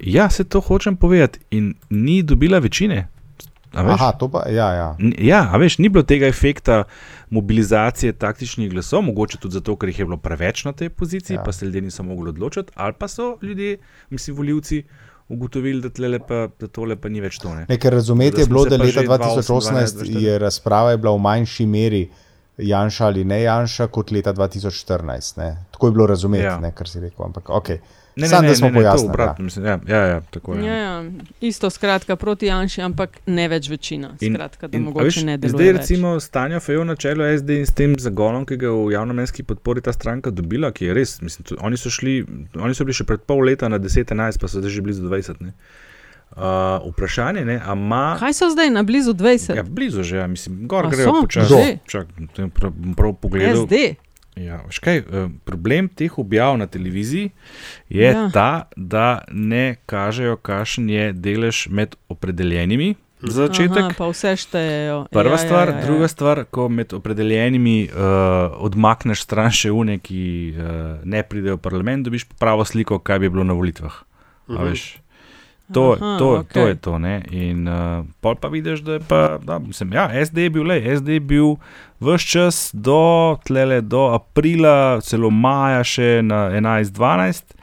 ja, 0.00 0.30
se 0.30 0.44
to 0.44 0.60
hočem 0.60 0.96
povedati. 0.96 1.38
In 1.50 1.74
ni 1.90 2.22
dobila 2.22 2.58
večine. 2.58 3.08
Aha, 3.72 4.12
to 4.12 4.28
pa, 4.28 4.48
ja, 4.48 4.72
ja. 4.72 4.96
N- 4.98 5.14
Ja, 5.18 5.48
a 5.52 5.56
veš, 5.56 5.78
ni 5.78 5.88
bilo 5.88 6.02
tega 6.02 6.26
efekta 6.26 6.84
mobilizacije 7.30 8.12
taktičnih 8.12 8.70
glasov, 8.70 9.02
mogoče 9.02 9.38
tudi 9.38 9.52
zato, 9.52 9.76
ker 9.76 9.88
jih 9.88 9.98
je 9.98 10.04
bilo 10.04 10.16
preveč 10.16 10.64
na 10.64 10.72
tej 10.72 10.88
poziciji, 10.88 11.34
Ja. 11.34 11.40
ja. 11.40 11.44
pa 11.44 11.52
se 11.52 11.64
ljudje 11.64 11.80
niso 11.80 12.02
mogli 12.02 12.28
odločiti, 12.28 12.72
ali 12.74 12.92
pa 12.98 13.08
so 13.08 13.38
ljudje, 13.42 13.78
mislim, 14.10 14.36
voljivci, 14.36 14.82
ugotovili, 15.28 15.80
da, 15.80 15.88
tlele 15.90 16.18
pa, 16.18 16.48
da 16.60 16.66
tole 16.66 16.96
pa 16.96 17.08
ni 17.08 17.20
več 17.20 17.38
to. 17.38 17.54
Ne. 17.54 17.66
Ne, 17.68 17.90
razumeti 17.90 18.40
je 18.40 18.46
bilo, 18.46 18.64
da 18.64 18.76
leta 18.76 19.00
že 19.00 19.06
2018 19.08 20.04
2012, 20.04 20.20
je 20.22 20.38
razprava 20.38 20.90
je 20.90 20.96
bila 20.98 21.14
v 21.16 21.18
manjši 21.18 21.66
meri 21.66 22.08
Janša 22.58 23.06
ali 23.06 23.24
ne 23.24 23.42
Janša 23.42 23.86
kot 23.86 24.10
leta 24.10 24.32
2014. 24.32 25.38
Ne. 25.38 25.56
Tako 25.70 25.86
je 25.86 25.92
bilo 25.92 26.06
razumeti, 26.06 26.44
Ja. 26.44 26.58
ne, 26.60 26.72
kar 26.72 26.88
si 26.88 27.00
rekel. 27.00 27.24
Ampak, 27.24 27.48
okay. 27.48 27.78
Ne, 28.16 28.28
Samo 28.28 28.42
ne, 28.42 28.48
da 28.48 28.52
ne, 28.52 28.56
smo 28.56 28.68
ne, 28.68 28.74
pojasnili. 28.74 29.08
obratno, 29.08 29.44
mislim, 29.44 29.64
ja, 29.66 29.78
ja, 29.88 29.98
ja, 29.98 30.20
tako 30.20 30.54
je. 30.54 30.64
Ja, 30.66 30.74
ja. 30.74 31.04
Isto, 31.40 31.70
skratka, 31.70 32.16
proti 32.16 32.46
Janši, 32.46 32.82
ampak 32.82 33.10
ne 33.26 33.48
več 33.48 33.68
večina. 33.68 34.10
Skratka, 34.18 34.68
da 34.68 34.76
a 34.76 34.80
mogoče 34.80 35.04
veš, 35.04 35.16
ne 35.16 35.36
deluje. 35.38 35.56
Zdaj, 35.56 35.72
recimo, 35.72 36.20
stanje 36.20 36.60
Fejo 36.60 36.84
na 36.84 36.96
čelu 36.96 37.24
SD 37.38 37.50
in 37.50 37.66
s 37.66 37.72
tem 37.72 37.94
zagonom, 37.98 38.44
ki 38.46 38.56
ga 38.56 38.66
je 38.66 38.72
v 38.72 38.92
javnomnenjski 38.92 39.42
podpori 39.42 39.80
ta 39.80 39.92
stranka 39.92 40.30
dobila, 40.30 40.72
ki 40.72 40.84
je 40.84 40.94
res, 40.94 41.20
mislim, 41.22 41.44
to, 41.44 41.56
oni, 41.60 41.76
so 41.76 41.88
šli, 41.90 42.18
oni 42.54 42.74
so 42.74 42.84
bili 42.84 42.94
še 42.94 43.04
pred 43.04 43.24
pol 43.24 43.40
leta 43.40 43.68
na 43.68 43.78
10-11, 43.80 44.12
pa 44.38 44.48
so 44.48 44.60
zdaj 44.60 44.70
že 44.70 44.82
blizu 44.82 45.08
20. 45.08 45.40
Ne. 45.40 45.54
Uh, 46.36 46.92
vprašanje 46.92 47.40
je, 47.40 47.60
ali 47.66 47.80
ima. 47.80 48.16
Kaj 48.18 48.32
so 48.32 48.50
zdaj 48.50 48.70
na 48.70 48.82
blizu 48.82 49.12
20? 49.12 49.56
Ja, 49.56 49.62
blizu 49.62 50.02
že, 50.02 50.16
ja, 50.16 50.26
mislim, 50.26 50.68
gor 50.68 50.88
grejo 50.90 51.12
počasi. 51.20 51.78
Čak, 51.86 52.06
to 52.32 52.42
je 52.42 52.48
prav, 52.48 52.72
bom 52.72 52.94
prav 52.94 53.12
pogledal. 53.12 53.66
SD. 53.66 53.74
Ja, 54.36 54.62
veš 54.66 54.78
kaj, 54.78 54.96
eh, 54.96 55.28
problem 55.44 55.88
teh 55.88 56.18
objav 56.18 56.56
na 56.58 56.66
televiziji 56.66 57.30
je 57.88 58.06
Ja. 58.06 58.10
ja. 58.10 58.30
ta, 58.32 58.62
da 58.76 59.24
ne 59.32 59.76
kažejo, 59.86 60.36
kakšen 60.36 60.90
je 60.90 61.12
delež 61.12 61.68
med 61.68 61.96
opredeljenimi 62.08 62.94
za 63.22 63.46
začetek. 63.46 63.78
Aha, 63.78 63.94
pa 63.98 64.08
vse 64.08 64.32
štejejo. 64.36 65.06
Prva 65.12 65.36
ja, 65.36 65.38
stvar, 65.38 65.68
ja, 65.68 65.74
ja, 65.74 65.80
ja. 65.80 65.86
druga 65.86 66.08
stvar, 66.08 66.44
ko 66.50 66.68
med 66.68 66.92
opredeljenimi 66.92 67.90
uh, 67.92 68.56
odmakneš 68.56 69.22
stran 69.22 69.52
še 69.52 69.70
une, 69.70 69.98
ki 69.98 70.54
uh, 70.56 71.04
ne 71.04 71.22
pridejo 71.22 71.60
v 71.60 71.62
parlament, 71.62 72.08
dobiš 72.08 72.24
pravo 72.40 72.64
sliko, 72.64 72.98
kaj 72.98 73.18
bi 73.18 73.28
bilo 73.28 73.44
na 73.44 73.52
volitvah. 73.52 73.92
Uh 73.92 74.12
Mhm. 74.48 75.01
To, 75.72 75.84
Aha, 75.92 76.18
to, 76.18 76.28
okej. 76.40 76.54
to 76.54 76.68
je 76.68 76.76
to. 76.76 76.98
Ne? 76.98 77.14
In 77.30 77.68
uh, 77.68 78.04
pol 78.20 78.36
pa 78.40 78.48
vidiš, 78.52 78.84
da 78.86 78.98
je 78.98 79.02
pa, 79.08 79.38
da, 79.42 79.58
mislim, 79.58 79.92
ja, 79.92 80.08
SD 80.26 80.48
je 80.48 80.50
bil, 80.50 80.66
lej, 80.68 80.84
SD 80.96 81.18
je 81.18 81.20
bil 81.20 81.56
vse 82.00 82.26
čas 82.26 82.70
do, 82.74 83.36
tlele, 83.46 83.80
do 83.80 84.08
aprila, 84.14 85.00
celo 85.04 85.30
maja 85.30 85.84
še 85.84 86.20
na 86.24 86.48
11-12. 86.54 87.58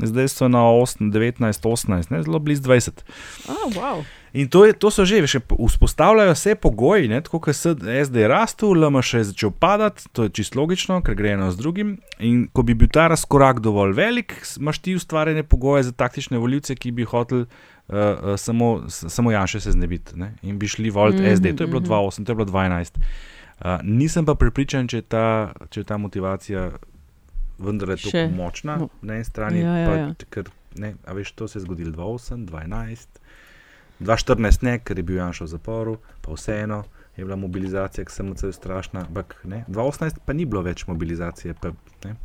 Zdaj 0.00 0.28
so 0.32 0.48
na 0.48 0.64
8, 0.64 1.10
19, 1.12 1.44
18, 1.44 2.10
ne, 2.10 2.22
zelo 2.24 2.38
blizu 2.40 2.64
20. 2.64 3.04
Oh, 3.48 3.68
wow. 3.76 4.04
In 4.32 4.48
to, 4.48 4.64
je, 4.64 4.72
to 4.72 4.90
so 4.90 5.04
že, 5.04 5.20
veš, 5.20 5.36
vzpostavljajo 5.68 6.34
se 6.34 6.54
pogoji, 6.54 7.08
ne, 7.08 7.20
tako 7.20 7.40
kot 7.40 7.56
se 7.56 7.74
SD 8.04 8.22
je 8.22 8.28
rastel, 8.28 8.76
LMŠ 8.78 9.14
je 9.14 9.24
začel 9.24 9.50
padati, 9.50 10.06
to 10.12 10.22
je 10.22 10.30
čisto 10.38 10.60
logično, 10.60 11.00
ker 11.02 11.14
gre 11.18 11.32
eno 11.34 11.50
z 11.50 11.58
drugim. 11.58 11.96
In 12.18 12.46
ko 12.52 12.62
bi 12.62 12.74
bil 12.74 12.88
ta 12.92 13.08
razkorak 13.10 13.60
dovolj 13.60 13.96
velik, 13.98 14.36
imaš 14.60 14.78
ti 14.78 14.94
ustvarjene 14.94 15.42
pogoje 15.42 15.82
za 15.82 15.92
taktične 15.92 16.38
voljivce, 16.38 16.74
ki 16.74 16.92
bi 16.94 17.04
hoteli 17.04 17.42
uh, 17.42 17.48
uh, 17.90 18.36
samo, 18.36 18.84
samo 18.88 19.32
Janša 19.32 19.60
se 19.60 19.72
znebiti 19.72 20.18
ne, 20.18 20.34
in 20.42 20.58
bi 20.58 20.68
šli 20.68 20.90
Mhm, 20.90 20.98
mm 20.98 21.24
-hmm, 21.24 21.36
SD. 21.36 21.56
To 21.56 21.62
je 21.62 21.66
bilo 21.66 21.80
mhm. 21.80 21.90
2008, 21.90 22.24
to 22.26 22.32
je 22.32 22.36
bilo 22.36 22.46
2012. 22.46 22.98
Uh, 23.60 23.66
nisem 23.82 24.26
pa 24.26 24.34
prepričan, 24.34 24.88
če 24.88 24.96
je 24.96 25.02
ta, 25.02 25.52
če 25.70 25.80
je 25.80 25.84
ta 25.84 25.96
motivacija 25.96 26.70
vendar 27.58 27.98
Še. 27.98 28.10
tako 28.10 28.34
močna 28.34 28.78
na 29.02 29.14
eni 29.14 29.24
strani. 29.24 29.60
Ja, 29.60 29.76
ja, 29.76 29.88
pa, 29.88 29.96
ja. 29.96 30.14
Ker, 30.30 30.48
ne, 30.76 30.94
a 31.04 31.12
veš, 31.12 31.32
to 31.32 31.48
se 31.48 31.58
je 31.58 31.62
zgodilo 31.62 31.92
2008, 31.92 32.46
2011, 32.46 33.19
2014, 34.00 34.62
ne, 34.62 34.78
ker 34.78 34.98
je 34.98 35.04
bil 35.04 35.16
Janša 35.16 35.44
v 35.44 35.52
zaporu, 35.52 35.96
pa 36.20 36.32
vseeno 36.32 36.84
je 37.16 37.24
bila 37.24 37.36
mobilizacija 37.36 38.04
k 38.04 38.10
SMC 38.10 38.52
strašna. 38.52 39.04
Ampak 39.08 39.36
ne, 39.44 39.64
2018 39.68 40.24
pa 40.24 40.32
ni 40.32 40.46
bilo 40.46 40.62
več 40.62 40.86
mobilizacije. 40.86 41.54
Pa, 41.60 41.72
ne. 42.04 42.16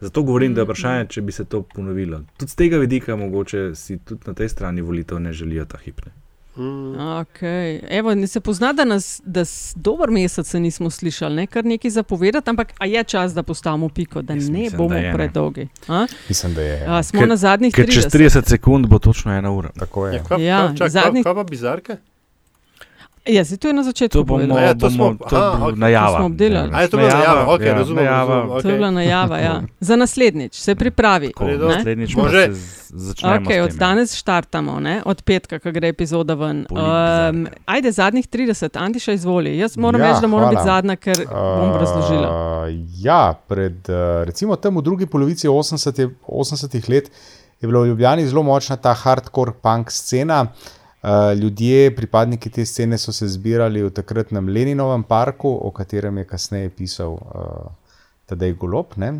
Zato 0.00 0.22
govorim, 0.22 0.54
da 0.54 0.60
je 0.60 0.66
vprašanje, 0.66 1.06
če 1.14 1.22
bi 1.22 1.32
se 1.32 1.44
to 1.44 1.62
ponovilo. 1.62 2.24
Tudi 2.36 2.50
z 2.50 2.58
tega 2.58 2.78
vidika, 2.82 3.16
mogoče 3.16 3.74
si 3.78 3.98
tudi 3.98 4.26
na 4.26 4.34
tej 4.34 4.48
strani 4.48 4.82
volitev 4.82 5.20
ne 5.22 5.32
želijo 5.32 5.64
ta 5.64 5.78
hipne. 5.78 6.10
Okay. 6.56 7.80
Evo, 7.88 8.14
ne 8.14 8.26
se 8.26 8.40
pozna, 8.40 8.72
da 8.72 8.84
nas 8.84 9.20
da 9.24 9.42
dober 9.74 10.10
mesec 10.10 10.46
se 10.46 10.60
nismo 10.60 10.90
slišali, 10.90 11.34
ne 11.36 11.46
kar 11.46 11.64
nekaj 11.64 11.90
zapovedati, 11.90 12.50
ampak 12.50 12.72
a 12.78 12.86
je 12.86 13.04
čas, 13.04 13.34
da 13.34 13.42
postavimo 13.42 13.88
piko, 13.88 14.22
da 14.22 14.34
Jaz 14.34 14.48
ne 14.48 14.58
mislim, 14.58 14.78
bomo 14.78 14.88
da 14.90 14.96
je, 14.96 15.02
ne. 15.02 15.14
predolgi. 15.14 15.68
A? 15.88 16.06
Mislim, 16.28 16.54
da 16.54 16.62
je. 16.62 16.84
A, 16.88 17.02
smo 17.02 17.20
na 17.22 17.36
zadnjih 17.36 17.74
Ker 17.74 17.86
čez 17.86 18.04
30. 18.04 18.18
30 18.18 18.48
sekund 18.48 18.86
bo 18.86 18.98
točno 18.98 19.32
ena 19.32 19.50
ura. 19.50 19.70
Tako 19.70 20.06
je. 20.06 20.14
Ja, 20.14 20.24
kaj, 20.24 20.44
Ja, 20.44 20.66
kaj, 20.68 20.76
čak, 20.76 20.88
zadnjih- 20.90 21.24
kaj, 21.24 21.34
kaj 21.34 21.34
pa 21.36 21.44
bizarka? 21.44 21.96
Ja, 23.24 23.44
zdaj 23.44 23.58
to 23.58 23.68
je 23.68 23.74
na 23.74 23.82
začetku. 23.82 24.18
To 24.18 24.24
bomo, 24.24 24.58
ja, 24.58 24.74
to 24.74 24.90
bomo 24.90 24.90
smo- 24.90 25.28
to 25.30 25.36
aha, 25.36 25.46
je 25.46 25.52
bil 25.52 25.62
okej, 25.62 25.70
to 25.70 25.76
najava. 25.76 26.16
smo 26.16 26.26
obdelali. 26.26 26.70
A 26.72 26.80
je 26.80 26.88
to 26.88 26.96
bila 26.96 27.08
najava? 27.10 27.54
Okej, 27.54 27.66
ja, 27.66 27.74
razumem, 27.74 28.04
najava. 28.04 28.34
razumem, 28.34 28.62
To 28.62 28.68
je 28.68 28.74
bila 28.74 28.90
najava. 28.90 29.38
Ja. 29.38 29.62
Za 29.80 29.96
naslednjič 29.96 30.54
se 30.54 30.74
pripravi. 30.74 31.28
Tako? 31.28 31.44
Naslednjič 31.46 32.14
Može. 32.16 32.54
se 32.54 32.62
začnemo. 32.88 33.34
Okay, 33.36 33.60
od 33.60 33.70
ja. 33.70 33.76
danes 33.78 34.14
štartamo, 34.14 34.80
ne? 34.80 35.02
od 35.04 35.22
petka, 35.22 35.58
ko 35.58 35.70
gre 35.70 35.88
epizoda 35.88 36.34
ven. 36.34 36.66
Um, 36.70 37.46
ajde, 37.66 37.92
zadnjih 37.92 38.28
30, 38.28 38.76
Antiša 38.76 39.12
izvoli. 39.12 39.58
Jaz 39.58 39.76
moram 39.76 40.00
Ja, 40.00 40.06
reči, 40.08 40.20
da 40.20 40.26
moram 40.26 40.44
hvala. 40.44 40.56
biti 40.56 40.66
zadnja, 40.66 40.96
ker 40.96 41.16
bom 41.30 41.72
razložila. 41.72 42.28
Uh, 42.28 42.68
ja, 42.96 43.34
pred 43.48 43.88
uh, 43.88 43.94
recimo 44.24 44.56
tem 44.56 44.76
v 44.76 44.82
drugi 44.82 45.06
polovici 45.06 45.48
80. 45.48 46.10
80 46.26 46.90
let 46.90 47.10
je 47.60 47.68
bila 47.68 47.80
v 47.80 47.86
Ljubljani 47.86 48.26
zelo 48.26 48.42
močna 48.42 48.76
ta 48.76 48.94
hardcore 48.94 49.52
punk 49.52 49.90
scena. 49.90 50.42
Uh, 50.42 50.48
ljudje, 51.34 51.96
pripadniki 51.96 52.50
te 52.50 52.66
scene, 52.66 52.98
so 52.98 53.12
se 53.12 53.26
zbirali 53.28 53.82
v 53.82 53.90
takratnem 53.90 54.48
Leninovem 54.48 55.02
parku, 55.02 55.50
o 55.50 55.70
katerem 55.74 56.18
je 56.18 56.24
kasneje 56.24 56.70
pisal 56.70 57.16
uh, 57.18 57.72
Tadej 58.26 58.54
Golob, 58.54 58.94
ne? 58.96 59.10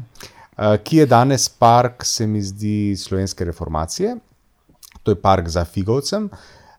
uh, 0.59 0.77
ki 0.85 1.03
je 1.03 1.07
danes 1.07 1.49
park, 1.49 2.05
se 2.07 2.27
mi 2.27 2.43
zdi, 2.43 2.95
slovenske 2.97 3.45
reformacije. 3.45 4.17
To 5.03 5.11
je 5.11 5.19
park 5.19 5.49
za 5.49 5.65
Figovcem. 5.65 6.31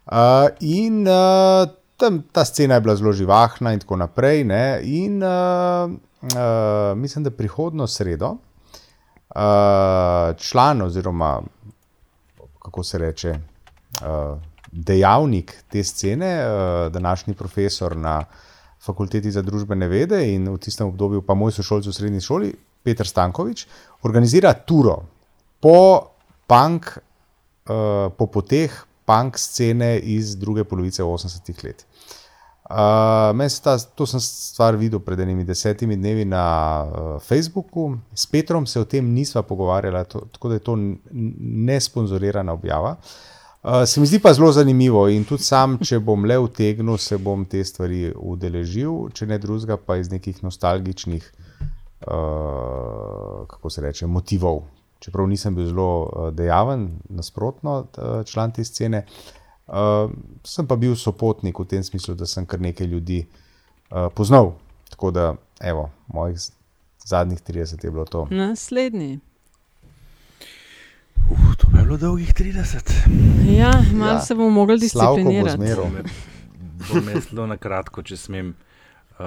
Uh, 0.06 0.48
in 0.60 1.04
uh, 1.08 1.68
tam 1.98 2.24
ta 2.32 2.46
scena 2.46 2.80
je 2.80 2.82
bila 2.82 2.96
zelo 2.96 3.12
živahna, 3.12 3.74
in 3.74 3.80
tako 3.80 3.96
naprej. 4.00 4.44
Ne? 4.44 4.80
In 4.84 5.24
uh, 5.24 5.92
uh, 6.32 6.98
mislim, 6.98 7.24
da 7.24 7.32
prihodno 7.32 7.88
sredo 7.88 8.36
uh, 9.36 10.36
član 10.38 10.82
oziroma 10.82 11.42
kako 12.64 12.84
se 12.84 12.98
reče. 12.98 13.36
Uh, 14.02 14.53
Dejavnik 14.74 15.54
te 15.70 15.84
scene, 15.84 16.32
uh, 16.42 16.92
današnji 16.92 17.34
profesor 17.34 17.98
na 17.98 18.24
Fakulteti 18.84 19.32
za 19.32 19.42
družbene 19.42 19.88
vede 19.88 20.18
in 20.34 20.50
v 20.50 20.58
tistem 20.60 20.88
obdobju 20.88 21.22
pa 21.22 21.36
moj 21.38 21.54
sošolc 21.56 21.88
v 21.88 21.94
srednji 21.94 22.22
šoli, 22.22 22.50
Petr 22.84 23.08
Stankovič, 23.08 23.68
organizira 24.04 24.54
turo 24.54 24.98
po 25.62 26.10
punk, 26.48 26.90
uh, 26.98 28.10
po 28.18 28.28
poteh 28.28 28.74
punk 29.06 29.38
scene 29.40 30.00
iz 30.00 30.36
druge 30.36 30.66
polovice 30.68 31.04
80-ih 31.04 31.64
let. 31.64 31.86
Uh, 32.64 33.48
ta, 33.64 33.78
to 33.96 34.08
sem 34.10 34.20
stvar 34.20 34.76
videl 34.80 35.00
pred 35.04 35.20
enimi 35.20 35.46
desetimi 35.46 35.96
dnevi 35.96 36.26
na 36.26 36.46
uh, 36.84 37.22
Facebooku, 37.22 37.94
s 38.16 38.26
Petrom 38.26 38.66
se 38.66 38.80
o 38.80 38.86
tem 38.90 39.14
nisva 39.14 39.44
pogovarjala, 39.44 40.04
to, 40.04 40.26
tako 40.32 40.50
da 40.50 40.60
je 40.60 40.66
to 40.66 40.76
nesponzorirana 41.14 42.52
objava. 42.52 42.98
Uh, 42.98 43.33
se 43.86 44.00
mi 44.00 44.08
zdi 44.08 44.20
pa 44.20 44.34
zelo 44.34 44.52
zanimivo 44.52 45.08
in 45.10 45.24
tudi 45.24 45.44
sam, 45.44 45.78
če 45.80 46.00
bom 46.04 46.26
le 46.28 46.36
utegnil, 46.40 46.98
se 47.00 47.18
bom 47.18 47.46
te 47.48 47.64
stvari 47.64 48.10
udeležil, 48.12 49.10
če 49.16 49.28
ne 49.32 49.38
drugega, 49.40 49.78
pa 49.80 49.98
iz 50.02 50.12
nekih 50.12 50.42
nostalgičnih, 50.44 51.30
uh, 52.08 53.46
kako 53.48 53.72
se 53.72 53.86
reče, 53.86 54.08
motivov. 54.08 54.66
Čeprav 55.04 55.28
nisem 55.32 55.56
bil 55.56 55.70
zelo 55.72 55.88
uh, 56.04 56.28
dejaven, 56.36 56.90
nasprotno, 57.10 57.80
uh, 57.86 58.20
član 58.28 58.52
te 58.52 58.68
scene. 58.68 59.06
Uh, 59.68 60.12
sem 60.44 60.68
pa 60.68 60.76
bil 60.76 60.96
sopotnik 61.00 61.60
v 61.60 61.68
tem 61.72 61.84
smislu, 61.84 62.18
da 62.20 62.28
sem 62.28 62.46
kar 62.46 62.60
nekaj 62.60 62.88
ljudi 62.88 63.24
uh, 63.24 64.10
poznal. 64.16 64.58
Tako 64.92 65.12
da, 65.16 65.30
evo, 65.64 65.90
mojih 66.12 66.40
zadnjih 67.06 67.40
30 67.48 67.86
je 67.86 67.92
bilo 67.92 68.06
to. 68.06 68.28
Naslednji. 68.32 69.20
Uh, 71.32 71.56
to 71.58 71.68
bi 71.68 71.84
bilo 71.84 71.98
dolgih 71.98 72.34
30. 72.34 72.92
Ja, 73.58 73.72
malo 73.94 74.12
Ja. 74.12 74.22
se 74.22 74.36
bomo 74.36 74.50
mogli 74.50 74.80
disciplinirati. 74.80 75.58
Bom 76.94 77.10
jaz 77.10 77.30
zelo 77.30 77.48
na 77.48 77.58
kratko, 77.58 78.04
če 78.04 78.18
smem. 78.18 78.54
Uh, 79.14 79.26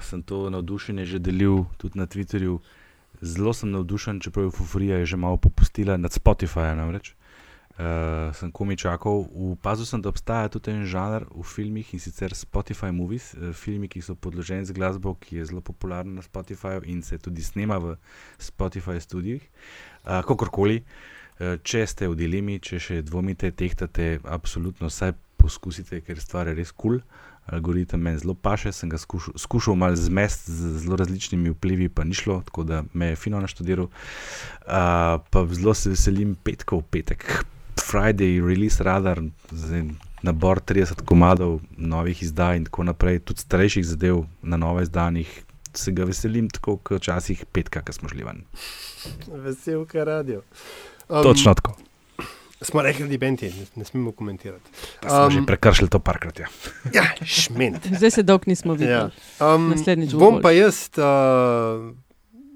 sem 0.00 0.22
to 0.22 0.50
navdušenje 0.50 1.04
že 1.04 1.18
delil 1.18 1.64
tudi 1.76 1.98
na 1.98 2.06
Twitterju. 2.06 2.58
Zelo 3.22 3.52
sem 3.52 3.70
navdušen, 3.70 4.20
čeprav 4.20 4.44
je 4.46 4.50
Fufurija 4.50 4.98
je 4.98 5.06
že 5.06 5.16
malo 5.16 5.36
popustila 5.36 5.96
nad 5.96 6.12
Spotifyjem. 6.12 6.76
Namreč. 6.76 7.14
Uh, 7.72 8.34
sem 8.36 8.50
komi 8.52 8.76
čakal, 8.76 9.24
opazil 9.32 9.86
sem, 9.86 10.02
da 10.02 10.08
obstaja 10.12 10.48
tudi 10.48 10.70
en 10.70 10.84
žanr 10.84 11.24
v 11.32 11.42
filmih 11.42 11.94
in 11.94 12.00
sicer 12.00 12.34
Spotify 12.36 12.92
movies, 12.92 13.32
uh, 13.34 13.54
filmi, 13.56 13.88
ki 13.88 14.02
so 14.04 14.14
podloženi 14.14 14.68
z 14.68 14.76
glasbo, 14.76 15.14
ki 15.14 15.40
je 15.40 15.46
zelo 15.48 15.60
popularna 15.64 16.20
na 16.20 16.22
Spotifyju 16.22 16.84
in 16.84 17.02
se 17.02 17.18
tudi 17.18 17.42
snema 17.42 17.78
v 17.80 17.96
Spotify 18.38 19.00
studijih. 19.00 19.40
Uh, 20.04 20.20
kakorkoli, 20.20 20.84
uh, 20.84 21.11
če 21.38 21.86
ste 21.86 22.08
v 22.08 22.16
dilemi, 22.18 22.60
če 22.62 22.78
še 22.78 23.02
dvomite, 23.02 23.50
tehtate, 23.50 24.18
absolutno 24.24 24.90
vsaj 24.90 25.14
poskusite, 25.42 26.00
ker 26.06 26.20
stvar 26.22 26.50
je 26.50 26.58
res 26.60 26.72
kul. 26.72 27.00
Cool. 27.00 27.30
Algoritem 27.46 28.00
meni 28.00 28.18
zelo 28.18 28.34
paše, 28.34 28.70
sem 28.72 28.90
ga 28.90 28.98
skušal, 28.98 29.34
skušal 29.36 29.74
malo 29.74 29.96
zmesti 29.96 30.52
z 30.52 30.78
zelo 30.84 30.96
različnimi 30.96 31.50
vplivi, 31.50 31.88
pa 31.88 32.04
ni 32.04 32.14
šlo, 32.14 32.42
tako 32.46 32.62
da 32.64 32.84
me 32.92 33.06
je 33.06 33.16
fino 33.16 33.40
naštudiral. 33.40 33.84
Uh, 33.86 35.18
pa 35.30 35.46
zelo 35.50 35.74
se 35.74 35.90
veselim 35.90 36.36
petkov, 36.44 36.84
petek, 36.90 37.44
Friday, 37.82 38.38
release 38.46 38.84
radar, 38.84 39.20
zdaj 39.50 39.82
nabor 40.22 40.60
30 40.60 41.02
komadov, 41.04 41.60
novih 41.76 42.22
izdaj 42.22 42.56
in 42.56 42.64
tako 42.64 42.84
naprej, 42.84 43.18
tudi 43.26 43.42
starejših 43.42 43.86
zadev 43.86 44.22
na 44.42 44.56
novo 44.56 44.80
izdanih. 44.80 45.42
Se 45.74 45.92
ga 45.92 46.04
veselim 46.04 46.50
tako, 46.52 46.76
kot 46.76 47.00
včasih 47.00 47.46
petka, 47.52 47.82
ki 47.82 47.92
smo 47.96 48.08
šli 48.08 48.24
ven. 48.24 48.44
Veselka 49.42 50.04
radio. 50.04 50.42
Um, 51.12 51.22
Točno 51.22 51.54
tako. 51.54 51.74
Smo 52.60 52.82
rekli, 52.82 53.06
da 53.06 53.14
je 53.14 53.18
benti, 53.18 53.46
ne, 53.50 53.66
ne 53.74 53.84
smemo 53.84 54.12
komentirati. 54.12 54.70
Um, 55.02 55.30
že 55.30 55.40
prekršili 55.46 55.90
to 55.90 55.98
parkrat. 55.98 56.38
Ja. 56.38 56.46
Ja, 56.94 57.04
šment. 57.26 57.86
Zdaj 57.98 58.10
se 58.10 58.22
dolg 58.22 58.46
nismo 58.46 58.72
videli. 58.72 59.10
Ja. 59.40 59.54
Um, 59.54 59.68
Naslednjič 59.70 60.12
bo 60.12 60.18
bom 60.18 60.30
boljše. 60.30 60.42
pa 60.42 60.50
jaz 60.50 60.88
uh, 60.96 61.92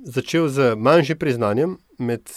začel 0.04 0.48
z 0.48 0.74
manjšim 0.76 1.18
priznanjem. 1.18 1.76
Med 1.98 2.30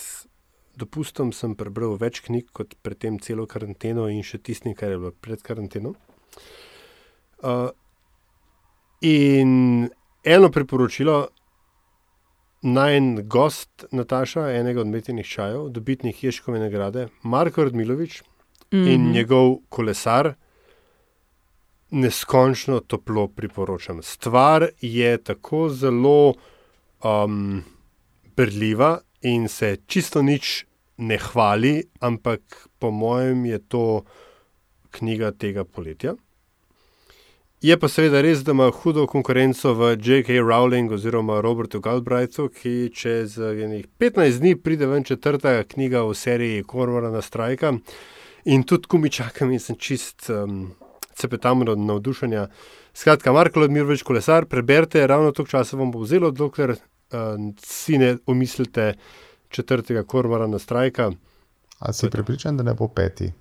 dopustom 0.76 1.32
sem 1.32 1.56
prebral 1.56 1.96
več 2.02 2.20
knjig 2.26 2.50
kot 2.52 2.76
predtem 2.84 3.20
celo 3.24 3.46
karanteno 3.48 4.10
in 4.12 4.24
še 4.24 4.42
tisti, 4.44 4.74
kar 4.76 4.92
je 4.92 5.00
bilo 5.00 5.12
pred 5.12 5.40
karanteno. 5.46 5.94
Uh, 7.40 7.70
in 9.02 9.88
eno 10.24 10.50
priporočilo, 10.52 11.30
najen 12.62 13.28
gost 13.28 13.86
Nataša, 13.92 14.50
enega 14.52 14.82
od 14.82 14.88
metenih 14.88 15.28
čajev, 15.28 15.70
dobitnik 15.70 16.24
Ješkove 16.24 16.60
nagrade, 16.60 17.08
Marko 17.24 17.64
Radmilovič 17.64 18.22
mm 18.22 18.78
-hmm. 18.78 18.94
in 18.94 19.02
Mhm. 19.02 19.12
njegov 19.12 19.56
kolesar, 19.70 20.34
neskončno 21.92 22.80
toplo 22.80 23.28
priporočam. 23.28 24.02
Stvar 24.04 24.68
je 24.82 25.18
tako 25.24 25.70
zelo 25.70 26.34
um, 27.04 27.64
brljiva 28.36 29.00
in 29.22 29.48
se 29.48 29.78
čisto 29.88 30.22
nič 30.22 30.66
ne 30.98 31.18
hvali, 31.18 31.84
ampak 32.00 32.68
po 32.80 32.92
mojem 32.92 33.46
je 33.46 33.60
to 33.68 34.04
knjiga 34.92 35.32
tega 35.32 35.64
poletja. 35.64 36.14
Je 37.62 37.76
pa 37.76 37.90
seveda 37.92 38.22
res, 38.24 38.40
da 38.48 38.54
ima 38.56 38.70
hudo 38.72 39.04
konkurenco 39.08 39.74
v 39.76 39.90
J.K. 40.00 40.38
Rowling 40.40 40.94
oziroma 40.96 41.42
Robertu 41.44 41.82
Galbraithu, 41.84 42.46
ki 42.56 42.88
čez 42.96 43.36
enih 43.36 43.84
15 44.00 44.40
dni 44.40 44.54
pride 44.56 44.88
ven 44.88 45.04
četrta 45.04 45.58
knjiga 45.68 46.06
v 46.08 46.14
seriji 46.16 46.64
Kormorana 46.64 47.22
Strajka. 47.22 47.74
In 48.46 48.64
tudi, 48.64 48.88
ko 48.88 48.98
mi 48.98 49.12
čakam, 49.12 49.52
in 49.52 49.60
sem 49.60 49.76
čist 49.76 50.30
um, 50.32 50.70
cepetam 51.12 51.68
od 51.68 51.84
navdušenja. 51.84 52.46
Skratka, 52.96 53.36
Marko 53.36 53.60
Ludmirovič, 53.60 54.06
kolesar, 54.08 54.48
preberite, 54.48 55.04
ravno 55.08 55.36
toliko 55.36 55.52
časa 55.58 55.78
vam 55.78 55.92
bo 55.92 56.00
vzelo, 56.00 56.32
dokler 56.32 56.78
uh, 56.78 56.80
si 57.60 58.00
ne 58.00 58.16
omislite 58.26 58.94
četrtega 59.50 60.06
Kormorana 60.08 60.60
Strajka. 60.60 61.12
A 61.80 61.94
si 61.94 62.10
pripričan, 62.10 62.58
da 62.58 62.64
ne 62.64 62.74
bo 62.74 62.88
peti? 62.88 63.34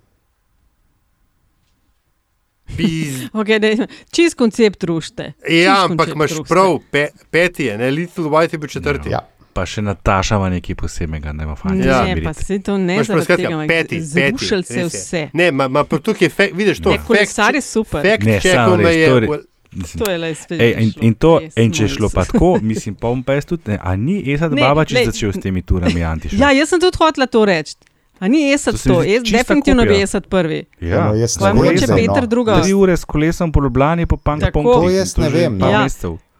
Okay, 3.33 3.59
dej, 3.59 3.87
čist 4.11 4.35
koncept 4.35 4.83
rušte. 4.83 5.33
Ja, 5.49 5.85
ampak 5.85 6.13
imaš 6.15 6.31
prav, 6.47 6.79
pe, 6.91 7.09
peti 7.29 7.63
je, 7.63 7.77
ne, 7.77 7.91
Little 7.91 8.23
White 8.25 8.53
je 8.53 8.57
bil 8.57 8.69
četrti. 8.69 9.09
Ja. 9.09 9.19
Pa 9.53 9.65
še 9.65 9.81
Nataša 9.81 10.35
ima 10.35 10.49
nekaj 10.49 10.75
posebnega, 10.75 11.33
ne 11.33 11.55
fajn. 11.55 11.83
Ja. 11.83 12.05
Ne, 12.05 12.23
pa 12.23 12.33
se 12.33 12.59
to 12.59 12.77
ne 12.77 12.97
pa 12.97 13.03
zaradi 13.03 13.25
skratka 13.25 13.65
peti, 13.67 13.97
peti, 13.97 14.01
zrušili 14.01 14.63
se 14.63 14.83
vse. 14.85 15.29
Ne, 15.33 15.51
ma, 15.51 15.67
ma, 15.67 15.83
pa 15.83 15.97
tukaj 15.97 16.25
je, 16.25 16.29
fak, 16.29 16.49
vidiš 16.53 16.79
to, 16.79 16.91
Ne, 16.91 16.99
kolesar 17.07 17.55
je 17.55 17.61
super. 17.61 18.05
Fact 18.05 18.23
Ne, 18.23 18.41
samo 18.41 18.75
res, 18.75 18.95
je, 18.95 19.07
to 19.07 19.17
je- 19.17 19.29
well, 19.29 19.45
Mislim, 19.71 19.99
To 19.99 20.11
je 20.11 20.17
le 20.17 20.35
spet. 20.35 20.61
Ej, 20.61 20.71
in, 20.79 20.93
in, 21.01 21.13
to, 21.13 21.39
res 21.39 21.53
in 21.55 21.71
če 21.71 21.83
je 21.83 21.89
šlo 21.89 22.09
pa 22.09 22.23
srce. 22.23 22.31
tako, 22.31 22.57
mislim, 22.61 22.95
pa 22.95 23.07
bom 23.07 23.23
pa 23.23 23.33
jaz 23.33 23.45
tudi, 23.45 23.61
ne, 23.67 23.77
a 23.83 23.95
ni 23.95 24.33
Esad 24.33 24.53
Ne, 24.53 24.61
glej. 24.65 25.05
začel 25.05 25.29
s 25.29 25.37
temi 25.37 25.61
turami 25.61 26.03
Antiša? 26.13 26.35
Ja, 26.35 26.49
jaz 26.51 26.69
sem 26.69 26.79
tudi 26.79 26.97
hotela 26.97 27.27
to 27.27 27.45
reči. 27.45 27.75
A 28.19 28.27
ni 28.27 28.53
Esad 28.53 28.83
To 28.83 28.93
to, 28.93 29.03
čista 29.03 29.37
definitivno 29.37 29.83
bi 29.83 29.89
kopija. 29.89 30.03
Esad 30.03 30.27
prvi. 30.27 30.65
Ja, 30.81 31.07
No, 31.07 31.13
jaz 31.13 31.39
ne 31.39 31.47
vem 31.47 31.55
mogoče 31.55 31.77
zdaj, 31.77 32.07
no. 32.07 32.13
Peter 32.13 32.27
druga. 32.27 32.61
Tri 32.61 32.73
ure 32.73 32.97
s 32.97 33.05
kolesom 33.05 33.51
po 33.51 33.61
Ljubljani, 33.63 34.05
po 34.05 34.15
Tako. 34.15 34.23
Pankopongu. 34.23 34.73
To 34.73 34.89
jaz 34.89 35.17
ne 35.17 35.29
vem. 35.29 35.59
Ja. 35.59 35.87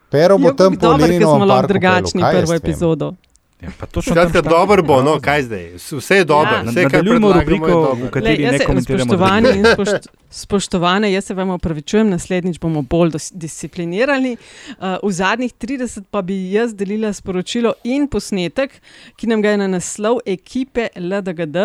Pero 0.09 0.37
bo 0.37 0.47
Jo, 0.47 0.53
tam 0.53 0.75
kako 0.75 0.79
po 0.79 0.87
dobro, 0.87 1.07
ker 1.07 1.21
smo 1.21 1.45
lahko 1.45 1.67
drugačni 1.67 2.21
jaz 2.21 2.35
prvo 2.35 2.59
vem. 2.95 3.28
Ja, 3.61 3.69
pa 3.79 3.85
točno 3.85 4.13
Skratka, 4.13 4.41
dobro 4.41 4.83
bo, 4.83 5.01
no, 5.03 5.19
kaj 5.21 5.43
zdaj? 5.43 5.73
Vse 5.91 6.15
je 6.15 6.25
dobro, 6.25 6.51
Ja. 6.51 6.61
vse, 6.63 6.81
kar 6.81 6.89
predlagamo, 6.89 7.27
je 7.27 7.33
rubriko, 7.33 7.67
dobro. 7.67 8.05
v 8.07 8.09
kateri 8.09 8.43
jaz 8.43 8.51
ne 8.51 8.65
komentiramo. 8.65 9.13
In 9.49 9.65
spošt, 9.73 10.07
spoštovane, 10.29 11.11
jaz 11.13 11.25
se 11.25 11.33
vam 11.33 11.49
opravičujem, 11.49 12.09
naslednjič 12.09 12.59
bomo 12.59 12.81
bolj 12.81 13.09
dos- 13.09 13.31
disciplinirani. 13.35 14.37
Uh, 14.69 14.75
v 15.03 15.11
zadnjih 15.11 15.53
30 15.53 16.03
pa 16.11 16.21
bi 16.21 16.51
jaz 16.51 16.73
delila 16.73 17.13
sporočilo 17.13 17.73
in 17.83 18.07
posnetek, 18.07 18.81
ki 19.15 19.27
nam 19.27 19.41
ga 19.41 19.49
je 19.49 19.57
na 19.57 19.67
naslov 19.67 20.19
ekipe 20.25 20.87
LDGD. 20.95 21.57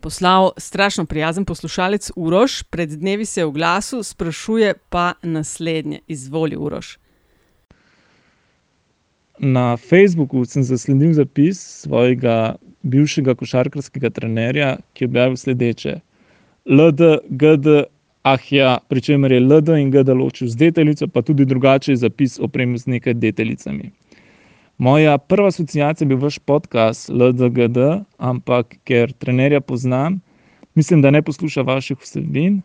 Poslal 0.00 0.50
strašno 0.58 1.04
prijazen 1.04 1.44
poslušalec 1.44 2.10
Uroš, 2.16 2.62
pred 2.62 2.90
dnevi 2.90 3.24
se 3.24 3.40
je 3.40 3.46
v 3.46 3.50
glasu, 3.50 4.02
sprašuje 4.02 4.74
pa 4.88 5.12
naslednje: 5.22 6.00
Izvoli, 6.06 6.56
Uroš. 6.56 6.98
Na 9.38 9.76
Facebooku 9.76 10.44
sem 10.44 10.62
zasledil 10.62 11.12
zapis 11.12 11.60
svojega 11.84 12.56
bivšega 12.82 13.34
košarkarskega 13.34 14.10
trenerja, 14.10 14.76
ki 14.94 15.04
je 15.04 15.08
objavil 15.08 15.36
sledeče: 15.36 16.00
LD, 16.64 17.20
GD, 17.28 17.84
ah 18.24 18.40
ja, 18.50 18.78
pri 18.88 19.00
čemer 19.00 19.32
je 19.32 19.40
LD 19.40 19.76
in 19.80 19.90
GD 19.90 20.16
ločil 20.16 20.48
z 20.48 20.56
deteljico, 20.56 21.08
pa 21.08 21.22
tudi 21.22 21.44
drugače 21.44 21.92
je 21.92 21.96
zapis 21.96 22.38
opremil 22.40 22.78
z 22.78 22.96
nekaj 22.96 23.14
deteljicami. 23.14 23.90
Moja 24.78 25.18
prva 25.18 25.48
asociacija 25.48 26.04
je 26.04 26.08
bil 26.08 26.18
vaš 26.20 26.38
podcast 26.38 27.10
LDGD, 27.10 28.04
ampak 28.18 28.76
ker 28.84 29.12
trenerja 29.12 29.60
poznam, 29.60 30.20
mislim, 30.74 31.02
da 31.02 31.10
ne 31.10 31.22
posluša 31.22 31.62
vaših 31.62 32.00
vsebin. 32.00 32.60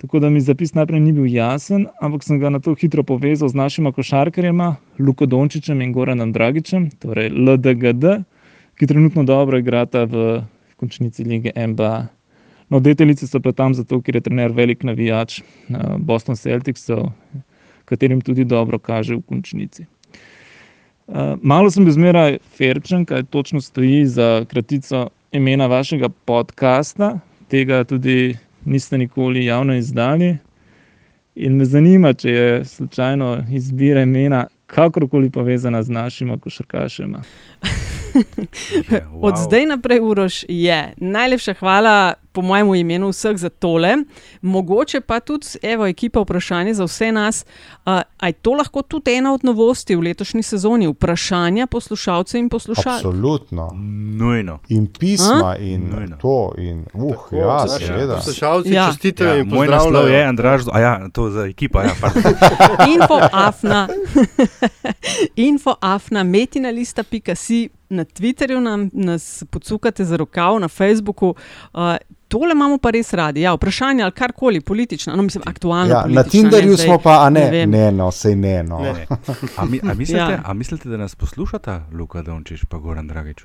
Tako 0.00 0.18
da 0.18 0.30
mi 0.30 0.40
zapis 0.40 0.72
najprej 0.74 1.00
ni 1.00 1.12
bil 1.12 1.26
jasen, 1.28 1.84
ampak 2.00 2.24
sem 2.24 2.38
ga 2.40 2.48
na 2.48 2.60
to 2.60 2.72
hitro 2.74 3.02
povezal 3.04 3.48
z 3.48 3.54
našima 3.54 3.92
košarkarjema, 3.92 4.76
Luko 4.98 5.26
Dončičem 5.26 5.82
in 5.84 5.92
Goranom 5.92 6.32
Dragičem, 6.32 6.88
torej 7.02 7.28
LDGD, 7.28 8.22
ki 8.80 8.88
trenutno 8.88 9.26
dobro 9.28 9.60
igrata 9.60 10.06
v 10.08 10.40
končnici 10.80 11.24
lige 11.24 11.52
NBA. 11.52 12.08
No, 12.72 12.80
deteljice 12.80 13.28
so 13.28 13.42
pa 13.44 13.52
tam 13.52 13.76
zato, 13.76 14.00
ker 14.00 14.16
je 14.16 14.24
trener 14.24 14.56
velik 14.56 14.86
navijač 14.88 15.42
uh, 15.42 15.96
Boston 15.98 16.36
Celticsov, 16.36 17.10
katerim 17.84 18.24
tudi 18.24 18.48
dobro 18.48 18.78
kaže 18.78 19.18
v 19.18 19.22
končnici. 19.28 19.84
Uh, 21.10 21.36
malo 21.42 21.68
sem 21.68 21.84
bil 21.84 21.92
zmeraj 21.92 22.38
ferčen, 22.56 23.04
kaj 23.04 23.28
točno 23.28 23.60
stoji 23.60 24.06
za 24.06 24.46
kratico 24.48 25.10
imena 25.32 25.66
vašega 25.66 26.08
podcasta, 26.08 27.18
tega 27.52 27.84
tudi 27.84 28.38
niste 28.64 28.98
nikoli 28.98 29.44
javno 29.44 29.74
izdali. 29.74 30.36
In 31.34 31.56
me 31.56 31.64
zanima, 31.64 32.12
če 32.12 32.30
je 32.30 32.64
slučajno 32.64 33.44
izbira 33.52 34.02
imena 34.02 34.46
kakorkoli 34.66 35.30
povezana 35.30 35.82
z 35.82 35.90
našima 35.90 36.38
košarkašema. 36.38 37.22
Od 39.26 39.34
zdaj 39.36 39.66
naprej, 39.66 40.00
Uroš, 40.00 40.44
je. 40.48 40.92
Najlepša 40.96 41.54
hvala 41.54 42.14
po 42.32 42.42
mojem 42.42 42.74
imenu 42.74 43.08
vseh 43.08 43.36
za 43.36 43.48
tole. 43.48 43.96
Mogoče 44.42 45.00
pa 45.00 45.20
tudi, 45.20 45.46
evo, 45.62 45.86
ekipa 45.86 46.20
vprašanje 46.20 46.74
za 46.74 46.84
vse 46.84 47.12
nas. 47.12 47.44
Uh, 47.86 47.92
je 48.22 48.32
to 48.32 48.52
lahko 48.52 48.82
tudi 48.82 49.14
ena 49.14 49.34
od 49.34 49.44
novosti 49.44 49.96
v 49.96 50.00
letošnji 50.00 50.42
sezoni? 50.42 50.86
Vprašanja 50.86 51.66
poslušalcev 51.66 52.38
in 52.38 52.48
poslušalk. 52.48 52.96
Absolutno. 52.96 53.70
Nujno. 54.18 54.58
In 54.68 54.86
pisma, 54.98 55.50
A? 55.50 55.56
in 55.56 55.90
Nujno. 55.90 56.16
to, 56.16 56.52
in 56.58 56.84
uh, 56.94 57.14
ja, 57.32 57.64
naši 57.66 57.86
seveda. 57.86 58.14
Poslušalci 58.16 58.72
Ja. 58.72 58.90
čestitajo 58.92 59.30
Ja, 59.30 59.36
in 59.40 59.48
moj 59.48 59.68
naslov 59.68 60.08
je. 60.08 60.24
Andraž, 60.24 60.62
a 60.72 60.80
ja, 60.80 61.08
to 61.12 61.30
za 61.30 61.46
ekipo. 61.46 61.80
Ja, 61.80 61.90
pardon. 62.00 62.22
Infoafna, 62.94 63.88
infoafna, 65.48 66.22
metinalista.si, 66.24 67.68
na 67.90 68.04
Twitterju 68.04 68.60
nam, 68.60 68.90
nas 68.92 69.44
pocukate 69.50 70.04
za 70.04 70.16
rokav, 70.16 70.58
na 70.58 70.68
Facebooku. 70.68 71.34
Uh, 71.74 71.80
tole 72.28 72.52
imamo 72.52 72.78
pa 72.78 72.90
res 72.90 73.12
radi. 73.12 73.40
Ja, 73.40 73.52
vprašanja 73.54 74.04
ali 74.04 74.12
karkoli 74.12 74.60
politično, 74.60 75.16
no, 75.16 75.22
mislim, 75.22 75.42
aktualno. 75.46 75.90
Ja, 75.90 76.04
na 76.08 76.22
Tinderju 76.22 76.70
ne 76.70 76.76
zdaj, 76.76 76.86
smo 76.86 76.98
pa, 76.98 77.26
a 77.26 77.30
ne, 77.30 77.48
vem. 77.50 77.70
ne, 77.70 77.92
no, 77.92 78.10
sej 78.10 78.36
ne. 78.36 78.62
No. 78.62 78.78
Ne. 78.78 78.92
Ne. 78.92 79.06
A, 79.56 79.64
mi, 79.64 79.80
a, 79.82 79.94
mislite, 79.94 80.20
Ja. 80.20 80.42
a 80.44 80.52
mislite, 80.52 80.88
da 80.88 80.96
nas 80.96 81.14
poslušata 81.14 81.86
Luka 81.92 82.22
Dončić 82.22 82.64
pa 82.64 82.78
Goran 82.78 83.06
Dragič? 83.06 83.42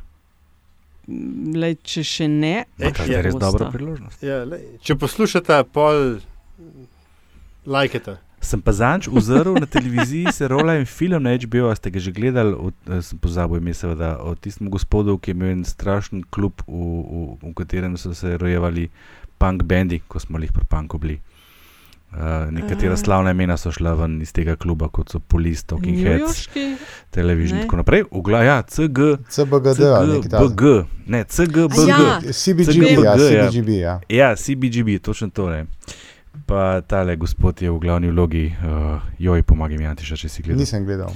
Lej, 1.56 1.76
če 1.84 2.04
še 2.04 2.28
ne, 2.28 2.66
E, 2.80 2.92
To 2.92 3.04
je 3.04 3.22
res 3.22 3.36
dobra 3.36 3.72
priložnost. 3.72 4.24
Ja, 4.24 4.44
lej, 4.44 4.62
če 4.82 4.96
poslušate, 4.96 5.64
pol 5.72 6.18
lajkete. 7.66 8.18
Sem 8.46 8.62
pa 8.62 8.72
zanč 8.78 9.08
uzrl 9.10 9.56
na 9.58 9.66
televiziji, 9.66 10.30
se 10.32 10.48
rola 10.48 10.76
en 10.78 10.86
film 10.86 11.24
na 11.24 11.34
HBO, 11.34 11.72
ste 11.76 11.90
ga 11.90 12.00
že 12.00 12.12
gledali, 12.14 12.54
od, 12.54 12.76
eh, 12.86 13.02
sem 13.02 13.18
pozabil 13.18 13.58
ime, 13.58 13.74
seveda, 13.74 14.20
o 14.22 14.36
tistem 14.38 14.70
gospodu, 14.70 15.18
ki 15.18 15.34
je 15.34 15.36
imel 15.36 15.50
en 15.50 15.64
strašen 15.66 16.22
klub, 16.30 16.62
v, 16.68 16.72
v, 16.72 17.24
v 17.42 17.54
katerem 17.58 17.98
so 17.98 18.14
se 18.14 18.38
rojevali 18.38 18.90
punk 19.42 19.64
bendi, 19.66 20.00
ko 20.08 20.22
smo 20.22 20.38
jih 20.40 20.54
pri 20.54 20.70
punku 20.70 21.02
bili. 21.02 21.18
Uh, 22.16 22.48
nekatera 22.52 22.94
A. 22.94 22.98
slavna 22.98 23.32
imena 23.32 23.58
so 23.58 23.72
šla 23.76 23.92
ven 24.00 24.22
iz 24.22 24.30
tega 24.32 24.54
kluba, 24.56 24.88
kot 24.88 25.10
so 25.12 25.20
Police, 25.20 25.66
Talking 25.68 25.98
Heads, 26.00 26.46
Television 27.12 27.58
in 27.58 27.64
Ne. 27.64 27.68
tako 27.68 27.82
naprej. 27.82 28.04
Ugla, 28.12 28.44
ja, 28.44 28.62
CG, 28.62 29.18
CBGD. 29.30 29.76
CGBG, 29.76 30.64
ne, 31.08 31.24
CGBG. 31.24 31.90
Ja. 31.90 32.22
CBGB, 32.32 33.04
ja, 33.04 33.18
CGBG, 33.18 33.36
ja. 33.36 33.50
CBGB, 33.50 33.70
ja. 33.70 34.00
Ja, 34.10 34.36
CBGB, 34.36 35.00
točno 35.02 35.30
to 35.30 35.52
je. 35.52 35.66
Pa 36.46 36.82
tale 36.82 37.16
gospod 37.16 37.62
je 37.62 37.72
v 37.72 37.80
glavni 37.80 38.12
vlogi, 38.12 38.46
uh, 38.52 39.02
joj, 39.20 39.44
pomagaj 39.44 39.78
mi, 39.78 39.88
Antiša, 39.88 40.18
če 40.18 40.30
si 40.30 40.44
gledal. 40.44 40.60
Nisem 40.60 40.86
gledal. 40.86 41.14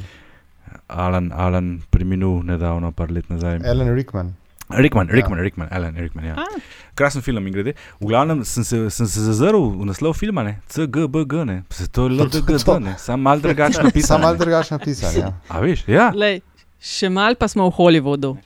Alan, 0.88 1.32
Alan 1.34 1.82
preminul 1.90 2.44
nedavno, 2.44 2.92
par 2.92 3.12
let 3.12 3.30
nazaj. 3.30 3.60
Alan 3.66 3.94
Rickman. 3.96 4.36
Rickman, 4.70 5.08
Ja. 5.10 5.16
Rickman, 5.16 5.40
Rickman, 5.40 5.68
Alan 5.72 5.96
Rickman. 5.98 6.26
Ja. 6.26 6.36
A. 6.38 6.46
Krasen 6.94 7.22
film 7.22 7.48
in 7.48 7.54
grede. 7.54 7.74
V 8.00 8.06
glavnem 8.06 8.44
sem 8.46 8.64
se, 8.64 8.90
sem 8.90 9.08
se 9.10 9.24
zazrl 9.26 9.58
v 9.74 9.86
naslov 9.90 10.14
filma, 10.14 10.44
ne? 10.44 10.60
CGBG, 10.70 11.34
ne? 11.46 11.64
Se 11.70 11.88
to 11.90 12.06
je 12.10 12.22
LDGD, 12.22 12.78
ne? 12.80 12.94
Sam 12.98 13.22
mal 13.22 13.42
drugače 13.42 13.82
napisan. 13.90 14.08
Sam 14.08 14.22
malo 14.22 14.38
ne. 14.38 14.40
drugače 14.40 14.74
napisan, 14.78 15.16
ja. 15.18 15.34
A 15.50 15.60
veš, 15.60 15.88
ja. 15.90 16.12
lej, 16.14 16.42
še 16.78 17.10
mal 17.10 17.34
pa 17.34 17.50
smo 17.50 17.66
v 17.70 17.74
Hollywoodu. 17.80 18.38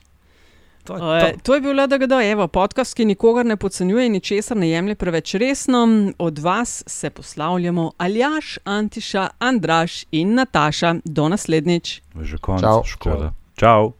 To 0.83 1.15
je 1.15 1.33
to. 1.33 1.39
to 1.43 1.55
je 1.55 1.61
bil 1.61 1.79
LDGD, 1.83 2.11
evo, 2.31 2.47
podcast, 2.47 2.95
ki 2.95 3.05
nikogar 3.05 3.45
ne 3.45 3.57
podcenjuje 3.57 4.05
in 4.05 4.11
ničesar 4.11 4.57
ne 4.57 4.69
jemlje 4.69 4.95
preveč 4.95 5.35
resno. 5.35 5.87
Od 6.17 6.39
vas 6.39 6.83
se 6.87 7.09
poslavljamo 7.09 7.91
Aljaš, 7.97 8.57
Antiša, 8.63 9.27
Andraš 9.39 10.03
in 10.11 10.33
Nataša. 10.33 10.95
Do 11.05 11.29
naslednjič. 11.29 12.01
Že 12.21 12.37
konec, 12.37 12.61
Čau. 12.61 12.83
škoda. 12.83 13.33
Čau. 13.55 13.91